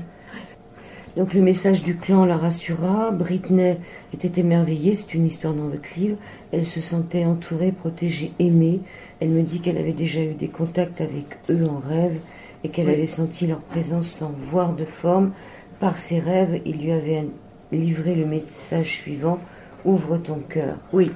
Donc 1.16 1.34
le 1.34 1.42
message 1.42 1.82
du 1.82 1.96
clan 1.96 2.26
la 2.26 2.36
rassura. 2.36 3.12
Britney 3.12 3.78
était 4.14 4.42
émerveillée, 4.42 4.94
c'est 4.94 5.14
une 5.14 5.26
histoire 5.26 5.54
dans 5.54 5.68
votre 5.68 5.98
livre. 5.98 6.18
Elle 6.52 6.66
se 6.66 6.82
sentait 6.82 7.24
entourée, 7.24 7.72
protégée, 7.72 8.34
aimée. 8.40 8.82
Elle 9.22 9.30
me 9.30 9.42
dit 9.42 9.62
qu'elle 9.62 9.78
avait 9.78 9.94
déjà 9.94 10.22
eu 10.22 10.34
des 10.34 10.50
contacts 10.50 11.00
avec 11.00 11.26
eux 11.50 11.66
en 11.70 11.80
rêve 11.80 12.18
et 12.64 12.70
qu'elle 12.70 12.90
avait 12.90 13.06
senti 13.06 13.48
leur 13.48 13.62
présence 13.62 14.08
sans 14.08 14.32
voir 14.32 14.74
de 14.74 14.86
forme. 14.86 15.32
Par 15.80 15.98
ses 15.98 16.20
rêves, 16.20 16.62
il 16.66 16.82
lui 16.82 16.92
avait 16.92 17.26
livré 17.72 18.16
le 18.16 18.26
message 18.26 18.92
suivant 18.98 19.40
Ouvre 19.86 20.18
ton 20.18 20.40
cœur. 20.40 20.78
Oui, 20.94 21.12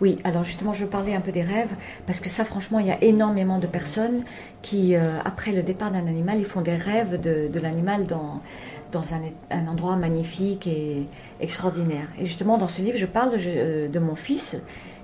oui, 0.00 0.18
alors 0.24 0.44
justement, 0.44 0.72
je 0.72 0.86
parlais 0.86 1.14
un 1.14 1.20
peu 1.20 1.30
des 1.30 1.42
rêves, 1.42 1.70
parce 2.06 2.20
que 2.20 2.28
ça, 2.28 2.44
franchement, 2.44 2.78
il 2.78 2.86
y 2.86 2.90
a 2.90 3.02
énormément 3.02 3.58
de 3.58 3.66
personnes 3.66 4.22
qui, 4.62 4.96
euh, 4.96 5.18
après 5.24 5.52
le 5.52 5.62
départ 5.62 5.92
d'un 5.92 6.06
animal, 6.06 6.38
ils 6.38 6.44
font 6.44 6.62
des 6.62 6.74
rêves 6.74 7.20
de, 7.20 7.60
l'animal 7.60 8.06
dans, 8.06 8.40
dans 8.94 9.04
un, 9.12 9.66
endroit 9.66 9.96
magnifique 9.96 10.66
et 10.66 11.06
extraordinaire. 11.40 12.06
Et 12.18 12.26
justement, 12.26 12.58
dans 12.58 12.68
ce 12.68 12.80
livre, 12.80 12.96
je 12.96 13.06
parle 13.06 13.32
de, 13.32 13.38
euh, 13.46 14.00
mon 14.00 14.14
fils, 14.14 14.56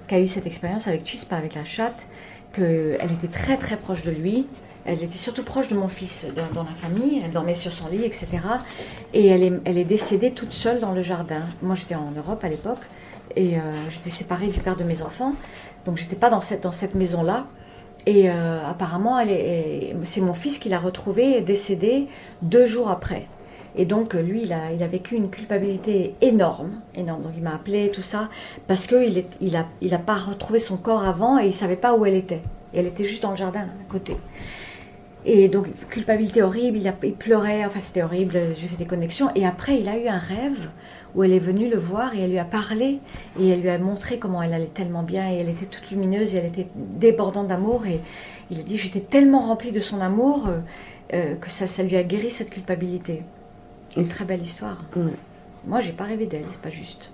qui 0.08 0.14
a 0.14 0.20
eu 0.20 0.28
cette 0.28 0.46
expérience 0.46 0.86
avec 0.86 1.04
Chispa, 1.04 1.36
avec 1.36 1.54
la 1.54 1.64
chatte, 1.64 2.06
qu'elle 2.52 3.12
était 3.12 3.28
très 3.28 3.56
très 3.56 3.76
proche 3.76 4.02
de 4.02 4.10
lui. 4.10 4.46
Elle 4.86 5.02
était 5.02 5.18
surtout 5.18 5.42
proche 5.42 5.68
de 5.68 5.76
mon 5.76 5.88
fils 5.88 6.26
dans, 6.54 6.62
la 6.62 6.70
famille, 6.70 7.20
elle 7.22 7.32
dormait 7.32 7.54
sur 7.54 7.70
son 7.70 7.88
lit, 7.88 8.04
etc. 8.04 8.28
Et 9.12 9.26
elle 9.26 9.42
est, 9.42 9.84
décédée 9.84 10.30
toute 10.32 10.52
seule 10.52 10.80
dans 10.80 10.92
le 10.92 11.02
jardin. 11.02 11.42
Moi 11.60 11.74
j'étais 11.74 11.96
en 11.96 12.10
Europe 12.12 12.42
à 12.42 12.48
l'époque, 12.48 12.80
et 13.36 13.58
euh, 13.58 13.60
j'étais 13.90 14.10
séparée 14.10 14.48
du 14.48 14.58
père 14.60 14.76
de 14.76 14.84
mes 14.84 15.02
enfants, 15.02 15.34
donc 15.84 15.98
j'étais 15.98 16.16
pas 16.16 16.30
dans 16.30 16.40
cette, 16.40 16.62
dans 16.62 16.72
cette 16.72 16.94
maison-là. 16.94 17.46
Et 18.06 18.30
euh, 18.30 18.66
apparemment, 18.66 19.22
c'est 20.04 20.22
mon 20.22 20.32
fils 20.32 20.58
qui 20.58 20.70
l'a 20.70 20.78
retrouvée 20.78 21.42
décédée 21.42 22.08
deux 22.40 22.64
jours 22.64 22.88
après. 22.88 23.26
Et 23.76 23.84
donc, 23.84 24.14
lui, 24.14 24.42
il 24.42 24.52
a, 24.52 24.86
vécu 24.86 25.14
une 25.14 25.30
culpabilité 25.30 26.14
énorme, 26.20 26.80
énorme. 26.94 27.22
Donc, 27.22 27.32
il 27.36 27.42
m'a 27.42 27.54
appelé, 27.54 27.90
tout 27.90 28.02
ça, 28.02 28.28
parce 28.66 28.86
qu'il 28.86 29.24
n'a 29.52 29.66
il 29.80 29.98
pas 30.04 30.16
retrouvé 30.16 30.58
son 30.58 30.76
corps 30.76 31.04
avant 31.04 31.38
et 31.38 31.46
il 31.46 31.54
savait 31.54 31.76
pas 31.76 31.94
où 31.94 32.04
elle 32.04 32.14
était. 32.14 32.42
Et 32.74 32.80
elle 32.80 32.86
était 32.86 33.04
juste 33.04 33.22
dans 33.22 33.30
le 33.30 33.36
jardin, 33.36 33.60
à 33.60 33.90
côté. 33.90 34.16
Et 35.26 35.48
donc, 35.48 35.66
culpabilité 35.88 36.42
horrible, 36.42 36.78
il, 36.78 37.12
pleurait, 37.12 37.64
enfin, 37.64 37.80
c'était 37.80 38.02
horrible, 38.02 38.38
j'ai 38.56 38.68
fait 38.68 38.76
des 38.76 38.86
connexions. 38.86 39.28
Et 39.34 39.46
après, 39.46 39.78
il 39.78 39.88
a 39.88 39.98
eu 39.98 40.08
un 40.08 40.18
rêve 40.18 40.68
où 41.14 41.24
elle 41.24 41.32
est 41.32 41.40
venue 41.40 41.68
le 41.68 41.76
voir 41.76 42.14
et 42.14 42.20
elle 42.20 42.30
lui 42.30 42.38
a 42.38 42.44
parlé 42.44 43.00
et 43.38 43.48
elle 43.48 43.60
lui 43.60 43.68
a 43.68 43.78
montré 43.78 44.18
comment 44.18 44.42
elle 44.42 44.54
allait 44.54 44.66
tellement 44.66 45.02
bien 45.02 45.28
et 45.30 45.36
elle 45.38 45.48
était 45.48 45.66
toute 45.66 45.90
lumineuse 45.90 46.34
et 46.34 46.38
elle 46.38 46.46
était 46.46 46.68
débordante 46.74 47.48
d'amour 47.48 47.84
et 47.86 48.00
il 48.50 48.60
a 48.60 48.62
dit 48.62 48.78
j'étais 48.78 49.00
tellement 49.00 49.40
remplie 49.40 49.72
de 49.72 49.80
son 49.80 50.00
amour 50.00 50.46
euh, 50.46 50.60
euh, 51.14 51.34
que 51.34 51.50
ça 51.50 51.82
lui 51.82 51.96
a 51.96 52.04
guéri 52.04 52.30
cette 52.30 52.50
culpabilité. 52.50 53.24
Une 53.96 54.06
très 54.06 54.24
belle 54.24 54.42
histoire. 54.42 54.78
Moi 55.66 55.80
j'ai 55.80 55.92
pas 55.92 56.04
rêvé 56.04 56.26
d'elle, 56.26 56.44
c'est 56.50 56.60
pas 56.60 56.70
juste. 56.70 57.10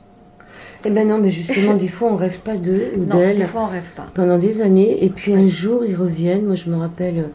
Eh 0.84 0.90
ben 0.90 1.06
non, 1.06 1.18
mais 1.18 1.28
justement, 1.28 1.74
des 1.74 1.88
fois, 1.88 2.12
on 2.12 2.16
rêve 2.16 2.38
pas 2.40 2.56
d'eux 2.56 2.92
ou 2.96 3.04
d'elle. 3.04 3.38
Des 3.38 3.44
fois, 3.44 3.62
on 3.62 3.66
rêve 3.66 3.90
pas. 3.94 4.10
Pendant 4.14 4.38
des 4.38 4.62
années, 4.62 5.04
et 5.04 5.10
puis 5.10 5.34
un 5.34 5.48
jour, 5.48 5.84
ils 5.84 5.94
reviennent. 5.94 6.46
Moi, 6.46 6.54
je 6.54 6.70
me 6.70 6.76
rappelle, 6.76 7.30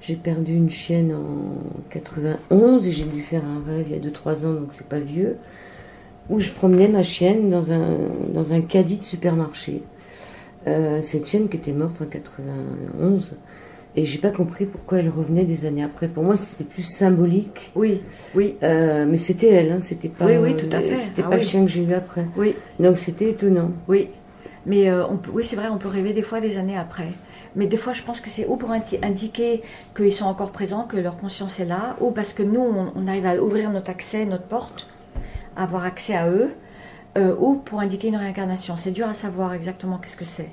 j'ai 0.00 0.14
perdu 0.14 0.54
une 0.54 0.70
chienne 0.70 1.12
en 1.12 1.88
91 1.90 2.86
et 2.86 2.92
j'ai 2.92 3.04
dû 3.04 3.22
faire 3.22 3.42
un 3.44 3.68
rêve 3.68 3.86
il 3.88 3.96
y 3.96 3.98
a 3.98 4.10
2-3 4.10 4.46
ans, 4.46 4.52
donc 4.52 4.68
c'est 4.70 4.86
pas 4.86 5.00
vieux 5.00 5.38
où 6.28 6.40
je 6.40 6.50
promenais 6.50 6.88
ma 6.88 7.02
chienne 7.02 7.50
dans 7.50 7.72
un, 7.72 7.96
dans 8.32 8.52
un 8.52 8.60
caddie 8.60 8.98
de 8.98 9.04
supermarché. 9.04 9.82
Euh, 10.66 11.02
cette 11.02 11.26
chienne 11.26 11.48
qui 11.48 11.56
était 11.56 11.72
morte 11.72 12.00
en 12.00 12.06
91. 12.06 13.36
Et 13.94 14.04
j'ai 14.06 14.18
pas 14.18 14.30
compris 14.30 14.64
pourquoi 14.64 14.98
elle 14.98 15.10
revenait 15.10 15.44
des 15.44 15.66
années 15.66 15.82
après. 15.82 16.08
Pour 16.08 16.24
moi, 16.24 16.36
c'était 16.36 16.64
plus 16.64 16.82
symbolique. 16.82 17.70
Oui, 17.74 18.00
oui. 18.34 18.56
Euh, 18.62 19.04
mais 19.06 19.18
c'était 19.18 19.48
elle, 19.48 19.72
hein, 19.72 19.80
c'était 19.80 20.08
pas. 20.08 20.24
Oui, 20.26 20.36
oui, 20.40 20.56
tout 20.56 20.74
à 20.74 20.80
fait. 20.80 20.96
C'était 20.96 21.22
ah 21.26 21.28
pas 21.28 21.36
le 21.36 21.42
chien 21.42 21.62
que 21.62 21.70
j'ai 21.70 21.82
eu 21.82 21.92
après. 21.92 22.26
Oui. 22.36 22.54
Donc 22.80 22.96
c'était 22.96 23.30
étonnant. 23.30 23.70
Oui, 23.88 24.08
mais 24.64 24.88
euh, 24.88 25.06
on 25.06 25.18
oui, 25.32 25.44
c'est 25.44 25.56
vrai, 25.56 25.68
on 25.68 25.78
peut 25.78 25.88
rêver 25.88 26.14
des 26.14 26.22
fois 26.22 26.40
des 26.40 26.56
années 26.56 26.76
après. 26.76 27.08
Mais 27.54 27.66
des 27.66 27.76
fois, 27.76 27.92
je 27.92 28.02
pense 28.02 28.22
que 28.22 28.30
c'est 28.30 28.46
ou 28.46 28.56
pour 28.56 28.70
indiquer 28.70 29.62
qu'ils 29.94 30.12
sont 30.14 30.24
encore 30.24 30.52
présents, 30.52 30.84
que 30.84 30.96
leur 30.96 31.18
conscience 31.18 31.60
est 31.60 31.66
là, 31.66 31.96
ou 32.00 32.10
parce 32.10 32.32
que 32.32 32.42
nous, 32.42 32.62
on, 32.62 32.92
on 32.96 33.06
arrive 33.06 33.26
à 33.26 33.42
ouvrir 33.42 33.70
notre 33.70 33.90
accès, 33.90 34.24
notre 34.24 34.44
porte, 34.44 34.88
avoir 35.54 35.84
accès 35.84 36.14
à 36.14 36.30
eux, 36.30 36.48
euh, 37.18 37.34
ou 37.38 37.56
pour 37.56 37.80
indiquer 37.80 38.08
une 38.08 38.16
réincarnation. 38.16 38.78
C'est 38.78 38.90
dur 38.90 39.06
à 39.06 39.12
savoir 39.12 39.52
exactement 39.52 39.98
qu'est-ce 39.98 40.16
que 40.16 40.24
c'est. 40.24 40.48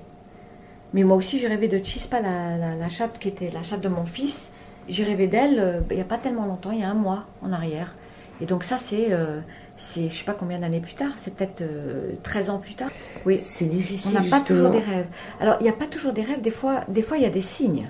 Mais 0.94 1.04
moi 1.04 1.18
aussi, 1.18 1.40
j'ai 1.40 1.48
rêvé 1.48 1.68
de 1.68 1.84
Chispa, 1.84 2.20
la, 2.20 2.76
la, 2.76 2.90
chatte 2.90 3.20
qui 3.20 3.28
était 3.28 3.52
la 3.52 3.64
chatte 3.64 3.82
de 3.82 3.90
mon 3.90 4.06
fils. 4.06 4.54
J'ai 4.88 5.04
rêvé 5.04 5.28
d'elle 5.28 5.60
euh, 5.60 5.82
il 5.92 5.96
n'y 5.96 6.02
a 6.02 6.06
pas 6.06 6.18
tellement 6.18 6.46
longtemps, 6.46 6.72
il 6.72 6.80
y 6.80 6.84
a 6.84 6.90
un 6.90 6.96
mois 6.96 7.26
en 7.44 7.52
arrière. 7.52 7.94
Et 8.42 8.46
donc 8.46 8.64
ça, 8.64 8.78
c'est, 8.78 9.08
euh, 9.12 9.40
c'est 9.78 10.10
je 10.10 10.18
sais 10.18 10.24
pas 10.24 10.34
combien 10.34 10.60
d'années 10.60 10.80
plus 10.80 10.96
tard, 10.96 11.12
c'est 11.18 11.36
peut-être 11.36 11.64
13 12.24 12.50
ans 12.50 12.58
plus 12.58 12.74
tard. 12.74 12.90
Oui, 13.26 13.38
c'est 13.40 13.66
difficile. 13.66 14.18
On 14.18 14.24
n'a 14.24 14.30
pas 14.30 14.42
toujours 14.42 14.72
des 14.72 14.80
rêves. 14.80 15.08
Alors, 15.40 15.58
il 15.60 15.64
n'y 15.64 15.70
a 15.70 15.74
pas 15.74 15.88
toujours 15.88 16.14
des 16.14 16.24
rêves, 16.24 16.42
des 16.42 16.52
fois, 16.52 16.82
des 16.88 17.04
fois 17.04 17.18
il 17.18 17.24
y 17.24 17.28
a 17.28 17.32
des 17.32 17.42
signes. 17.42 17.90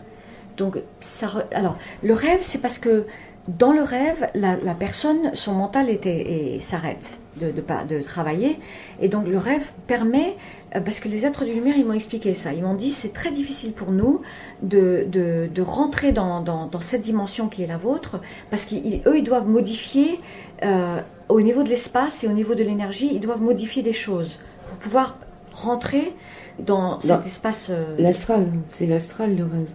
Donc, 0.58 0.78
ça, 1.00 1.32
alors, 1.54 1.78
le 2.04 2.14
rêve, 2.14 2.39
c'est 2.41 2.58
parce 2.58 2.80
que 2.80 3.06
dans 3.47 3.72
le 3.72 3.82
rêve, 3.82 4.30
la, 4.36 4.58
personne, 4.76 5.32
son 5.34 5.54
mental 5.54 5.89
était, 5.89 6.60
s'arrête 6.62 7.18
de, 7.40 7.52
de, 7.52 8.04
travailler. 8.04 8.60
Et 9.02 9.08
donc 9.08 9.28
le 9.28 9.38
rêve 9.38 9.66
permet, 9.88 10.36
euh, 10.76 10.82
parce 10.82 11.00
que 11.00 11.08
les 11.08 11.26
êtres 11.26 11.46
de 11.46 11.52
lumière, 11.52 11.76
ils 11.78 11.86
m'ont 11.86 11.94
expliqué 11.94 12.34
ça. 12.34 12.54
Ils 12.54 12.64
m'ont 12.64 12.74
dit, 12.74 12.92
c'est 12.92 13.14
très 13.14 13.32
difficile 13.32 13.72
pour 13.72 13.92
nous 13.92 14.22
de, 14.62 15.08
de 15.10 15.62
rentrer 15.62 16.12
dans, 16.12 16.42
dans, 16.42 16.70
cette 16.82 17.02
dimension 17.02 17.48
qui 17.48 17.64
est 17.64 17.68
la 17.68 17.78
vôtre, 17.78 18.22
parce 18.50 18.66
qu'eux, 18.66 19.18
ils 19.18 19.24
doivent 19.24 19.48
modifier, 19.48 20.20
euh, 20.64 21.02
au 21.30 21.42
niveau 21.42 21.64
de 21.64 21.70
l'espace 21.70 22.24
et 22.24 22.28
au 22.28 22.34
niveau 22.34 22.56
de 22.56 22.64
l'énergie, 22.64 23.10
ils 23.14 23.20
doivent 23.20 23.42
modifier 23.42 23.84
des 23.84 23.94
choses 23.94 24.40
pour 24.68 24.78
pouvoir 24.78 25.18
rentrer 25.54 26.14
dans, 26.60 27.00
cet 27.02 27.26
espace. 27.26 27.68
Euh, 27.70 27.96
l'astral, 27.98 28.48
c'est 28.68 28.88
l'astral 28.88 29.36
le 29.36 29.44
rêve. 29.44 29.70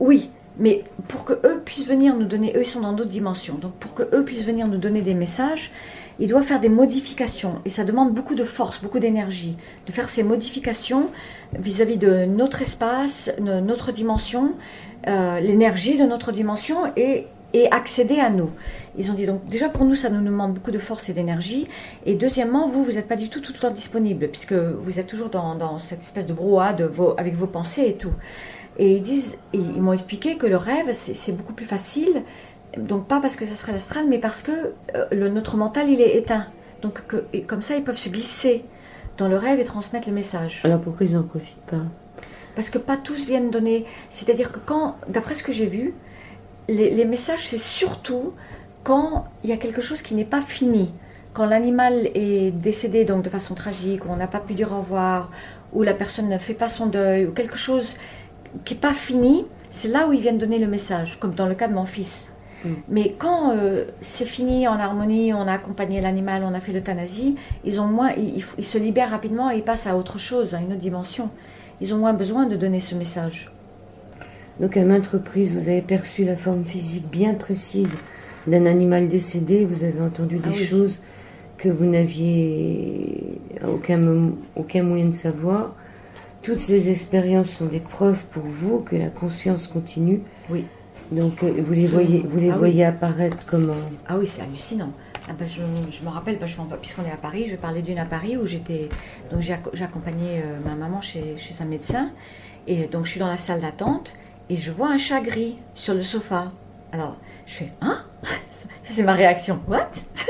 Oui, 0.00 0.30
mais 0.58 0.84
pour 1.08 1.24
que 1.24 1.32
eux 1.46 1.60
puissent 1.64 1.86
venir 1.86 2.14
nous 2.16 2.26
donner, 2.26 2.52
eux 2.56 2.62
ils 2.62 2.66
sont 2.66 2.80
dans 2.80 2.92
d'autres 2.92 3.10
dimensions, 3.10 3.54
donc 3.54 3.72
pour 3.74 3.94
que 3.94 4.02
eux 4.14 4.24
puissent 4.24 4.44
venir 4.44 4.66
nous 4.66 4.78
donner 4.78 5.02
des 5.02 5.14
messages, 5.14 5.72
ils 6.18 6.28
doivent 6.28 6.44
faire 6.44 6.60
des 6.60 6.68
modifications 6.68 7.56
et 7.64 7.70
ça 7.70 7.84
demande 7.84 8.12
beaucoup 8.12 8.34
de 8.34 8.44
force, 8.44 8.82
beaucoup 8.82 8.98
d'énergie 8.98 9.56
de 9.86 9.92
faire 9.92 10.08
ces 10.08 10.22
modifications 10.22 11.10
vis-à-vis 11.58 11.98
de 11.98 12.24
notre 12.24 12.62
espace, 12.62 13.30
de 13.38 13.60
notre 13.60 13.92
dimension, 13.92 14.54
euh, 15.06 15.40
l'énergie 15.40 15.96
de 15.96 16.04
notre 16.04 16.32
dimension 16.32 16.92
et, 16.96 17.26
et 17.54 17.70
accéder 17.70 18.18
à 18.18 18.30
nous. 18.30 18.50
Ils 18.98 19.10
ont 19.10 19.14
dit 19.14 19.26
donc 19.26 19.46
déjà 19.48 19.68
pour 19.68 19.84
nous 19.84 19.94
ça 19.94 20.10
nous 20.10 20.24
demande 20.24 20.54
beaucoup 20.54 20.72
de 20.72 20.78
force 20.78 21.08
et 21.08 21.12
d'énergie 21.12 21.68
et 22.04 22.14
deuxièmement 22.14 22.68
vous 22.68 22.84
vous 22.84 22.92
n'êtes 22.92 23.08
pas 23.08 23.16
du 23.16 23.28
tout 23.28 23.40
tout 23.40 23.52
le 23.52 23.58
temps 23.58 23.70
disponible 23.70 24.28
puisque 24.28 24.54
vous 24.54 24.98
êtes 24.98 25.06
toujours 25.06 25.28
dans, 25.28 25.78
cette 25.78 26.02
espèce 26.02 26.26
de 26.26 26.32
brouhaha 26.32 26.72
de 26.72 26.84
vos, 26.84 27.14
avec 27.16 27.34
vos 27.36 27.46
pensées 27.46 27.86
et 27.86 27.94
tout. 27.94 28.12
Et 28.80 28.96
ils 28.96 29.02
disent, 29.02 29.38
ils 29.52 29.82
m'ont 29.82 29.92
expliqué 29.92 30.36
que 30.36 30.46
le 30.46 30.56
rêve, 30.56 30.94
c'est 30.94 31.36
beaucoup 31.36 31.52
plus 31.52 31.66
facile. 31.66 32.22
Donc 32.78 33.06
pas 33.06 33.20
parce 33.20 33.36
que 33.36 33.46
ça 33.46 33.56
serait 33.56 33.72
l'astral, 33.72 34.06
mais 34.08 34.18
parce 34.18 34.42
que 34.42 34.52
euh, 34.94 35.06
le, 35.12 35.28
notre 35.28 35.56
mental, 35.56 35.88
il 35.88 36.00
est 36.00 36.16
éteint. 36.16 36.46
Donc 36.82 37.06
que, 37.06 37.24
et 37.32 37.42
comme 37.42 37.62
ça, 37.62 37.76
ils 37.76 37.84
peuvent 37.84 37.98
se 37.98 38.08
glisser 38.08 38.64
dans 39.16 39.28
le 39.28 39.36
rêve 39.36 39.58
et 39.58 39.64
transmettre 39.64 40.08
le 40.08 40.14
message. 40.14 40.60
Alors 40.64 40.80
pourquoi 40.80 41.06
ils 41.06 41.14
n'en 41.14 41.22
profitent 41.22 41.66
pas? 41.70 41.82
Parce 42.54 42.70
que 42.70 42.78
pas 42.78 42.96
tous 42.96 43.26
viennent 43.26 43.50
donner. 43.50 43.84
C'est-à-dire 44.10 44.52
que 44.52 44.58
quand, 44.64 44.96
d'après 45.08 45.34
ce 45.34 45.42
que 45.42 45.52
j'ai 45.52 45.66
vu, 45.66 45.94
les, 46.68 46.90
les 46.90 47.04
messages, 47.04 47.48
c'est 47.48 47.58
surtout 47.58 48.32
quand 48.84 49.26
il 49.42 49.50
y 49.50 49.52
a 49.52 49.56
quelque 49.56 49.82
chose 49.82 50.02
qui 50.02 50.14
n'est 50.14 50.24
pas 50.24 50.40
fini. 50.40 50.92
Quand 51.34 51.46
l'animal 51.46 52.08
est 52.14 52.52
décédé 52.52 53.04
donc 53.04 53.22
de 53.22 53.28
façon 53.28 53.54
tragique, 53.54 54.04
ou 54.04 54.08
on 54.10 54.16
n'a 54.16 54.26
pas 54.26 54.40
pu 54.40 54.54
dire 54.54 54.72
au 54.72 54.78
revoir, 54.78 55.30
ou 55.72 55.82
la 55.82 55.94
personne 55.94 56.28
ne 56.28 56.38
fait 56.38 56.54
pas 56.54 56.68
son 56.68 56.86
deuil, 56.86 57.26
ou 57.26 57.32
quelque 57.32 57.56
chose 57.56 57.96
qui 58.64 58.74
n'est 58.74 58.80
pas 58.80 58.94
fini, 58.94 59.46
c'est 59.70 59.88
là 59.88 60.08
où 60.08 60.12
ils 60.12 60.20
viennent 60.20 60.38
donner 60.38 60.58
le 60.58 60.66
message, 60.66 61.18
comme 61.20 61.34
dans 61.34 61.46
le 61.46 61.54
cas 61.54 61.68
de 61.68 61.74
mon 61.74 61.84
fils. 61.84 62.34
Mm. 62.64 62.68
Mais 62.88 63.14
quand 63.18 63.52
euh, 63.52 63.84
c'est 64.00 64.24
fini 64.24 64.66
en 64.68 64.78
harmonie, 64.78 65.32
on 65.32 65.42
a 65.42 65.52
accompagné 65.52 66.00
l'animal, 66.00 66.42
on 66.44 66.54
a 66.54 66.60
fait 66.60 66.72
l'euthanasie, 66.72 67.36
ils 67.64 67.80
ont 67.80 67.86
moins, 67.86 68.12
ils, 68.12 68.42
se 68.64 68.78
libèrent 68.78 69.10
rapidement 69.10 69.50
et 69.50 69.56
ils 69.58 69.64
passent 69.64 69.86
à 69.86 69.96
autre 69.96 70.18
chose, 70.18 70.54
à 70.54 70.60
une 70.60 70.72
autre 70.72 70.80
dimension. 70.80 71.30
Ils 71.80 71.94
ont 71.94 71.98
moins 71.98 72.14
besoin 72.14 72.46
de 72.46 72.56
donner 72.56 72.80
ce 72.80 72.94
message. 72.94 73.50
Donc 74.60 74.76
à 74.76 74.84
maintes 74.84 75.06
reprises, 75.06 75.56
vous 75.56 75.68
avez 75.68 75.82
perçu 75.82 76.24
la 76.24 76.36
forme 76.36 76.64
physique 76.64 77.08
bien 77.10 77.34
précise 77.34 77.96
d'un 78.46 78.66
animal 78.66 79.08
décédé, 79.08 79.64
vous 79.64 79.84
avez 79.84 80.00
entendu 80.00 80.38
des 80.38 80.50
ah 80.50 80.64
choses 80.64 81.00
que 81.58 81.68
vous 81.68 81.84
n'aviez 81.84 83.40
aucun, 83.66 84.00
aucun 84.56 84.82
moyen 84.82 85.06
de 85.06 85.14
savoir. 85.14 85.74
Toutes 86.42 86.60
ces 86.60 86.90
expériences 86.90 87.50
sont 87.50 87.66
des 87.66 87.80
preuves 87.80 88.22
pour 88.30 88.44
vous 88.44 88.78
que 88.78 88.96
la 88.96 89.10
conscience 89.10 89.68
continue. 89.68 90.22
Oui. 90.50 90.64
Donc 91.10 91.42
euh, 91.42 91.62
vous 91.64 91.72
les 91.72 91.86
voyez, 91.86 92.20
vous 92.20 92.38
les 92.38 92.50
ah 92.50 92.56
voyez 92.56 92.84
apparaître 92.84 93.38
comment? 93.46 93.74
Ah 94.06 94.16
oui, 94.18 94.30
c'est 94.32 94.42
hallucinant. 94.42 94.92
Ah 95.28 95.32
ben, 95.38 95.46
je, 95.46 95.60
me 95.62 96.08
rappelle, 96.08 96.38
ben, 96.38 96.48
puisqu'on 96.80 97.04
est 97.04 97.12
à 97.12 97.16
Paris, 97.16 97.48
je 97.50 97.56
parlais 97.56 97.82
d'une 97.82 97.98
à 97.98 98.04
Paris 98.04 98.36
où 98.36 98.46
j'étais. 98.46 98.88
Donc 99.30 99.40
j'ai 99.40 99.84
accompagné 99.84 100.40
euh, 100.42 100.58
ma 100.64 100.74
maman 100.74 101.00
chez, 101.00 101.36
chez 101.36 101.54
un 101.60 101.66
médecin. 101.66 102.10
Et 102.66 102.86
donc 102.86 103.06
je 103.06 103.12
suis 103.12 103.20
dans 103.20 103.28
la 103.28 103.36
salle 103.36 103.60
d'attente 103.60 104.12
et 104.50 104.56
je 104.56 104.70
vois 104.70 104.90
un 104.90 104.98
chat 104.98 105.20
gris 105.20 105.56
sur 105.74 105.94
le 105.94 106.02
sofa. 106.02 106.52
Alors 106.92 107.16
je 107.46 107.54
fais 107.54 107.72
Hein? 107.80 108.02
Ça 108.50 108.94
c'est 108.94 109.02
ma 109.02 109.14
réaction. 109.14 109.60
What? 109.68 109.90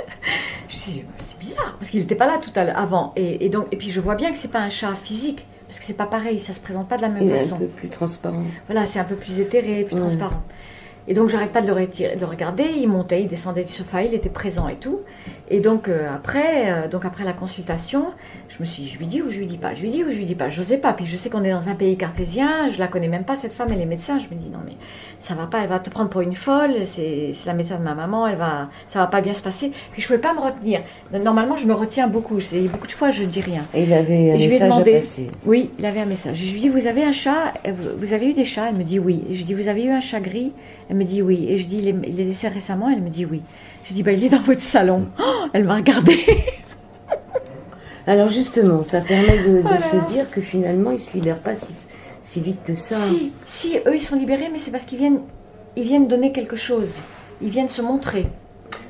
C'est 0.68 1.39
bizarre, 1.39 1.76
parce 1.79 1.91
qu'il 1.91 2.01
n'était 2.01 2.14
pas 2.14 2.26
là 2.26 2.39
tout 2.39 2.51
à 2.55 2.64
l'heure 2.64 2.79
avant. 2.79 3.12
Et, 3.16 3.49
donc, 3.49 3.66
et 3.72 3.76
puis 3.76 3.91
je 3.91 4.01
vois 4.01 4.14
bien 4.14 4.33
que 4.33 4.39
c'est 4.39 4.51
pas 4.51 4.61
un 4.61 4.70
chat 4.70 4.95
physique, 4.95 5.47
parce 5.66 5.79
que 5.79 5.85
c'est 5.85 5.97
pas 5.97 6.07
pareil, 6.07 6.39
ça 6.41 6.55
se 6.55 6.61
présente 6.61 6.89
pas 6.89 6.97
de 6.97 7.03
la 7.03 7.09
même 7.09 7.29
façon. 7.31 7.47
C'est 7.47 7.55
un 7.55 7.59
peu 7.59 7.66
plus 7.66 7.89
transparent. 7.89 8.43
Voilà, 8.66 8.87
c'est 8.87 8.99
un 8.99 9.05
peu 9.05 9.16
plus 9.16 9.41
éthéré, 9.41 9.85
plus 9.85 9.97
transparent. 9.97 10.43
Et 11.09 11.14
donc 11.14 11.30
j'arrête 11.30 11.52
pas 11.52 11.62
de 11.62 11.66
le, 11.68 12.16
de 12.16 12.24
regarder, 12.26 12.64
il 12.76 12.86
montait, 12.86 13.22
il 13.22 13.28
descendait 13.28 13.64
du 13.64 13.72
sofa, 13.72 14.02
il 14.02 14.12
était 14.12 14.28
présent 14.28 14.68
et 14.68 14.76
tout. 14.76 15.00
Et 15.50 15.61
donc 15.61 15.88
euh, 15.88 16.14
après, 16.14 16.70
euh, 16.70 16.88
donc 16.88 17.06
après 17.06 17.24
la 17.24 17.32
consultation, 17.32 18.09
je 18.50 18.59
me 18.61 18.66
suis, 18.66 18.86
je 18.86 18.98
lui 18.98 19.06
dis 19.06 19.22
ou 19.22 19.30
je 19.30 19.38
lui 19.38 19.46
dis 19.46 19.56
pas, 19.56 19.74
je 19.74 19.80
lui 19.80 19.88
dis 19.88 20.04
ou 20.04 20.11
je 20.11 20.16
lui 20.16 20.26
dis 20.26 20.34
pas, 20.34 20.50
je 20.50 20.61
n'osais 20.61 20.76
pas. 20.76 20.92
Puis 20.92 21.06
je 21.06 21.16
sais 21.16 21.30
qu'on 21.30 21.44
est 21.44 21.50
dans 21.50 21.70
un 21.70 21.74
pays 21.74 21.96
cartésien, 21.96 22.70
je 22.70 22.78
la 22.78 22.88
connais 22.88 23.09
même 23.09 23.24
pas 23.24 23.36
cette 23.36 23.54
femme, 23.54 23.68
elle 23.72 23.80
est 23.80 23.86
médecin. 23.86 24.18
Je 24.18 24.34
me 24.34 24.38
dis 24.38 24.50
non 24.50 24.59
mais 24.66 24.74
ça 25.18 25.32
va 25.32 25.46
pas, 25.46 25.62
elle 25.62 25.70
va 25.70 25.78
te 25.78 25.88
prendre 25.88 26.11
pour 26.11 26.20
une 26.20 26.34
folle, 26.34 26.72
c'est 26.84 27.32
la 27.46 27.54
médecin 27.54 27.78
de 27.78 27.84
ma 27.84 27.94
maman, 27.94 28.26
elle 28.26 28.36
va, 28.36 28.68
ça 28.88 28.98
va 28.98 29.06
pas 29.06 29.22
bien 29.22 29.32
se 29.32 29.42
passer. 29.42 29.72
Puis 29.92 30.02
je 30.02 30.06
pouvais 30.06 30.18
pas 30.18 30.34
me 30.34 30.40
retenir. 30.40 30.82
Normalement 31.11 31.56
je 31.56 31.64
me 31.64 31.72
retiens 31.72 32.06
beaucoup, 32.06 32.38
beaucoup 32.70 32.86
de 32.86 32.92
fois 32.92 33.11
je 33.12 33.24
dis 33.24 33.40
rien. 33.40 33.64
Et 33.72 33.84
il 33.84 33.94
avait 33.94 34.32
un 34.32 34.36
message 34.36 34.78
à 34.78 34.82
passer. 34.82 35.30
Oui, 35.46 35.70
il 35.78 35.86
avait 35.86 36.00
un 36.00 36.06
message. 36.06 36.36
Je 36.36 36.52
lui 36.52 36.61
dis 36.61 36.68
vous 36.68 36.86
avez 36.86 37.02
un 37.02 37.12
chat, 37.12 37.54
vous 37.96 38.12
avez 38.12 38.28
eu 38.28 38.34
des 38.34 38.44
chats? 38.44 38.68
Elle 38.68 38.76
me 38.76 38.84
dit 38.84 38.98
oui. 38.98 39.24
Et 39.30 39.34
je 39.34 39.44
dis 39.44 39.54
vous 39.54 39.68
avez 39.68 39.84
eu 39.84 39.90
un 39.90 40.02
chat 40.02 40.20
gris? 40.20 40.52
Elle 40.89 40.97
me 40.97 41.05
dit 41.05 41.22
oui. 41.22 41.47
Et 41.49 41.59
je 41.59 41.66
dis 41.66 41.78
il 41.78 41.89
est, 41.89 41.95
il 42.07 42.20
est 42.20 42.24
décédé 42.24 42.55
récemment 42.55 42.89
Elle 42.89 43.03
me 43.03 43.11
dit 43.11 43.26
oui. 43.26 43.43
Je 43.89 43.95
dis, 43.95 44.03
bah, 44.03 44.12
il 44.12 44.22
est 44.22 44.28
dans 44.28 44.41
votre 44.41 44.61
salon. 44.61 45.07
Oh, 45.18 45.47
elle 45.55 45.64
m'a 45.64 45.76
regardé. 45.76 46.18
Alors 48.07 48.28
justement, 48.28 48.84
ça 48.84 49.01
permet 49.01 49.39
de, 49.39 49.62
se 49.78 49.97
dire 50.12 50.30
que 50.30 50.41
finalement, 50.41 50.91
ils 50.91 50.95
ne 50.95 50.99
se 50.99 51.14
libèrent 51.14 51.39
pas 51.39 51.55
si, 52.22 52.41
vite 52.41 52.59
que 52.66 52.74
ça. 52.74 52.97
Si, 52.97 53.32
si, 53.47 53.76
eux, 53.86 53.95
ils 53.95 54.01
sont 54.01 54.16
libérés, 54.16 54.49
mais 54.53 54.59
c'est 54.59 54.70
parce 54.70 54.84
qu'ils 54.84 54.99
viennent, 54.99 55.20
ils 55.76 55.84
viennent 55.84 56.07
donner 56.07 56.32
quelque 56.32 56.57
chose. 56.57 56.97
Ils 57.41 57.49
viennent 57.49 57.68
se 57.68 57.80
montrer. 57.80 58.26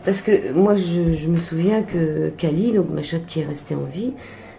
Parce 0.05 0.21
que 0.21 0.53
moi, 0.53 0.75
je, 0.75 1.29
me 1.29 1.39
souviens 1.39 1.83
que 1.83 2.31
Kali, 2.31 2.73
donc 2.73 2.91
ma 2.91 3.03
chatte 3.03 3.27
qui 3.27 3.41
est 3.41 3.47
restée 3.47 3.75
en 3.77 3.85
vie, 3.85 4.15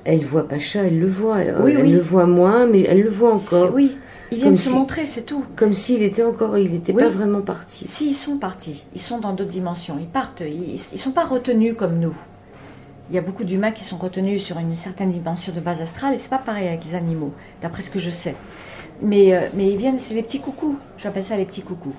elle 0.06 0.24
voit 0.24 0.48
Pacha, 0.48 0.84
elle 0.84 1.00
le 1.00 1.10
voit. 1.10 1.40
Elle, 1.40 1.56
oui, 1.62 1.76
elle 1.78 1.92
le 1.92 2.00
voit 2.00 2.28
moins, 2.28 2.66
mais 2.66 2.84
elle 2.84 3.02
le 3.02 3.10
voit 3.10 3.34
encore. 3.34 3.74
Oui, 3.74 3.98
ils 4.32 4.38
viennent 4.38 4.58
se 4.58 4.70
montrer, 4.70 5.06
c'est 5.06 5.24
tout. 5.24 5.44
Comme 5.56 5.74
s'il 5.74 6.04
était 6.04 6.24
encore, 6.24 6.58
il 6.58 6.72
n'était 6.72 6.94
pas 6.94 7.10
vraiment 7.10 7.42
parti. 7.42 7.88
Si, 7.88 8.10
ils 8.10 8.16
sont 8.16 8.38
partis. 8.38 8.84
Ils 8.94 9.02
sont 9.02 9.20
dans 9.20 9.34
d'autres 9.34 9.50
dimensions. 9.50 9.98
Ils 10.00 10.08
partent. 10.08 10.42
Ils 10.42 10.74
ne 10.74 10.98
sont 10.98 11.12
pas 11.12 11.26
retenus 11.26 11.76
comme 11.76 12.00
nous. 12.00 12.16
Il 13.10 13.16
y 13.16 13.18
a 13.18 13.22
beaucoup 13.22 13.44
d'humains 13.44 13.72
qui 13.72 13.84
sont 13.84 13.98
retenus 13.98 14.44
sur 14.44 14.60
une 14.60 14.76
certaine 14.76 15.12
dimension 15.12 15.52
de 15.52 15.60
base 15.60 15.82
astrale 15.82 16.14
et 16.14 16.20
c'est 16.20 16.30
pas 16.30 16.38
pareil 16.38 16.68
avec 16.68 16.86
les 16.86 16.94
animaux, 16.94 17.34
d'après 17.60 17.82
ce 17.82 17.90
que 17.90 17.98
je 17.98 18.12
sais. 18.12 18.36
Mais, 19.02 19.34
euh, 19.34 19.48
mais 19.56 19.72
ils 19.72 19.78
viennent, 19.78 20.00
c'est 20.00 20.14
les 20.14 20.22
petits 20.22 20.40
coucous. 20.40 20.78
J'appelle 21.00 21.24
ça 21.24 21.36
les 21.36 21.46
petits 21.46 21.64
coucous. 21.64 21.96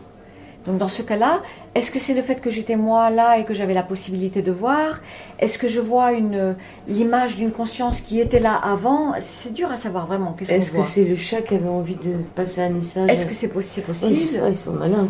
Donc 0.67 0.79
dans 0.79 0.89
ce 0.89 1.03
cas-là, 1.03 1.41
est-ce 1.75 1.91
que 1.91 1.99
c'est 1.99 2.15
le 2.15 2.23
fait 2.23 2.41
que 2.41 2.51
j'étais 2.51 2.77
moi 2.77 3.11
là 3.11 3.39
et 3.39 3.45
que 3.45 3.55
j'avais 3.55 3.75
la 3.75 3.83
possibilité 3.83 4.43
de 4.43 4.53
voir? 4.53 5.01
Est-ce 5.39 5.59
que 5.59 5.69
je 5.69 5.81
vois 5.81 6.13
une 6.13 6.57
l'image 6.89 7.37
d'une 7.37 7.53
conscience 7.53 8.01
qui 8.01 8.21
était 8.21 8.41
là 8.41 8.55
avant? 8.55 9.15
C'est 9.23 9.53
dur 9.53 9.71
à 9.71 9.77
savoir 9.77 10.07
vraiment. 10.07 10.37
Est-ce 10.49 10.73
que 10.73 10.83
c'est 10.83 11.05
le 11.05 11.17
chat 11.17 11.43
qui 11.43 11.55
avait 11.55 11.69
envie 11.69 11.97
de 11.97 12.17
passer 12.35 12.63
un 12.63 12.71
message? 12.71 13.09
Est-ce 13.09 13.27
que 13.27 13.35
c'est 13.35 13.49
possible? 13.49 13.87
Ils 14.03 14.55
sont 14.55 14.73
malins. 14.73 15.09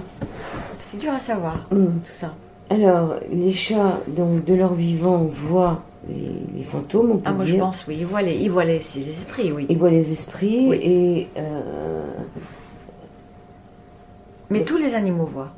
C'est 0.84 0.98
dur 0.98 1.12
à 1.12 1.20
savoir 1.20 1.66
mm. 1.70 1.84
tout 1.84 2.12
ça. 2.14 2.34
Alors 2.68 3.16
les 3.32 3.50
chats, 3.50 3.98
donc 4.08 4.44
de 4.44 4.54
leur 4.54 4.74
vivant, 4.74 5.28
voient 5.32 5.82
les, 6.08 6.62
fantômes, 6.62 7.12
on 7.12 7.16
peut 7.16 7.22
ah, 7.26 7.32
moi 7.32 7.44
je 7.44 7.56
pense, 7.56 7.84
oui. 7.88 7.96
Ils 8.00 8.06
voient 8.06 8.22
les, 8.22 8.34
ils 8.34 8.50
voient 8.50 8.64
les, 8.64 8.76
esprits, 8.76 9.52
oui. 9.52 9.66
Ils 9.68 9.78
voient 9.78 9.90
les 9.90 10.12
esprits 10.12 10.72
et. 10.72 11.28
Euh, 11.36 12.02
mais 14.50 14.64
tous 14.64 14.76
les 14.76 14.94
animaux 14.94 15.26
voient, 15.26 15.52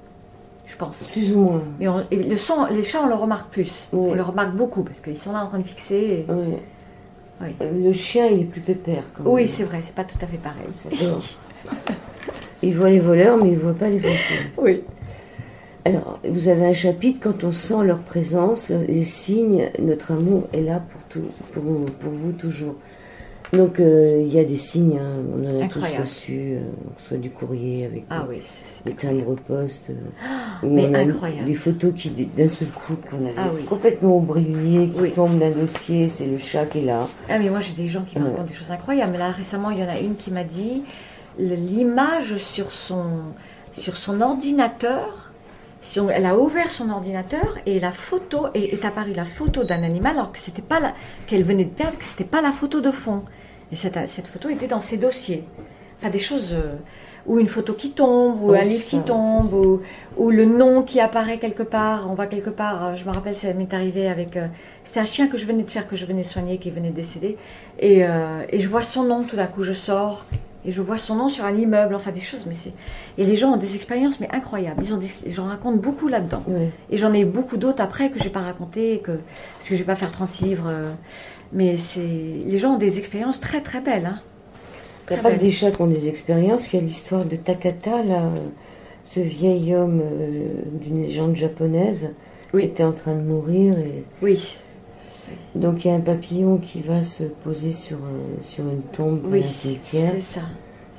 je 0.66 0.76
pense. 0.76 1.04
Plus 1.12 1.34
ou 1.34 1.40
moins. 1.40 1.62
Mais 1.78 1.86
le 2.10 2.36
son, 2.36 2.66
les 2.66 2.84
chats, 2.84 3.02
on 3.02 3.08
le 3.08 3.14
remarque 3.14 3.50
plus. 3.50 3.88
On 3.92 4.14
le 4.14 4.22
remarque 4.22 4.54
beaucoup 4.54 4.82
parce 4.82 5.00
qu'ils 5.00 5.18
sont 5.18 5.32
là 5.32 5.44
en 5.44 5.48
train 5.48 5.58
de 5.58 5.66
fixer. 5.66 6.26
Oui. 6.28 6.56
Le 7.60 7.92
chien, 7.92 8.26
il 8.26 8.42
est 8.42 8.44
plus 8.44 8.60
pépère. 8.60 9.02
oui, 9.24 9.48
c'est 9.48 9.64
vrai, 9.64 9.80
c'est 9.82 9.94
pas 9.94 10.04
tout 10.04 10.18
à 10.20 10.26
fait 10.26 10.38
pareil. 10.38 10.66
il 12.62 12.76
voit 12.76 12.90
les 12.90 13.00
voleurs, 13.00 13.36
mais 13.36 13.50
il 13.50 13.58
voit 13.58 13.74
pas 13.74 13.88
les 13.88 13.98
fantômes. 13.98 14.46
Oui. 14.58 14.82
Alors, 15.84 16.20
vous 16.28 16.48
avez 16.48 16.66
un 16.66 16.72
chapitre, 16.72 17.18
quand 17.20 17.42
on 17.42 17.50
sent 17.50 17.82
leur 17.84 17.98
présence, 17.98 18.68
les 18.68 19.02
signes, 19.02 19.68
notre 19.80 20.12
amour 20.12 20.44
est 20.52 20.60
là 20.60 20.80
pour, 20.80 21.02
tout, 21.08 21.28
pour, 21.52 21.62
pour 21.98 22.12
vous 22.12 22.32
toujours. 22.32 22.76
Donc, 23.52 23.80
euh, 23.80 24.22
il 24.24 24.32
y 24.32 24.38
a 24.38 24.44
des 24.44 24.56
signes, 24.56 24.98
hein, 24.98 25.22
on 25.36 25.44
en 25.44 25.64
a 25.64 25.68
tous 25.68 25.84
reçu, 26.00 26.54
euh, 26.54 26.60
soit 26.96 27.18
du 27.18 27.30
courrier 27.30 27.84
avec 27.84 28.04
ah, 28.08 28.24
oui, 28.28 28.40
des 28.84 28.96
euh, 29.50 29.94
ah, 30.24 30.58
mais 30.62 30.94
incroyable. 30.94 31.44
des 31.44 31.54
photos 31.54 31.92
qui, 31.94 32.10
d'un 32.10 32.48
seul 32.48 32.68
coup, 32.68 32.96
qu'on 32.96 33.24
avait 33.26 33.34
ah 33.36 33.48
complètement 33.68 34.16
oubliées, 34.16 34.90
qui 34.90 35.12
tombent 35.12 35.38
d'un 35.38 35.50
dossier, 35.50 36.08
c'est 36.08 36.26
le 36.26 36.38
chat 36.38 36.66
qui 36.66 36.78
est 36.78 36.84
là. 36.84 37.08
Ah, 37.28 37.38
mais 37.38 37.48
moi, 37.48 37.60
j'ai 37.60 37.74
des 37.74 37.88
gens 37.88 38.02
qui 38.02 38.18
me 38.18 38.24
racontent 38.24 38.44
des 38.44 38.54
choses 38.54 38.70
incroyables. 38.70 39.12
Mais 39.12 39.18
là, 39.18 39.30
récemment, 39.30 39.70
il 39.70 39.78
y 39.78 39.84
en 39.84 39.88
a 39.88 39.98
une 39.98 40.16
qui 40.16 40.30
m'a 40.30 40.44
dit 40.44 40.82
l'image 41.38 42.36
sur 42.38 42.72
son, 42.72 43.22
sur 43.72 43.96
son 43.96 44.20
ordinateur 44.20 45.32
elle 46.10 46.26
a 46.26 46.38
ouvert 46.38 46.70
son 46.70 46.90
ordinateur 46.90 47.58
et 47.66 47.80
la 47.80 47.90
photo 47.90 48.46
est, 48.54 48.72
est 48.72 48.84
apparue 48.84 49.14
la 49.14 49.24
photo 49.24 49.64
d'un 49.64 49.82
animal 49.82 50.12
alors 50.12 50.30
que 50.30 50.38
c'était 50.38 50.62
pas 50.62 50.94
qu'elle 51.26 51.42
venait 51.42 51.64
de 51.64 51.70
perdre, 51.70 51.98
que 51.98 52.04
c'était 52.04 52.22
pas 52.22 52.40
la 52.40 52.52
photo 52.52 52.80
de 52.80 52.92
fond. 52.92 53.24
Et 53.72 53.76
cette, 53.76 53.98
cette, 54.08 54.28
photo 54.28 54.48
était 54.48 54.68
dans 54.68 54.80
ses 54.80 54.96
dossiers. 54.96 55.44
Enfin, 55.98 56.10
des 56.10 56.20
choses. 56.20 56.54
Euh, 57.26 57.32
ou 57.32 57.38
une 57.38 57.46
photo 57.46 57.72
qui 57.72 57.90
tombe, 57.90 58.42
ou 58.42 58.52
un 58.52 58.60
livre 58.60 58.84
qui 58.84 58.98
tombe, 59.00 59.52
ou, 59.52 59.80
ou, 60.16 60.30
le 60.30 60.44
nom 60.44 60.82
qui 60.82 61.00
apparaît 61.00 61.38
quelque 61.38 61.62
part. 61.62 62.06
On 62.10 62.14
voit 62.14 62.26
quelque 62.26 62.50
part, 62.50 62.84
euh, 62.84 62.96
je 62.96 63.04
me 63.04 63.10
rappelle, 63.10 63.34
ça 63.34 63.52
m'est 63.54 63.72
arrivé 63.72 64.08
avec. 64.08 64.36
Euh, 64.36 64.46
c'était 64.84 65.00
un 65.00 65.04
chien 65.04 65.28
que 65.28 65.38
je 65.38 65.46
venais 65.46 65.62
de 65.62 65.70
faire, 65.70 65.88
que 65.88 65.96
je 65.96 66.04
venais 66.06 66.22
soigner, 66.22 66.58
qui 66.58 66.70
venait 66.70 66.90
de 66.90 66.96
décéder. 66.96 67.36
Et, 67.78 68.00
et 68.00 68.58
je 68.58 68.68
vois 68.68 68.82
son 68.82 69.04
nom 69.04 69.22
tout 69.22 69.36
d'un 69.36 69.46
coup, 69.46 69.62
je 69.62 69.72
sors. 69.72 70.24
Et 70.64 70.70
je 70.70 70.80
vois 70.80 70.98
son 70.98 71.16
nom 71.16 71.28
sur 71.28 71.44
un 71.44 71.56
immeuble, 71.56 71.94
enfin 71.94 72.12
des 72.12 72.20
choses, 72.20 72.46
mais 72.46 72.54
c'est. 72.54 72.72
Et 73.18 73.24
les 73.24 73.34
gens 73.36 73.52
ont 73.52 73.56
des 73.56 73.74
expériences, 73.74 74.20
mais 74.20 74.28
incroyables. 74.32 74.82
Ils 74.84 74.94
ont 74.94 75.00
j'en 75.28 75.46
raconte 75.46 75.80
beaucoup 75.80 76.08
là-dedans. 76.08 76.40
Et 76.90 76.96
j'en 76.98 77.12
ai 77.12 77.24
beaucoup 77.24 77.56
d'autres 77.56 77.82
après 77.82 78.10
que 78.10 78.20
j'ai 78.20 78.28
pas 78.28 78.40
raconté, 78.40 78.98
que 78.98 79.12
parce 79.56 79.68
que 79.68 79.74
je 79.74 79.78
vais 79.78 79.86
pas 79.86 79.96
faire 79.96 80.10
36 80.10 80.44
livres. 80.44 80.70
Mais 81.52 81.78
c'est, 81.78 82.00
les 82.00 82.58
gens 82.58 82.74
ont 82.74 82.78
des 82.78 82.98
expériences 82.98 83.40
très 83.40 83.60
très 83.60 83.80
belles. 83.80 84.06
Hein. 84.06 84.20
Il 85.10 85.14
n'y 85.14 85.18
a 85.18 85.22
pas 85.22 85.32
que 85.32 85.40
des 85.40 85.50
chats 85.50 85.70
qui 85.70 85.82
ont 85.82 85.86
des 85.86 86.08
expériences. 86.08 86.72
Il 86.72 86.76
y 86.76 86.78
a 86.78 86.82
l'histoire 86.82 87.24
de 87.24 87.36
Takata, 87.36 88.02
là, 88.02 88.30
ce 89.04 89.20
vieil 89.20 89.74
homme 89.74 90.00
euh, 90.02 90.44
d'une 90.80 91.02
légende 91.02 91.36
japonaise 91.36 92.12
qui 92.50 92.60
était 92.60 92.84
en 92.84 92.92
train 92.92 93.14
de 93.14 93.22
mourir. 93.22 93.76
Et... 93.78 94.04
Oui. 94.22 94.56
Donc 95.54 95.84
il 95.84 95.88
y 95.88 95.90
a 95.90 95.94
un 95.94 96.00
papillon 96.00 96.58
qui 96.58 96.80
va 96.80 97.02
se 97.02 97.24
poser 97.24 97.72
sur, 97.72 97.98
sur 98.40 98.64
une 98.64 98.82
tombe 98.82 99.20
oui, 99.24 99.40
un 99.40 99.42
cimetière. 99.42 100.12
C'est 100.16 100.22
ça. 100.22 100.42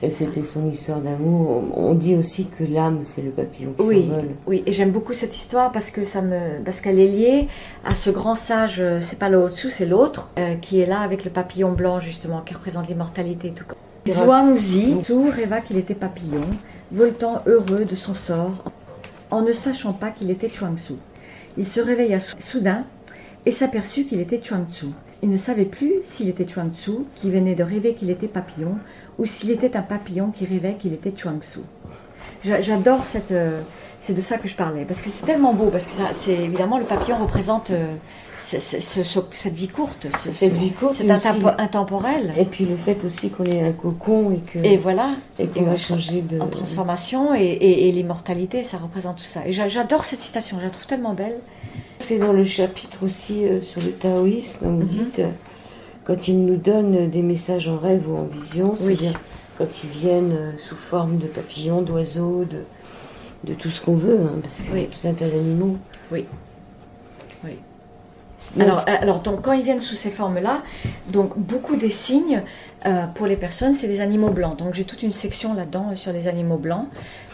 Et 0.02 0.12
c'était 0.12 0.42
son 0.42 0.68
histoire 0.70 1.00
d'amour. 1.00 1.64
On 1.78 1.94
dit 1.94 2.16
aussi 2.16 2.48
que 2.48 2.66
l'âme, 2.66 3.00
c'est 3.04 3.22
le 3.22 3.32
papillon 3.32 3.74
qui 3.80 3.88
oui, 3.88 4.04
s'envole. 4.04 4.30
Oui, 4.48 4.62
et 4.66 4.74
j'aime 4.74 4.92
beaucoup 4.92 5.14
cette 5.14 5.34
histoire 5.34 5.72
parce 5.72 5.92
que 5.92 6.04
ça 6.04 6.22
me, 6.22 6.62
parce 6.66 6.82
qu'elle 6.82 7.00
est 7.00 7.08
liée 7.08 7.48
à 7.86 7.96
ce 7.96 8.10
grand 8.10 8.36
sage. 8.36 8.82
Euh, 8.82 9.00
c'est 9.02 9.18
pas 9.18 9.30
le 9.30 9.38
Haut-Dessous, 9.38 9.70
c'est 9.70 9.86
l'autre 9.86 10.30
euh, 10.38 10.56
qui 10.56 10.82
est 10.82 10.86
là 10.86 11.00
avec 11.00 11.24
le 11.24 11.32
papillon 11.32 11.72
blanc 11.72 12.02
justement, 12.02 12.42
qui 12.42 12.54
représente 12.54 12.90
l'immortalité 12.90 13.48
et 13.48 13.52
tout. 13.52 13.64
Zhuangzi 14.08 14.96
rêva 15.32 15.62
qu'il 15.62 15.78
était 15.78 15.96
papillon, 15.96 16.46
voltant 16.92 17.42
heureux 17.46 17.86
de 17.86 17.96
son 17.96 18.14
sort, 18.14 18.64
en 19.32 19.42
ne 19.42 19.54
sachant 19.54 19.94
pas 19.94 20.12
qu'il 20.12 20.30
était 20.30 20.50
Chuangsu. 20.50 20.94
Il 21.58 21.66
se 21.66 21.80
réveilla 21.80 22.20
soudain 22.20 22.86
et 23.46 23.52
s'aperçut 23.52 24.06
qu'il 24.06 24.20
était 24.20 24.42
Chuangsu. 24.42 24.88
Il 25.22 25.30
ne 25.30 25.38
savait 25.38 25.66
plus 25.66 25.94
s'il 26.04 26.28
était 26.28 26.48
Chuangsu, 26.48 27.06
qui 27.16 27.32
venait 27.32 27.56
de 27.56 27.64
rêver 27.64 27.94
qu'il 27.94 28.10
était 28.10 28.28
papillon, 28.28 28.78
ou 29.18 29.26
s'il 29.26 29.52
était 29.52 29.78
un 29.78 29.82
papillon 29.82 30.32
qui 30.32 30.46
rêvait 30.46 30.76
qu'il 30.76 30.94
était 30.94 31.14
Chuangsu. 31.16 31.60
J'adore 32.44 33.06
cette. 33.06 33.32
Euh, 33.32 33.62
c'est 34.02 34.14
de 34.14 34.22
ça 34.22 34.38
que 34.38 34.50
je 34.50 34.56
parlais, 34.56 34.84
parce 34.84 35.02
que 35.02 35.10
c'est 35.10 35.26
tellement 35.26 35.54
beau, 35.54 35.70
parce 35.70 35.86
que 35.86 35.92
c'est 36.14 36.34
évidemment 36.34 36.78
le 36.78 36.84
papillon 36.84 37.18
représente 37.18 37.72
euh, 37.72 37.96
cette 38.44 39.54
vie 39.54 39.68
courte. 39.68 40.08
cette 40.30 40.54
vie 40.54 40.72
courte. 40.72 40.96
C'est 40.96 41.10
intemporel. 41.10 42.34
Et 42.38 42.46
puis 42.46 42.66
le 42.66 42.78
fait 42.78 43.04
aussi 43.06 43.30
qu'on 43.30 43.46
est 43.46 43.62
un 43.62 43.72
cocon 43.72 44.32
et 44.32 44.40
que. 44.40 44.60
Et 44.60 44.78
voilà. 44.78 45.12
Et 45.40 45.48
qu'on 45.48 45.64
va 45.64 45.78
changer 45.78 46.22
de. 46.22 46.40
En 46.40 46.48
transformation 46.48 47.34
et, 47.34 47.58
et 47.88 47.92
l'immortalité, 47.92 48.64
ça 48.64 48.78
représente 48.78 49.18
tout 49.18 49.24
ça. 49.24 49.42
Et 49.48 49.54
j'adore 49.54 50.04
cette 50.04 50.20
citation, 50.20 50.58
je 50.60 50.66
la 50.66 50.70
trouve 50.70 50.86
tellement 50.86 51.14
belle. 51.14 51.40
C'est 52.00 52.20
dans 52.20 52.34
le 52.34 52.44
chapitre 52.44 53.04
aussi 53.04 53.46
euh, 53.46 53.62
sur 53.62 53.82
le 53.82 53.92
taoïsme, 53.92 54.58
vous 54.62 54.72
mhm. 54.72 54.86
dites, 54.88 55.20
euh, 55.20 55.30
quand 56.04 56.28
ils 56.28 56.44
nous 56.44 56.58
donnent 56.58 57.10
des 57.10 57.22
messages 57.22 57.70
en 57.70 57.78
rêve 57.78 58.10
ou 58.10 58.18
en 58.18 58.26
vision, 58.26 58.76
c'est-à-dire 58.76 59.14
quand 59.58 59.84
ils 59.84 59.90
viennent 59.90 60.34
euh, 60.34 60.58
sous 60.58 60.76
forme 60.76 61.18
de 61.18 61.28
papillons, 61.28 61.82
d'oiseaux, 61.82 62.44
de, 62.44 62.64
de 63.46 63.54
tout 63.54 63.70
ce 63.70 63.82
qu'on 63.82 63.96
veut, 63.96 64.20
hein, 64.20 64.40
parce 64.42 64.64
qu'il 64.64 64.78
y 64.78 64.84
a 64.84 64.88
tout 64.88 65.08
un 65.08 65.14
tas 65.14 65.30
d'animaux. 65.30 65.78
Oui. 66.12 66.26
Alors, 68.60 68.80
euh, 68.88 68.96
alors 69.02 69.20
donc, 69.20 69.42
quand 69.42 69.54
ils 69.54 69.64
viennent 69.64 69.82
sous 69.82 69.96
ces 69.96 70.10
formes-là, 70.10 70.64
donc 71.10 71.38
beaucoup 71.38 71.76
des 71.76 71.90
signes 71.90 72.44
euh, 72.86 73.06
pour 73.08 73.26
les 73.26 73.38
personnes, 73.38 73.74
c'est 73.74 73.88
des 73.88 74.02
animaux 74.02 74.30
blancs. 74.30 74.58
Donc 74.58 74.74
j'ai 74.74 74.84
toute 74.84 75.04
une 75.04 75.12
section 75.12 75.54
là-dedans 75.54 75.90
euh, 75.92 75.96
sur 75.96 76.12
les 76.12 76.28
animaux 76.28 76.58
blancs. 76.58 76.88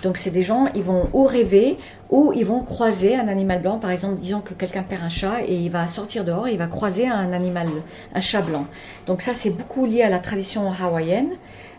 Donc 0.03 0.17
c'est 0.17 0.29
des 0.29 0.43
gens, 0.43 0.67
ils 0.75 0.83
vont 0.83 1.09
ou 1.13 1.23
rêver 1.23 1.77
ou 2.09 2.31
ils 2.35 2.45
vont 2.45 2.61
croiser 2.61 3.15
un 3.15 3.27
animal 3.27 3.61
blanc. 3.61 3.79
Par 3.79 3.91
exemple, 3.91 4.19
disons 4.19 4.41
que 4.41 4.53
quelqu'un 4.53 4.83
perd 4.83 5.03
un 5.03 5.09
chat 5.09 5.41
et 5.45 5.55
il 5.55 5.69
va 5.69 5.87
sortir 5.87 6.25
dehors 6.25 6.47
et 6.47 6.53
il 6.53 6.57
va 6.57 6.67
croiser 6.67 7.07
un 7.07 7.33
animal, 7.33 7.69
un 8.13 8.21
chat 8.21 8.41
blanc. 8.41 8.65
Donc 9.07 9.21
ça 9.21 9.33
c'est 9.33 9.49
beaucoup 9.49 9.85
lié 9.85 10.03
à 10.03 10.09
la 10.09 10.19
tradition 10.19 10.71
hawaïenne, 10.71 11.31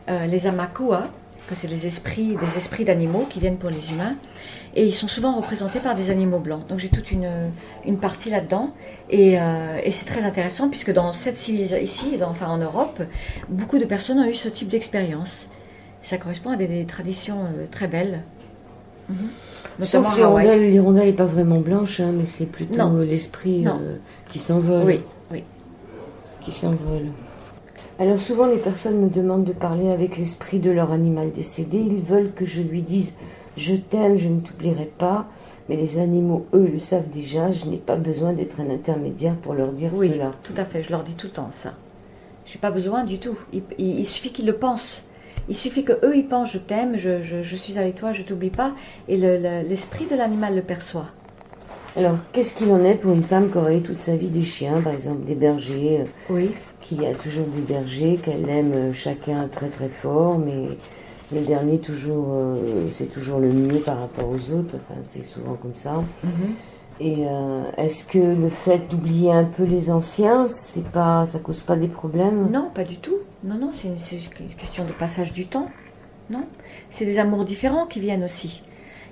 les 0.08 0.46
amakua, 0.48 1.04
que 1.48 1.54
c'est 1.54 1.68
des 1.68 1.86
esprits, 1.86 2.36
des 2.36 2.56
esprits 2.56 2.84
d'animaux 2.84 3.26
qui 3.30 3.40
viennent 3.40 3.58
pour 3.58 3.70
les 3.70 3.90
humains 3.92 4.16
et 4.74 4.84
ils 4.86 4.94
sont 4.94 5.08
souvent 5.08 5.36
représentés 5.36 5.80
par 5.80 5.94
des 5.94 6.10
animaux 6.10 6.38
blancs. 6.38 6.66
Donc 6.68 6.78
j'ai 6.78 6.88
toute 6.88 7.10
une, 7.10 7.28
une 7.84 7.98
partie 7.98 8.30
là-dedans 8.30 8.70
et, 9.08 9.40
euh, 9.40 9.78
et 9.82 9.90
c'est 9.90 10.06
très 10.06 10.22
intéressant 10.22 10.68
puisque 10.68 10.92
dans 10.92 11.12
cette 11.12 11.36
civilisation 11.36 11.82
ici, 11.82 12.18
enfin 12.22 12.46
en 12.48 12.58
Europe, 12.58 13.02
beaucoup 13.48 13.78
de 13.78 13.84
personnes 13.84 14.20
ont 14.20 14.28
eu 14.28 14.34
ce 14.34 14.48
type 14.48 14.68
d'expérience. 14.68 15.48
Ça 16.02 16.18
correspond 16.18 16.50
à 16.50 16.56
des, 16.56 16.84
traditions 16.86 17.40
euh, 17.44 17.66
très 17.70 17.88
belles. 17.88 18.22
Mm 19.08 19.14
-hmm. 19.14 19.84
Sauf 19.84 20.16
l'hirondelle, 20.16 20.60
l'hirondelle 20.60 21.06
n'est 21.06 21.22
pas 21.24 21.26
vraiment 21.36 21.60
blanche, 21.60 22.00
hein, 22.00 22.12
mais 22.16 22.26
c'est 22.26 22.50
plutôt 22.50 23.02
l'esprit 23.02 23.66
euh, 23.66 23.94
qui 24.30 24.38
s'envole. 24.38 24.86
Oui, 24.86 24.98
oui. 25.32 25.42
Qui 26.42 26.52
s'envole. 26.52 27.08
Alors 27.98 28.18
souvent 28.18 28.46
les 28.46 28.62
personnes 28.68 28.98
me 28.98 29.10
demandent 29.10 29.44
de 29.44 29.52
parler 29.52 29.88
avec 29.90 30.16
l'esprit 30.16 30.58
de 30.58 30.70
leur 30.70 30.90
animal 30.90 31.32
décédé. 31.32 31.78
Ils 31.78 32.00
veulent 32.00 32.32
que 32.32 32.46
je 32.46 32.62
lui 32.62 32.82
dise 32.82 33.12
je 33.56 33.74
t'aime, 33.74 34.16
je 34.16 34.28
ne 34.28 34.40
t'oublierai 34.40 34.90
pas. 34.98 35.26
Mais 35.68 35.76
les 35.76 35.98
animaux, 35.98 36.46
eux, 36.52 36.68
le 36.72 36.78
savent 36.78 37.10
déjà. 37.10 37.50
Je 37.50 37.66
n'ai 37.66 37.76
pas 37.76 37.96
besoin 37.96 38.32
d'être 38.32 38.60
un 38.60 38.70
intermédiaire 38.70 39.36
pour 39.36 39.54
leur 39.54 39.72
dire 39.72 39.90
oui, 39.94 40.10
cela. 40.10 40.32
Tout 40.42 40.54
à 40.56 40.64
fait, 40.64 40.82
je 40.82 40.90
leur 40.90 41.04
dis 41.04 41.14
tout 41.14 41.28
le 41.28 41.32
temps 41.32 41.50
ça. 41.52 41.74
Je 42.44 42.54
n'ai 42.54 42.60
pas 42.60 42.72
besoin 42.72 43.04
du 43.04 43.18
tout. 43.18 43.38
Il, 43.78 44.06
suffit 44.06 44.32
qu'ils 44.32 44.46
le 44.46 44.56
pensent. 44.56 45.04
Il 45.48 45.56
suffit 45.56 45.84
que 45.84 45.92
eux 46.04 46.16
ils 46.16 46.26
pensent 46.26 46.50
je 46.50 46.58
t'aime, 46.58 46.96
je, 46.96 47.56
suis 47.56 47.78
avec 47.78 47.94
toi, 47.94 48.12
je 48.12 48.22
t'oublie 48.22 48.50
pas, 48.50 48.72
et 49.08 49.16
l'esprit 49.16 50.06
de 50.06 50.16
l'animal 50.16 50.56
le 50.56 50.62
perçoit. 50.62 51.06
Alors, 51.96 52.16
qu'est-ce 52.32 52.56
qu'il 52.56 52.70
en 52.70 52.84
est 52.84 52.94
pour 52.94 53.12
une 53.12 53.22
femme 53.22 53.50
qui 53.50 53.58
aurait 53.58 53.78
eu 53.78 53.82
toute 53.82 54.00
sa 54.00 54.16
vie 54.16 54.28
des 54.28 54.44
chiens, 54.44 54.80
par 54.80 54.92
exemple 54.92 55.24
des 55.24 55.34
bergers, 55.34 56.02
euh, 56.02 56.04
oui. 56.30 56.50
qui 56.80 57.04
a 57.04 57.14
toujours 57.14 57.46
des 57.46 57.62
bergers, 57.62 58.18
qu'elle 58.22 58.48
aime 58.48 58.72
euh, 58.72 58.92
chacun 58.92 59.48
très 59.48 59.68
très 59.68 59.88
fort, 59.88 60.38
mais 60.38 60.68
le 61.32 61.40
dernier, 61.42 61.78
toujours, 61.78 62.28
euh, 62.30 62.88
c'est 62.90 63.06
toujours 63.06 63.38
le 63.38 63.52
mieux 63.52 63.80
par 63.80 64.00
rapport 64.00 64.28
aux 64.28 64.52
autres. 64.52 64.76
Enfin, 64.76 65.00
c'est 65.02 65.22
souvent 65.22 65.54
comme 65.54 65.74
ça. 65.74 66.02
Mhm. 66.24 66.54
Et 67.00 67.26
euh, 67.26 67.62
est-ce 67.78 68.04
que 68.04 68.18
le 68.18 68.50
fait 68.50 68.90
d'oublier 68.90 69.32
un 69.32 69.44
peu 69.44 69.64
les 69.64 69.90
anciens, 69.90 70.48
c'est 70.48 70.84
pas, 70.84 71.24
ça 71.24 71.38
cause 71.38 71.60
pas 71.60 71.76
des 71.76 71.88
problèmes? 71.88 72.50
Non, 72.50 72.68
pas 72.74 72.84
du 72.84 72.98
tout. 72.98 73.16
Non, 73.42 73.54
non, 73.54 73.72
c'est 73.74 73.88
une, 73.88 74.54
question 74.54 74.84
de 74.84 74.92
passage 74.92 75.32
du 75.32 75.46
temps. 75.46 75.70
Non, 76.28 76.44
c'est 76.90 77.06
des 77.06 77.18
amours 77.18 77.46
différents 77.46 77.86
qui 77.86 78.00
viennent 78.00 78.22
aussi. 78.22 78.62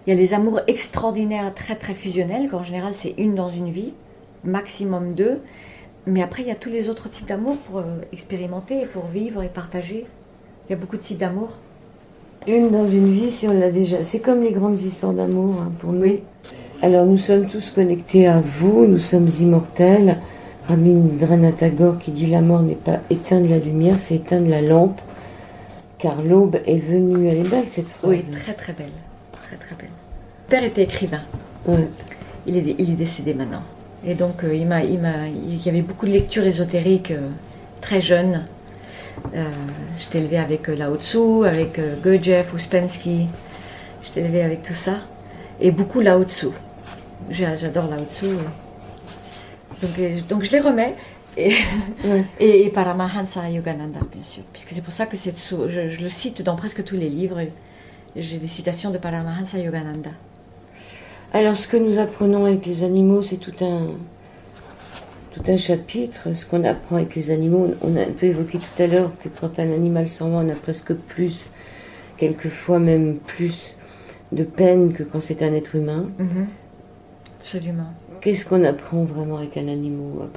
Il 0.07 0.11
y 0.11 0.13
a 0.17 0.21
les 0.21 0.35
amours 0.35 0.61
extraordinaires, 0.67 1.53
très 1.55 1.77
très 1.77 1.95
fusionnels, 1.95 2.51
qu'en 2.51 2.63
général 2.63 2.93
c'est 2.93 3.15
une 3.17 3.35
dans 3.35 3.49
une 3.49 3.71
vie, 3.71 3.95
maximum 4.45 5.15
deux. 5.15 5.41
Mais 6.07 6.23
après, 6.23 6.43
il 6.43 6.49
y 6.49 6.53
a 6.53 6.57
tous 6.57 6.71
les 6.71 6.91
autres 6.91 7.09
types 7.09 7.27
d'amour 7.27 7.57
pour 7.57 7.79
euh, 7.79 8.01
expérimenter, 8.13 8.87
pour 8.87 9.07
vivre 9.07 9.43
et 9.43 9.49
partager. 9.49 10.07
Il 10.67 10.73
y 10.73 10.75
a 10.75 10.77
beaucoup 10.77 10.97
de 10.97 11.03
types 11.03 11.19
d'amour. 11.19 11.51
Une 12.47 12.71
dans 12.71 12.87
une 12.87 13.13
vie, 13.13 13.31
si 13.31 13.47
on 13.49 13.59
l'a 13.59 13.71
déjà. 13.71 14.03
C'est 14.03 14.21
comme 14.21 14.43
les 14.43 14.53
grandes 14.53 14.81
histoires 14.81 15.13
d'amour 15.13 15.57
hein, 15.61 15.73
pour 15.81 15.93
nous. 15.93 16.19
Alors 16.81 17.07
nous 17.07 17.19
sommes 17.19 17.47
tous 17.49 17.71
connectés 17.71 18.27
à 18.27 18.41
vous, 18.41 18.87
nous 18.87 18.99
sommes 18.99 19.29
immortels. 19.41 20.19
Rabindranath 20.69 21.57
Tagore 21.57 21.99
qui 21.99 22.13
dit 22.13 22.27
la 22.27 22.41
mort 22.41 22.63
n'est 22.63 22.75
pas 22.75 23.01
éteindre 23.11 23.49
la 23.49 23.59
lumière, 23.59 23.99
c'est 23.99 24.15
éteindre 24.17 24.49
la 24.49 24.63
lampe. 24.63 25.01
Car 25.99 26.23
l'aube 26.23 26.59
est 26.67 26.79
venue. 26.79 27.27
Elle 27.27 27.39
est 27.39 27.49
belle 27.49 27.67
cette 27.67 27.89
phrase. 27.89 28.11
Oui, 28.11 28.25
très 28.31 28.55
très 28.55 28.73
belle. 28.73 28.93
Très 29.33 29.57
très 29.57 29.75
belle. 29.75 29.89
Mon 29.89 30.51
père 30.51 30.65
était 30.65 30.83
écrivain. 30.83 31.21
Il, 32.47 32.57
est, 32.57 32.77
il 32.79 32.91
est 32.91 32.97
décédé 32.97 33.35
maintenant. 33.35 33.63
Et 34.07 34.15
donc 34.15 34.45
euh, 34.45 34.55
il, 34.55 34.67
m'a, 34.67 34.85
il, 34.85 35.01
m'a, 35.01 35.27
il 35.29 35.61
y 35.61 35.69
avait 35.69 35.83
beaucoup 35.83 36.07
de 36.07 36.13
lectures 36.13 36.45
ésotériques 36.45 37.11
euh, 37.11 37.29
très 37.81 38.01
jeunes. 38.01 38.47
Euh, 39.35 39.51
j'étais 39.99 40.19
élevée 40.19 40.39
avec 40.39 40.69
euh, 40.69 40.77
Lao 40.77 40.97
Tzu, 40.97 41.45
avec 41.47 41.79
euh, 41.79 41.97
Gurdjieff, 42.03 42.53
Ouspensky. 42.55 43.27
J'étais 44.03 44.21
élevée 44.21 44.43
avec 44.43 44.63
tout 44.63 44.75
ça. 44.75 45.01
Et 45.61 45.71
beaucoup 45.71 46.01
Lao 46.01 46.25
Tzu. 46.25 46.49
J'adore 47.31 47.89
Lao 47.89 48.05
Tzu. 48.05 48.27
Donc, 49.83 50.27
donc 50.29 50.43
je 50.45 50.53
les 50.53 50.61
remets. 50.61 50.95
Et, 52.41 52.65
et, 52.65 52.69
Paramahansa 52.71 53.49
Yogananda, 53.49 54.01
bien 54.13 54.25
sûr. 54.25 54.43
Puisque 54.53 54.71
c'est 54.71 54.81
pour 54.81 54.93
ça 54.93 55.07
que 55.07 55.17
je, 55.17 55.69
je, 55.69 56.01
le 56.03 56.09
cite 56.09 56.43
dans 56.43 56.57
presque 56.57 56.83
tous 56.83 56.97
les 56.97 57.09
livres. 57.09 57.41
J'ai 58.17 58.39
des 58.39 58.49
citations 58.49 58.91
de 58.91 58.99
Paramahansa 58.99 59.59
Yogananda. 59.59 60.11
Alors, 61.33 61.57
ce 61.57 61.69
que 61.69 61.77
nous 61.77 61.99
apprenons 61.99 62.47
avec 62.47 62.67
les 62.67 62.83
animaux, 62.83 63.23
c'est 63.23 63.37
tout 63.37 63.55
un, 63.61 63.91
un 65.47 65.57
chapitre, 65.57 66.35
ce 66.35 66.47
qu'on 66.47 66.65
apprend 66.65 66.97
avec 66.97 67.15
les 67.15 67.31
animaux. 67.31 67.75
On 67.83 67.97
a 67.97 68.03
un 68.03 68.13
peu 68.13 68.27
évoqué 68.27 68.59
tout 68.59 68.83
à 68.83 68.87
l'heure 68.87 69.13
que 69.23 69.29
quand 69.29 69.59
un 69.59 69.71
animal 69.73 70.09
s'en 70.09 70.31
va, 70.31 70.39
on 70.39 70.49
a 70.49 70.55
presque 70.55 70.93
plus, 70.95 71.51
quelquefois 72.17 72.79
même 72.79 73.17
plus 73.17 73.77
de 74.33 74.45
peine 74.45 74.93
que 74.93 75.03
quand 75.03 75.21
c'est 75.21 75.43
un 75.43 75.55
être 75.55 75.75
humain. 75.77 76.07
Mhm. 76.19 76.47
Absolument. 77.41 77.93
Qu'est-ce 78.21 78.45
qu'on 78.45 78.65
apprend 78.65 79.05
vraiment 79.05 79.39
avec 79.39 79.57
un 79.57 79.69
animal? 79.69 80.29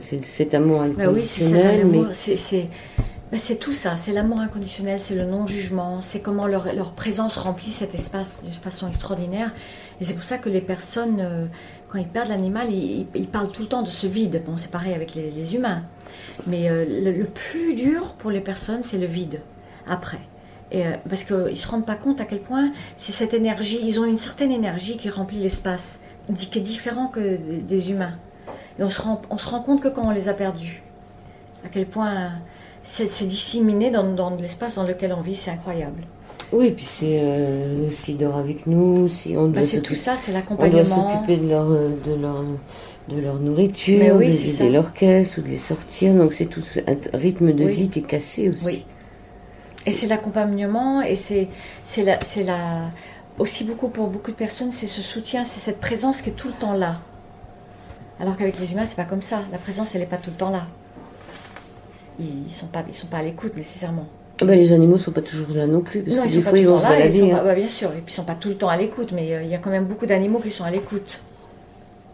C'est 0.00 0.24
cet 0.24 0.54
amour 0.54 0.82
inconditionnel. 0.82 1.86
Bah 1.86 1.98
oui, 1.98 2.06
c'est 2.12 2.66
bah, 3.30 3.36
c'est 3.38 3.56
tout 3.56 3.74
ça, 3.74 3.98
c'est 3.98 4.12
l'amour 4.12 4.40
inconditionnel, 4.40 4.98
c'est 4.98 5.14
le 5.14 5.26
non-jugement, 5.26 6.00
c'est 6.00 6.20
comment 6.20 6.46
leur, 6.46 6.92
présence 6.92 7.36
remplit 7.36 7.70
cet 7.70 7.94
espace 7.94 8.42
de 8.42 8.50
façon 8.50 8.88
extraordinaire. 8.88 9.54
Et 10.00 10.04
c'est 10.04 10.14
pour 10.14 10.22
ça 10.22 10.38
que 10.38 10.48
les 10.48 10.62
personnes, 10.62 11.20
euh, 11.20 11.46
quand 11.88 11.98
ils 11.98 12.08
perdent 12.08 12.30
l'animal, 12.30 12.72
ils, 12.72 13.28
parlent 13.30 13.50
tout 13.50 13.62
le 13.62 13.68
temps 13.68 13.82
de 13.82 13.90
ce 13.90 14.06
vide. 14.06 14.42
Bon, 14.46 14.56
c'est 14.56 14.70
pareil 14.70 14.94
avec 14.94 15.14
les, 15.14 15.54
humains. 15.54 15.82
Mais 16.46 16.70
euh, 16.70 16.86
le, 16.86 17.24
plus 17.24 17.74
dur 17.74 18.14
pour 18.14 18.30
les 18.30 18.40
personnes, 18.40 18.82
c'est 18.82 18.98
le 18.98 19.06
vide, 19.06 19.42
après. 19.86 20.20
Euh, 20.74 20.96
parce 21.06 21.24
qu'ils 21.24 21.36
ne 21.36 21.54
se 21.54 21.68
rendent 21.68 21.86
pas 21.86 21.96
compte 21.96 22.22
à 22.22 22.24
quel 22.24 22.40
point 22.40 22.72
c'est 22.96 23.12
cette 23.12 23.34
énergie, 23.34 23.80
ils 23.82 24.00
ont 24.00 24.04
une 24.04 24.18
certaine 24.18 24.52
énergie 24.52 24.96
qui 24.96 25.10
remplit 25.10 25.38
l'espace, 25.38 26.02
qui 26.34 26.58
est 26.58 26.62
différent 26.62 27.08
que 27.08 27.36
des 27.36 27.90
humains. 27.90 28.16
Et 28.78 28.82
on 28.82 28.90
se, 28.90 29.02
rend, 29.02 29.20
on 29.28 29.36
se 29.36 29.48
rend 29.48 29.60
compte 29.60 29.82
que 29.82 29.88
quand 29.88 30.06
on 30.06 30.12
les 30.12 30.28
a 30.28 30.34
perdus, 30.34 30.82
à 31.64 31.68
quel 31.68 31.86
point 31.86 32.32
c'est 32.88 33.26
disséminé 33.26 33.90
dans, 33.90 34.04
dans 34.14 34.34
l'espace 34.36 34.76
dans 34.76 34.84
lequel 34.84 35.12
on 35.12 35.20
vit, 35.20 35.36
c'est 35.36 35.50
incroyable. 35.50 36.04
Oui, 36.52 36.70
puis 36.70 36.86
c'est 36.86 37.20
euh, 37.20 37.90
s'ils 37.90 38.16
dorment 38.16 38.38
avec 38.38 38.66
nous, 38.66 39.06
si 39.06 39.36
on 39.36 39.48
doit 39.48 39.60
bah, 39.60 39.80
tout 39.84 39.94
ça, 39.94 40.16
c'est 40.16 40.32
l'accompagnement. 40.32 40.80
On 40.80 40.84
doit 40.84 41.12
s'occuper 41.12 41.36
de 41.36 41.48
leur, 41.48 41.68
de 41.68 42.14
leur 42.14 42.44
de 43.08 43.20
leur 43.20 43.38
nourriture, 43.38 44.16
oui, 44.16 44.26
de 44.26 44.32
vider 44.32 44.70
leur 44.70 44.92
caisse 44.92 45.38
ou 45.38 45.42
de 45.42 45.48
les 45.48 45.58
sortir. 45.58 46.14
Donc 46.14 46.32
c'est 46.32 46.46
tout 46.46 46.62
un 46.86 46.96
rythme 47.16 47.52
de 47.52 47.64
vie 47.64 47.88
qui 47.88 48.00
est 48.00 48.02
cassé 48.02 48.48
aussi. 48.48 48.66
Oui. 48.66 48.84
Et 49.86 49.92
c'est 49.92 50.06
l'accompagnement 50.06 51.02
et 51.02 51.16
c'est 51.16 51.48
c'est 51.84 52.02
la 52.02 52.18
c'est 52.22 52.42
la 52.44 52.90
aussi 53.38 53.64
beaucoup 53.64 53.88
pour 53.88 54.08
beaucoup 54.08 54.30
de 54.30 54.36
personnes, 54.36 54.72
c'est 54.72 54.86
ce 54.86 55.02
soutien, 55.02 55.44
c'est 55.44 55.60
cette 55.60 55.80
présence 55.80 56.22
qui 56.22 56.30
est 56.30 56.34
tout 56.34 56.48
le 56.48 56.54
temps 56.54 56.74
là. 56.74 57.00
Alors 58.20 58.36
qu'avec 58.36 58.58
les 58.58 58.72
humains, 58.72 58.84
c'est 58.84 58.96
pas 58.96 59.04
comme 59.04 59.22
ça. 59.22 59.42
La 59.52 59.58
présence, 59.58 59.94
elle 59.94 60.00
n'est 60.00 60.06
pas 60.06 60.16
tout 60.16 60.30
le 60.30 60.36
temps 60.36 60.50
là 60.50 60.66
ils 62.18 62.52
sont 62.52 62.66
pas, 62.66 62.84
ils 62.86 62.94
sont 62.94 63.06
pas 63.06 63.18
à 63.18 63.22
l'écoute 63.22 63.56
nécessairement. 63.56 64.06
Bah, 64.40 64.54
les 64.54 64.72
animaux 64.72 64.98
sont 64.98 65.10
pas 65.10 65.22
toujours 65.22 65.48
là 65.56 65.66
non 65.66 65.80
plus, 65.80 66.02
parce 66.02 66.18
que 66.18 66.32
des 66.32 66.42
fois 66.42 66.58
ils 66.58 66.66
vont 66.66 66.78
se 66.78 66.84
balader. 66.84 67.32
Hein. 67.32 67.40
Bah, 67.44 67.54
bien 67.54 67.68
sûr, 67.68 67.90
et 67.90 68.00
puis 68.00 68.12
ils 68.12 68.14
sont 68.14 68.24
pas 68.24 68.36
tout 68.36 68.48
le 68.48 68.54
temps 68.54 68.68
à 68.68 68.76
l'écoute, 68.76 69.12
mais 69.12 69.34
euh, 69.34 69.42
il 69.42 69.48
y 69.48 69.54
a 69.54 69.58
quand 69.58 69.70
même 69.70 69.86
beaucoup 69.86 70.06
d'animaux 70.06 70.38
qui 70.38 70.50
sont 70.50 70.64
à 70.64 70.70
l'écoute. 70.70 71.20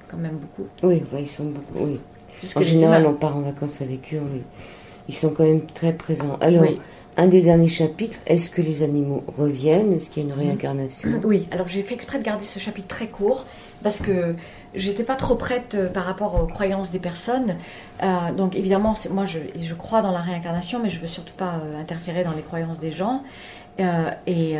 Quand 0.08 0.16
même 0.16 0.36
beaucoup. 0.36 0.68
Oui, 0.82 1.02
bah, 1.12 1.18
ils 1.20 1.28
sont 1.28 1.44
beaucoup, 1.44 1.84
oui. 1.84 2.00
en 2.54 2.60
général, 2.62 3.06
on 3.06 3.12
part 3.12 3.36
en 3.36 3.40
vacances 3.40 3.82
avec 3.82 4.14
eux, 4.14 4.22
oui. 4.32 4.42
Ils 5.08 5.14
sont 5.14 5.30
quand 5.30 5.44
même 5.44 5.66
très 5.66 5.92
présents. 5.92 6.38
Alors, 6.40 6.64
un 7.16 7.26
des 7.26 7.42
derniers 7.42 7.68
chapitres, 7.68 8.18
est-ce 8.26 8.50
que 8.50 8.62
les 8.62 8.82
animaux 8.82 9.22
reviennent? 9.36 9.92
Est-ce 9.92 10.08
qu'il 10.08 10.26
y 10.26 10.30
a 10.30 10.34
une 10.34 10.40
réincarnation? 10.40 11.20
Oui, 11.24 11.46
alors 11.50 11.68
j'ai 11.68 11.82
fait 11.82 11.94
exprès 11.94 12.18
de 12.18 12.24
garder 12.24 12.44
ce 12.44 12.58
chapitre 12.58 12.88
très 12.88 13.08
court 13.08 13.44
parce 13.84 14.00
que 14.00 14.34
j'étais 14.74 15.04
pas 15.04 15.14
trop 15.14 15.36
prête 15.36 15.74
euh, 15.74 15.88
par 15.88 16.04
rapport 16.04 16.42
aux 16.42 16.46
croyances 16.46 16.90
des 16.90 16.98
personnes. 16.98 17.56
Euh, 18.02 18.32
donc 18.36 18.56
évidemment, 18.56 18.94
moi 19.10 19.26
je, 19.26 19.74
crois 19.74 20.02
dans 20.02 20.10
la 20.10 20.20
réincarnation, 20.20 20.80
mais 20.82 20.90
je 20.90 20.98
veux 20.98 21.06
surtout 21.06 21.34
pas 21.34 21.58
euh, 21.58 21.80
interférer 21.80 22.24
dans 22.24 22.32
les 22.32 22.42
croyances 22.42 22.80
des 22.80 22.92
gens. 22.92 23.22
et, 24.26 24.56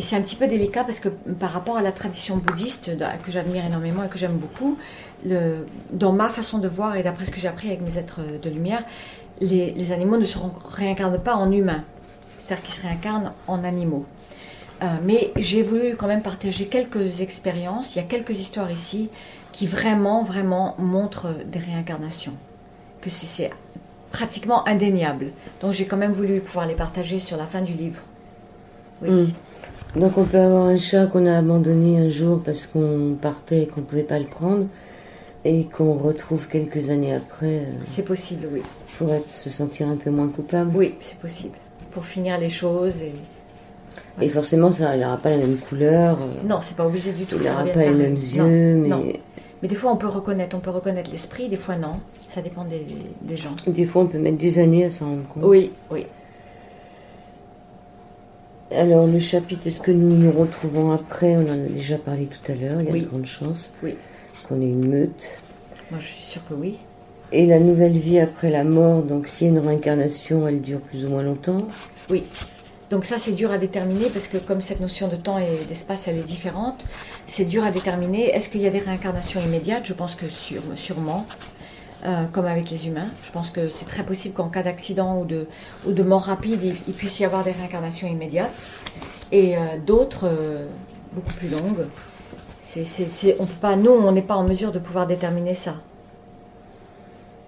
c'est 0.00 0.16
un 0.16 0.22
petit 0.22 0.34
peu 0.34 0.48
délicat 0.48 0.82
parce 0.82 0.98
que 0.98 1.08
par 1.08 1.52
rapport 1.52 1.76
à 1.76 1.82
la 1.82 1.92
tradition 1.92 2.36
bouddhiste 2.36 2.90
que 3.24 3.30
j'admire 3.30 3.64
énormément 3.64 4.02
et 4.02 4.08
que 4.08 4.18
j'aime 4.18 4.38
beaucoup, 4.38 4.76
dans 5.24 6.12
ma 6.12 6.28
façon 6.28 6.58
de 6.58 6.66
voir 6.66 6.96
et 6.96 7.04
d'après 7.04 7.26
ce 7.26 7.30
que 7.30 7.38
j'ai 7.38 7.46
appris 7.46 7.68
avec 7.68 7.80
mes 7.80 7.96
êtres 7.96 8.20
de 8.42 8.50
lumière, 8.50 8.82
les, 9.40 9.72
les 9.72 9.92
animaux 9.92 10.16
ne 10.16 10.24
se 10.24 10.38
réincarnent 10.68 11.20
pas 11.20 11.36
en 11.36 11.52
humains, 11.52 11.84
c'est-à-dire 12.40 12.64
qu'ils 12.64 12.74
se 12.74 12.82
réincarnent 12.82 13.32
en 13.46 13.62
animaux. 13.62 14.04
Mais 15.02 15.32
j'ai 15.36 15.62
voulu 15.62 15.96
quand 15.96 16.06
même 16.06 16.22
partager 16.22 16.66
quelques 16.66 17.20
expériences. 17.20 17.94
Il 17.94 17.98
y 17.98 18.02
a 18.02 18.04
quelques 18.04 18.38
histoires 18.38 18.70
ici 18.70 19.08
qui 19.52 19.66
vraiment, 19.66 20.22
vraiment 20.22 20.74
montrent 20.78 21.32
des 21.46 21.58
réincarnations. 21.58 22.34
Que 23.00 23.08
c'est 23.08 23.50
pratiquement 24.10 24.66
indéniable. 24.68 25.26
Donc 25.60 25.72
j'ai 25.72 25.86
quand 25.86 25.96
même 25.96 26.12
voulu 26.12 26.40
pouvoir 26.40 26.66
les 26.66 26.74
partager 26.74 27.18
sur 27.20 27.36
la 27.36 27.46
fin 27.46 27.62
du 27.62 27.72
livre. 27.72 28.02
Oui. 29.02 29.10
Hmm. 29.10 30.00
Donc 30.00 30.18
on 30.18 30.24
peut 30.24 30.38
avoir 30.38 30.64
un 30.64 30.76
chat 30.76 31.06
qu'on 31.06 31.26
a 31.26 31.38
abandonné 31.38 31.98
un 31.98 32.10
jour 32.10 32.42
parce 32.42 32.66
qu'on 32.66 33.16
partait 33.20 33.62
et 33.62 33.66
qu'on 33.66 33.80
ne 33.80 33.86
pouvait 33.86 34.02
pas 34.02 34.18
le 34.18 34.26
prendre 34.26 34.66
et 35.44 35.64
qu'on 35.64 35.94
retrouve 35.94 36.48
quelques 36.48 36.90
années 36.90 37.14
après. 37.14 37.60
Euh, 37.60 37.70
c'est 37.84 38.04
possible, 38.04 38.48
oui. 38.52 38.62
Pour 38.98 39.12
être, 39.12 39.28
se 39.28 39.50
sentir 39.50 39.88
un 39.88 39.96
peu 39.96 40.10
moins 40.10 40.28
coupable. 40.28 40.72
Oui, 40.74 40.94
c'est 41.00 41.18
possible. 41.18 41.56
Pour 41.92 42.06
finir 42.06 42.38
les 42.38 42.50
choses 42.50 43.02
et. 43.02 43.12
Et 44.20 44.28
forcément, 44.28 44.70
ça 44.70 44.96
n'aura 44.96 45.16
pas 45.16 45.30
la 45.30 45.38
même 45.38 45.56
couleur. 45.56 46.18
Euh, 46.22 46.34
non, 46.44 46.58
c'est 46.60 46.76
pas 46.76 46.86
obligé 46.86 47.12
du 47.12 47.26
tout. 47.26 47.36
Il 47.40 47.46
n'aura 47.46 47.64
pas 47.64 47.84
les 47.84 47.90
mêmes 47.90 48.14
yeux, 48.14 48.76
mais. 48.76 49.20
Mais 49.62 49.68
des 49.68 49.76
fois, 49.76 49.92
on 49.92 49.96
peut 49.96 50.08
reconnaître, 50.08 50.54
on 50.54 50.60
peut 50.60 50.70
reconnaître 50.70 51.10
l'esprit, 51.10 51.48
des 51.48 51.56
fois 51.56 51.76
non. 51.76 51.94
Ça 52.28 52.42
dépend 52.42 52.66
des, 52.66 52.84
des, 53.22 53.36
gens. 53.36 53.56
Des 53.66 53.86
fois, 53.86 54.02
on 54.02 54.06
peut 54.06 54.18
mettre 54.18 54.36
des 54.36 54.58
années 54.58 54.84
à 54.84 54.90
s'en 54.90 55.06
rendre 55.06 55.26
compte. 55.28 55.42
Oui, 55.42 55.70
oui. 55.90 56.04
Alors, 58.70 59.06
le 59.06 59.18
chapitre, 59.18 59.66
est-ce 59.66 59.80
que 59.80 59.90
nous 59.90 60.16
nous 60.16 60.30
retrouvons 60.32 60.92
après? 60.92 61.36
On 61.36 61.48
en 61.48 61.54
a 61.54 61.68
déjà 61.68 61.96
parlé 61.96 62.26
tout 62.26 62.52
à 62.52 62.54
l'heure, 62.54 62.82
il 62.82 62.88
y 62.88 62.90
a 62.90 63.04
de 63.04 63.08
grandes 63.08 63.24
chances 63.24 63.72
oui. 63.82 63.94
qu'on 64.46 64.60
ait 64.60 64.68
une 64.68 64.86
meute. 64.86 65.38
Moi, 65.90 65.98
je 66.02 66.08
suis 66.08 66.24
sûre 66.24 66.42
que 66.46 66.52
oui. 66.52 66.76
Et 67.32 67.46
la 67.46 67.58
nouvelle 67.58 67.96
vie 67.96 68.18
après 68.18 68.50
la 68.50 68.64
mort, 68.64 69.02
donc 69.02 69.28
s'il 69.28 69.46
y 69.46 69.50
a 69.50 69.52
une 69.54 69.66
réincarnation, 69.66 70.46
elle 70.46 70.60
dure 70.60 70.80
plus 70.80 71.06
ou 71.06 71.08
moins 71.08 71.22
longtemps? 71.22 71.66
Oui. 72.10 72.24
Donc 72.90 73.04
ça, 73.04 73.18
c'est 73.18 73.32
dur 73.32 73.50
à 73.50 73.58
déterminer 73.58 74.10
parce 74.10 74.28
que 74.28 74.36
comme 74.36 74.60
cette 74.60 74.80
notion 74.80 75.08
de 75.08 75.16
temps 75.16 75.38
et 75.38 75.64
d'espace, 75.68 76.06
elle 76.06 76.18
est 76.18 76.22
différente, 76.22 76.84
c'est 77.26 77.44
dur 77.44 77.64
à 77.64 77.70
déterminer. 77.70 78.30
Est-ce 78.34 78.48
qu'il 78.48 78.60
y 78.60 78.66
a 78.66 78.70
des 78.70 78.78
réincarnations 78.78 79.40
immédiates? 79.40 79.84
Je 79.86 79.94
pense 79.94 80.14
que 80.14 80.26
sûrement. 80.28 81.26
Euh, 82.06 82.26
comme 82.26 82.44
avec 82.44 82.68
les 82.68 82.86
humains. 82.86 83.08
Je 83.22 83.30
pense 83.30 83.48
que 83.48 83.70
c'est 83.70 83.86
très 83.86 84.04
possible 84.04 84.34
qu'en 84.34 84.50
cas 84.50 84.62
d'accident 84.62 85.20
ou 85.20 85.24
de, 85.24 85.46
ou 85.86 85.92
de 85.92 86.02
mort 86.02 86.20
rapide, 86.20 86.60
il, 86.62 86.92
puisse 86.92 87.18
y 87.18 87.24
avoir 87.24 87.44
des 87.44 87.52
réincarnations 87.52 88.06
immédiates. 88.06 88.52
Et 89.32 89.56
euh, 89.56 89.60
d'autres, 89.86 90.26
euh, 90.26 90.66
beaucoup 91.14 91.32
plus 91.32 91.48
longues. 91.48 91.86
C'est, 92.60 93.36
on 93.38 93.46
pas, 93.46 93.76
nous, 93.76 93.90
on 93.90 94.12
n'est 94.12 94.20
pas 94.20 94.36
en 94.36 94.44
mesure 94.44 94.70
de 94.70 94.78
pouvoir 94.78 95.06
déterminer 95.06 95.54
ça. 95.54 95.76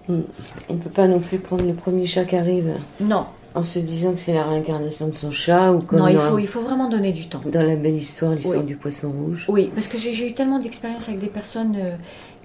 On 0.09 0.23
ne 0.69 0.79
peut 0.79 0.89
pas 0.89 1.07
non 1.07 1.19
plus 1.19 1.37
prendre 1.37 1.63
le 1.63 1.73
premier 1.73 2.07
chat 2.07 2.25
qui 2.25 2.35
arrive. 2.35 2.73
Non, 2.99 3.27
en 3.55 3.63
se 3.63 3.79
disant 3.79 4.13
que 4.13 4.19
c'est 4.19 4.33
la 4.33 4.43
réincarnation 4.43 5.07
de 5.07 5.15
son 5.15 5.31
chat 5.31 5.71
ou 5.71 5.79
comme 5.79 5.99
non 5.99 6.07
il 6.07 6.17
faut 6.17 6.39
il 6.39 6.47
faut 6.47 6.61
vraiment 6.61 6.89
donner 6.89 7.11
du 7.11 7.27
temps. 7.27 7.41
dans 7.45 7.63
la 7.63 7.75
belle 7.75 7.95
histoire 7.95 8.33
l'histoire 8.33 8.63
du 8.63 8.75
poisson 8.75 9.11
rouge. 9.11 9.45
Oui 9.47 9.69
parce 9.73 9.87
que 9.87 9.97
j'ai 9.97 10.27
eu 10.27 10.33
tellement 10.33 10.59
d'expériences 10.59 11.07
avec 11.07 11.19
des 11.19 11.27
personnes 11.27 11.77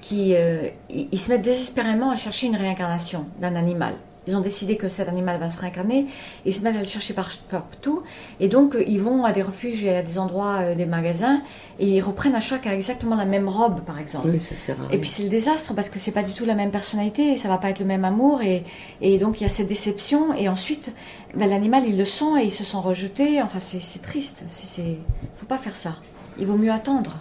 qui 0.01 0.35
euh, 0.35 0.69
ils 0.91 1.19
se 1.19 1.31
mettent 1.31 1.43
désespérément 1.43 2.11
à 2.11 2.17
chercher 2.17 2.47
une 2.49 2.57
réincarnation 2.57 3.27
d'un 3.41 3.55
animal. 3.57 3.95
Ils 4.27 4.37
ont 4.37 4.41
décidé 4.41 4.77
que 4.77 4.89
cet 4.89 5.09
animal 5.09 5.41
va 5.41 5.51
se 5.51 5.59
réincarner, 5.59 6.07
ils 6.45 6.55
se 6.55 6.61
mettent 6.61 6.77
à 6.77 6.81
le 6.81 6.87
chercher 6.87 7.15
partout, 7.15 8.03
et 8.39 8.49
donc 8.49 8.77
euh, 8.77 8.85
ils 8.87 9.01
vont 9.01 9.25
à 9.25 9.33
des 9.33 9.43
refuges 9.43 9.85
et 9.85 9.97
à 9.97 10.03
des 10.03 10.19
endroits, 10.19 10.59
euh, 10.61 10.75
des 10.75 10.87
magasins, 10.87 11.43
et 11.81 11.89
ils 11.89 12.01
reprennent 12.01 12.37
à 12.37 12.41
chaque 12.41 12.67
exactement 12.67 13.17
la 13.17 13.25
même 13.25 13.49
robe, 13.49 13.81
par 13.81 13.99
exemple. 13.99 14.29
Oui, 14.31 14.41
ça 14.41 14.55
sert 14.55 14.77
Et 14.93 14.99
puis 14.99 15.09
c'est 15.09 15.25
le 15.25 15.29
désastre 15.29 15.75
parce 15.75 15.91
que 15.91 15.99
c'est 15.99 16.13
pas 16.13 16.23
du 16.23 16.33
tout 16.35 16.45
la 16.45 16.55
même 16.55 16.71
personnalité, 16.71 17.33
et 17.33 17.37
ça 17.37 17.49
va 17.49 17.59
pas 17.59 17.71
être 17.71 17.81
le 17.81 17.87
même 17.87 18.05
amour, 18.05 18.43
et, 18.43 18.65
et 19.01 19.19
donc 19.19 19.41
il 19.41 19.45
y 19.45 19.47
a 19.47 19.51
cette 19.51 19.67
déception, 19.69 20.35
et 20.35 20.49
ensuite 20.49 20.93
ben, 21.35 21.49
l'animal 21.49 21.85
il 21.87 21.97
le 21.97 22.05
sent 22.05 22.41
et 22.41 22.45
il 22.45 22.53
se 22.53 22.65
sent 22.65 22.77
rejeté. 22.77 23.43
Enfin 23.43 23.59
c'est 23.61 24.03
triste. 24.03 24.45
Il 24.79 24.97
faut 25.35 25.47
pas 25.47 25.59
faire 25.59 25.77
ça. 25.77 25.97
Il 26.39 26.47
vaut 26.47 26.57
mieux 26.57 26.73
attendre. 26.73 27.19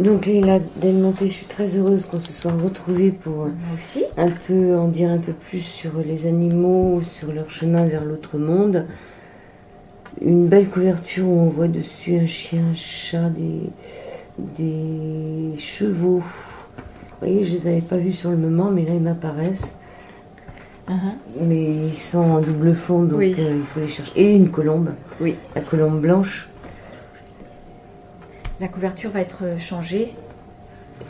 Donc 0.00 0.24
Léla 0.24 0.60
Delmonté, 0.76 1.28
je 1.28 1.32
suis 1.34 1.46
très 1.46 1.76
heureuse 1.76 2.06
qu'on 2.06 2.20
se 2.20 2.32
soit 2.32 2.52
retrouvés 2.52 3.10
pour 3.10 3.48
aussi. 3.76 4.02
un 4.16 4.30
peu 4.30 4.74
en 4.74 4.88
dire 4.88 5.10
un 5.10 5.18
peu 5.18 5.34
plus 5.34 5.60
sur 5.60 5.90
les 6.02 6.26
animaux, 6.26 7.02
sur 7.04 7.30
leur 7.32 7.50
chemin 7.50 7.84
vers 7.84 8.06
l'autre 8.06 8.38
monde. 8.38 8.86
Une 10.22 10.48
belle 10.48 10.68
couverture 10.68 11.26
où 11.26 11.38
on 11.38 11.50
voit 11.50 11.68
dessus 11.68 12.16
un 12.16 12.24
chien, 12.24 12.62
un 12.72 12.74
chat, 12.74 13.28
des, 13.28 13.70
des 14.56 15.58
chevaux. 15.58 16.22
Vous 16.22 17.26
voyez, 17.26 17.44
je 17.44 17.52
les 17.52 17.66
avais 17.66 17.82
pas 17.82 17.98
vus 17.98 18.12
sur 18.12 18.30
le 18.30 18.38
moment, 18.38 18.70
mais 18.70 18.86
là 18.86 18.94
ils 18.94 19.02
m'apparaissent. 19.02 19.76
Uh-huh. 20.88 21.42
Mais 21.42 21.88
ils 21.88 21.94
sont 21.94 22.18
en 22.18 22.40
double 22.40 22.74
fond, 22.74 23.02
donc 23.02 23.20
euh, 23.20 23.34
il 23.36 23.64
faut 23.64 23.80
les 23.80 23.88
chercher. 23.88 24.12
Et 24.16 24.34
une 24.34 24.50
colombe. 24.50 24.92
Oui. 25.20 25.36
La 25.54 25.60
colombe 25.60 26.00
blanche. 26.00 26.49
La 28.60 28.68
couverture 28.68 29.10
va 29.10 29.22
être 29.22 29.44
euh, 29.44 29.58
changée. 29.58 30.14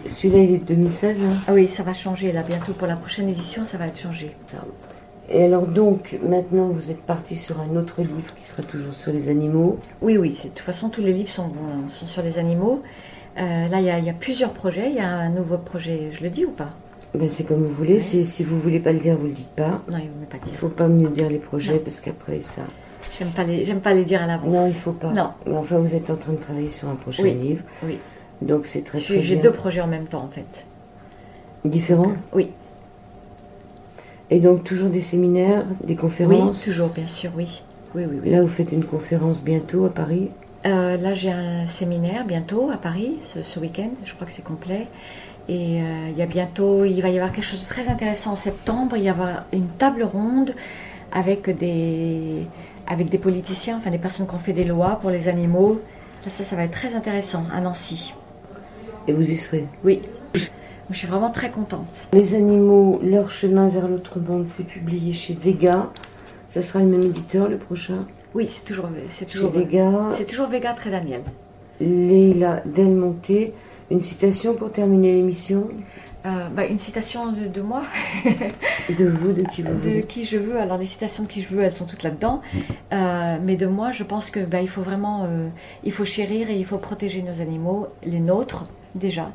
Celui-là, 0.08 0.38
il 0.38 0.54
est 0.54 0.58
de 0.58 0.64
2016 0.66 1.24
hein 1.24 1.28
Ah 1.48 1.52
oui, 1.52 1.66
ça 1.66 1.82
va 1.82 1.94
changer 1.94 2.30
là 2.30 2.44
bientôt. 2.44 2.72
Pour 2.72 2.86
la 2.86 2.94
prochaine 2.94 3.28
édition, 3.28 3.64
ça 3.64 3.76
va 3.76 3.88
être 3.88 3.98
changé. 3.98 4.36
Et 5.28 5.44
alors 5.44 5.66
donc, 5.66 6.16
maintenant, 6.22 6.68
vous 6.68 6.92
êtes 6.92 7.02
parti 7.02 7.34
sur 7.34 7.60
un 7.60 7.74
autre 7.74 8.02
livre 8.02 8.34
qui 8.36 8.44
sera 8.44 8.62
toujours 8.62 8.92
sur 8.92 9.12
les 9.12 9.28
animaux 9.28 9.80
Oui, 10.00 10.16
oui. 10.16 10.38
De 10.44 10.48
toute 10.48 10.60
façon, 10.60 10.90
tous 10.90 11.00
les 11.00 11.12
livres 11.12 11.28
sont, 11.28 11.50
sont 11.88 12.06
sur 12.06 12.22
les 12.22 12.38
animaux. 12.38 12.82
Euh, 13.36 13.68
là, 13.68 13.80
il 13.80 14.04
y, 14.06 14.10
a 14.10 14.12
plusieurs 14.12 14.52
projets. 14.52 14.88
Il 14.88 14.96
y 14.96 15.00
a 15.00 15.08
un 15.08 15.30
nouveau 15.30 15.58
projet, 15.58 16.10
je 16.12 16.22
le 16.22 16.30
dis 16.30 16.44
ou 16.44 16.52
pas? 16.52 16.70
Ben, 17.14 17.28
C'est 17.28 17.44
comme 17.44 17.64
vous 17.64 17.74
voulez. 17.74 17.98
Si 17.98 18.44
vous 18.44 18.60
voulez 18.60 18.78
pas 18.78 18.92
le 18.92 19.00
dire, 19.00 19.16
vous 19.16 19.26
le 19.26 19.32
dites 19.32 19.56
pas. 19.56 19.82
Non, 19.90 19.98
il 19.98 20.20
ne 20.20 20.26
pas 20.26 20.38
dire. 20.38 20.52
Il 20.52 20.56
faut 20.56 20.68
pas 20.68 20.86
me 20.86 21.08
dire 21.08 21.28
les 21.28 21.38
projets 21.38 21.80
parce 21.80 22.00
qu'après, 22.00 22.42
ça... 22.44 22.62
J'aime 23.20 23.32
pas 23.32 23.44
les, 23.44 23.66
j'aime 23.66 23.80
pas 23.80 23.92
les 23.92 24.04
dire 24.04 24.22
à 24.22 24.26
l'avance. 24.26 24.56
Non, 24.56 24.66
il 24.66 24.74
faut 24.74 24.92
pas. 24.92 25.12
Non. 25.12 25.30
Mais 25.46 25.56
enfin, 25.56 25.76
vous 25.76 25.94
êtes 25.94 26.08
en 26.08 26.16
train 26.16 26.32
de 26.32 26.38
travailler 26.38 26.70
sur 26.70 26.88
un 26.88 26.94
prochain 26.94 27.24
livre. 27.24 27.62
Oui. 27.84 27.98
Donc 28.40 28.64
c'est 28.64 28.82
très, 28.82 28.98
très 28.98 29.20
J'ai 29.20 29.36
deux 29.36 29.52
projets 29.52 29.82
en 29.82 29.86
même 29.86 30.06
temps, 30.06 30.22
en 30.22 30.28
fait. 30.28 30.64
Différents? 31.66 32.12
Oui. 32.32 32.50
Et 34.30 34.40
donc 34.40 34.64
toujours 34.64 34.88
des 34.88 35.02
séminaires, 35.02 35.64
des 35.84 35.96
conférences? 35.96 36.64
Oui, 36.66 36.72
toujours, 36.72 36.88
bien 36.88 37.08
sûr, 37.08 37.30
oui. 37.36 37.62
Oui, 37.94 38.04
oui, 38.08 38.20
oui. 38.22 38.30
Là, 38.30 38.40
vous 38.40 38.48
faites 38.48 38.72
une 38.72 38.84
conférence 38.84 39.42
bientôt 39.42 39.84
à 39.84 39.90
Paris? 39.90 40.30
Euh, 40.64 40.96
Là, 40.96 41.14
j'ai 41.14 41.32
un 41.32 41.66
séminaire 41.66 42.24
bientôt 42.24 42.70
à 42.72 42.76
Paris, 42.76 43.16
ce, 43.24 43.58
week-end. 43.58 43.90
Je 44.04 44.14
crois 44.14 44.26
que 44.26 44.32
c'est 44.32 44.44
complet. 44.44 44.86
Et 45.48 45.82
euh, 45.82 46.08
il 46.10 46.16
y 46.16 46.22
a 46.22 46.26
bientôt, 46.26 46.84
il 46.84 47.02
va 47.02 47.10
y 47.10 47.18
avoir 47.18 47.32
quelque 47.32 47.44
chose 47.44 47.62
de 47.62 47.68
très 47.68 47.88
intéressant 47.88 48.32
en 48.32 48.36
septembre. 48.36 48.96
Il 48.96 49.00
va 49.00 49.04
y 49.04 49.08
avoir 49.08 49.44
une 49.52 49.66
table 49.66 50.04
ronde 50.04 50.54
avec 51.12 51.50
des, 51.50 52.46
avec 52.90 53.08
des 53.08 53.18
politiciens, 53.18 53.76
enfin 53.76 53.90
des 53.90 53.98
personnes 53.98 54.26
qui 54.26 54.34
ont 54.34 54.38
fait 54.38 54.52
des 54.52 54.64
lois 54.64 54.98
pour 55.00 55.10
les 55.10 55.28
animaux. 55.28 55.80
ça, 56.26 56.44
ça 56.44 56.56
va 56.56 56.64
être 56.64 56.72
très 56.72 56.94
intéressant 56.94 57.44
à 57.54 57.60
Nancy. 57.60 58.12
Et 59.06 59.12
vous 59.12 59.30
y 59.30 59.36
serez 59.36 59.64
Oui. 59.84 60.02
Je 60.34 60.96
suis 60.96 61.06
vraiment 61.06 61.30
très 61.30 61.50
contente. 61.50 62.08
Les 62.12 62.34
animaux, 62.34 63.00
leur 63.04 63.30
chemin 63.30 63.68
vers 63.68 63.86
l'autre 63.86 64.18
monde, 64.18 64.46
c'est 64.48 64.66
publié 64.66 65.12
chez 65.12 65.34
Vega. 65.40 65.88
Ça 66.48 66.62
sera 66.62 66.80
le 66.80 66.86
même 66.86 67.04
éditeur 67.04 67.48
le 67.48 67.58
prochain 67.58 68.06
Oui, 68.34 68.50
c'est 68.52 68.64
toujours, 68.64 68.88
c'est 69.12 69.26
toujours 69.26 69.52
Vega. 69.52 70.08
C'est 70.16 70.26
toujours 70.26 70.48
Vega 70.48 70.72
Très 70.72 70.90
Daniel. 70.90 71.22
Leila 71.80 72.62
Delmonté. 72.66 73.54
Une 73.92 74.02
citation 74.02 74.54
pour 74.54 74.72
terminer 74.72 75.14
l'émission 75.14 75.68
euh, 76.26 76.48
bah, 76.50 76.66
une 76.66 76.78
citation 76.78 77.32
de, 77.32 77.60
moi. 77.60 77.82
de 78.98 79.06
vous, 79.06 79.32
de 79.32 79.42
qui 79.42 79.62
vous 79.62 79.72
De 79.72 80.00
qui 80.00 80.24
je 80.24 80.36
veux. 80.36 80.58
Alors 80.58 80.76
les 80.76 80.86
citations 80.86 81.22
de 81.22 81.28
qui 81.28 81.42
je 81.42 81.48
veux, 81.48 81.62
elles 81.62 81.72
sont 81.72 81.86
toutes 81.86 82.02
là-dedans. 82.02 82.42
Euh, 82.92 83.38
mais 83.42 83.56
de 83.56 83.66
moi, 83.66 83.92
je 83.92 84.04
pense 84.04 84.30
que 84.30 84.40
bah, 84.40 84.60
il 84.60 84.68
faut 84.68 84.82
vraiment, 84.82 85.24
euh, 85.24 85.48
il 85.84 85.92
faut 85.92 86.04
chérir 86.04 86.50
et 86.50 86.56
il 86.56 86.66
faut 86.66 86.78
protéger 86.78 87.22
nos 87.22 87.40
animaux, 87.40 87.88
les 88.02 88.20
nôtres 88.20 88.66
déjà. 88.94 89.30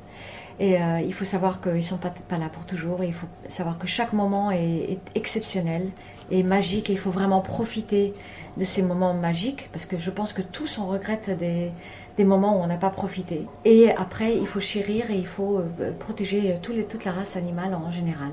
Et 0.57 0.77
il 1.05 1.13
faut 1.13 1.25
savoir 1.25 1.59
qu'ils 1.59 1.73
ne 1.73 1.81
sont 1.81 1.97
pas, 1.97 2.13
pas, 2.29 2.37
là 2.37 2.47
pour 2.47 2.65
toujours. 2.65 3.03
Et 3.03 3.07
il 3.07 3.13
faut 3.13 3.27
savoir 3.49 3.77
que 3.77 3.87
chaque 3.87 4.13
moment 4.13 4.51
est, 4.51 4.91
est, 4.91 4.99
exceptionnel 5.13 5.89
et 6.31 6.43
magique. 6.43 6.89
Et 6.89 6.93
il 6.93 6.99
faut 6.99 7.09
vraiment 7.09 7.41
profiter 7.41 8.13
de 8.55 8.63
ces 8.63 8.81
moments 8.81 9.13
magiques 9.13 9.67
parce 9.73 9.85
que 9.85 9.97
je 9.97 10.09
pense 10.09 10.31
que 10.31 10.41
tous 10.41 10.77
on 10.77 10.87
regrette 10.87 11.29
des 11.37 11.71
des 12.17 12.23
moments 12.23 12.59
où 12.59 12.63
on 12.63 12.67
n'a 12.67 12.77
pas 12.77 12.89
profité. 12.89 13.45
Et 13.65 13.91
après, 13.91 14.37
il 14.37 14.47
faut 14.47 14.59
chérir 14.59 15.11
et 15.11 15.17
il 15.17 15.27
faut 15.27 15.59
euh, 15.59 15.91
protéger 15.99 16.53
euh, 16.53 16.73
les, 16.73 16.85
toute 16.85 17.05
la 17.05 17.11
race 17.11 17.35
animale 17.35 17.75
en 17.75 17.91
général. 17.91 18.31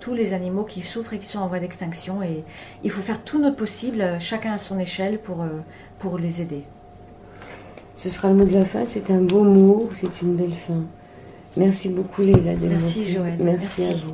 Tous 0.00 0.14
les 0.14 0.32
animaux 0.34 0.64
qui 0.64 0.82
souffrent 0.82 1.14
et 1.14 1.18
qui 1.18 1.26
sont 1.26 1.38
en 1.38 1.48
voie 1.48 1.58
d'extinction. 1.58 2.22
Et 2.22 2.44
il 2.84 2.90
faut 2.90 3.02
faire 3.02 3.22
tout 3.24 3.40
notre 3.40 3.56
possible, 3.56 4.00
euh, 4.00 4.18
chacun 4.20 4.52
à 4.52 4.58
son 4.58 4.78
échelle, 4.78 5.18
pour, 5.18 5.44
pour 5.98 6.18
les 6.18 6.42
aider. 6.42 6.64
Ce 7.96 8.10
sera 8.10 8.28
le 8.28 8.34
mot 8.34 8.44
de 8.44 8.52
la 8.52 8.64
fin. 8.66 8.84
C'est 8.84 9.10
un 9.10 9.22
beau 9.22 9.42
mot, 9.42 9.88
c'est 9.92 10.20
une 10.20 10.36
belle 10.36 10.52
fin? 10.52 10.82
Merci 11.56 11.88
beaucoup, 11.88 12.20
Léla. 12.20 12.52
Merci, 12.60 13.10
Joël. 13.10 13.38
Merci, 13.40 13.84
à 13.84 13.94
vous. 13.94 14.12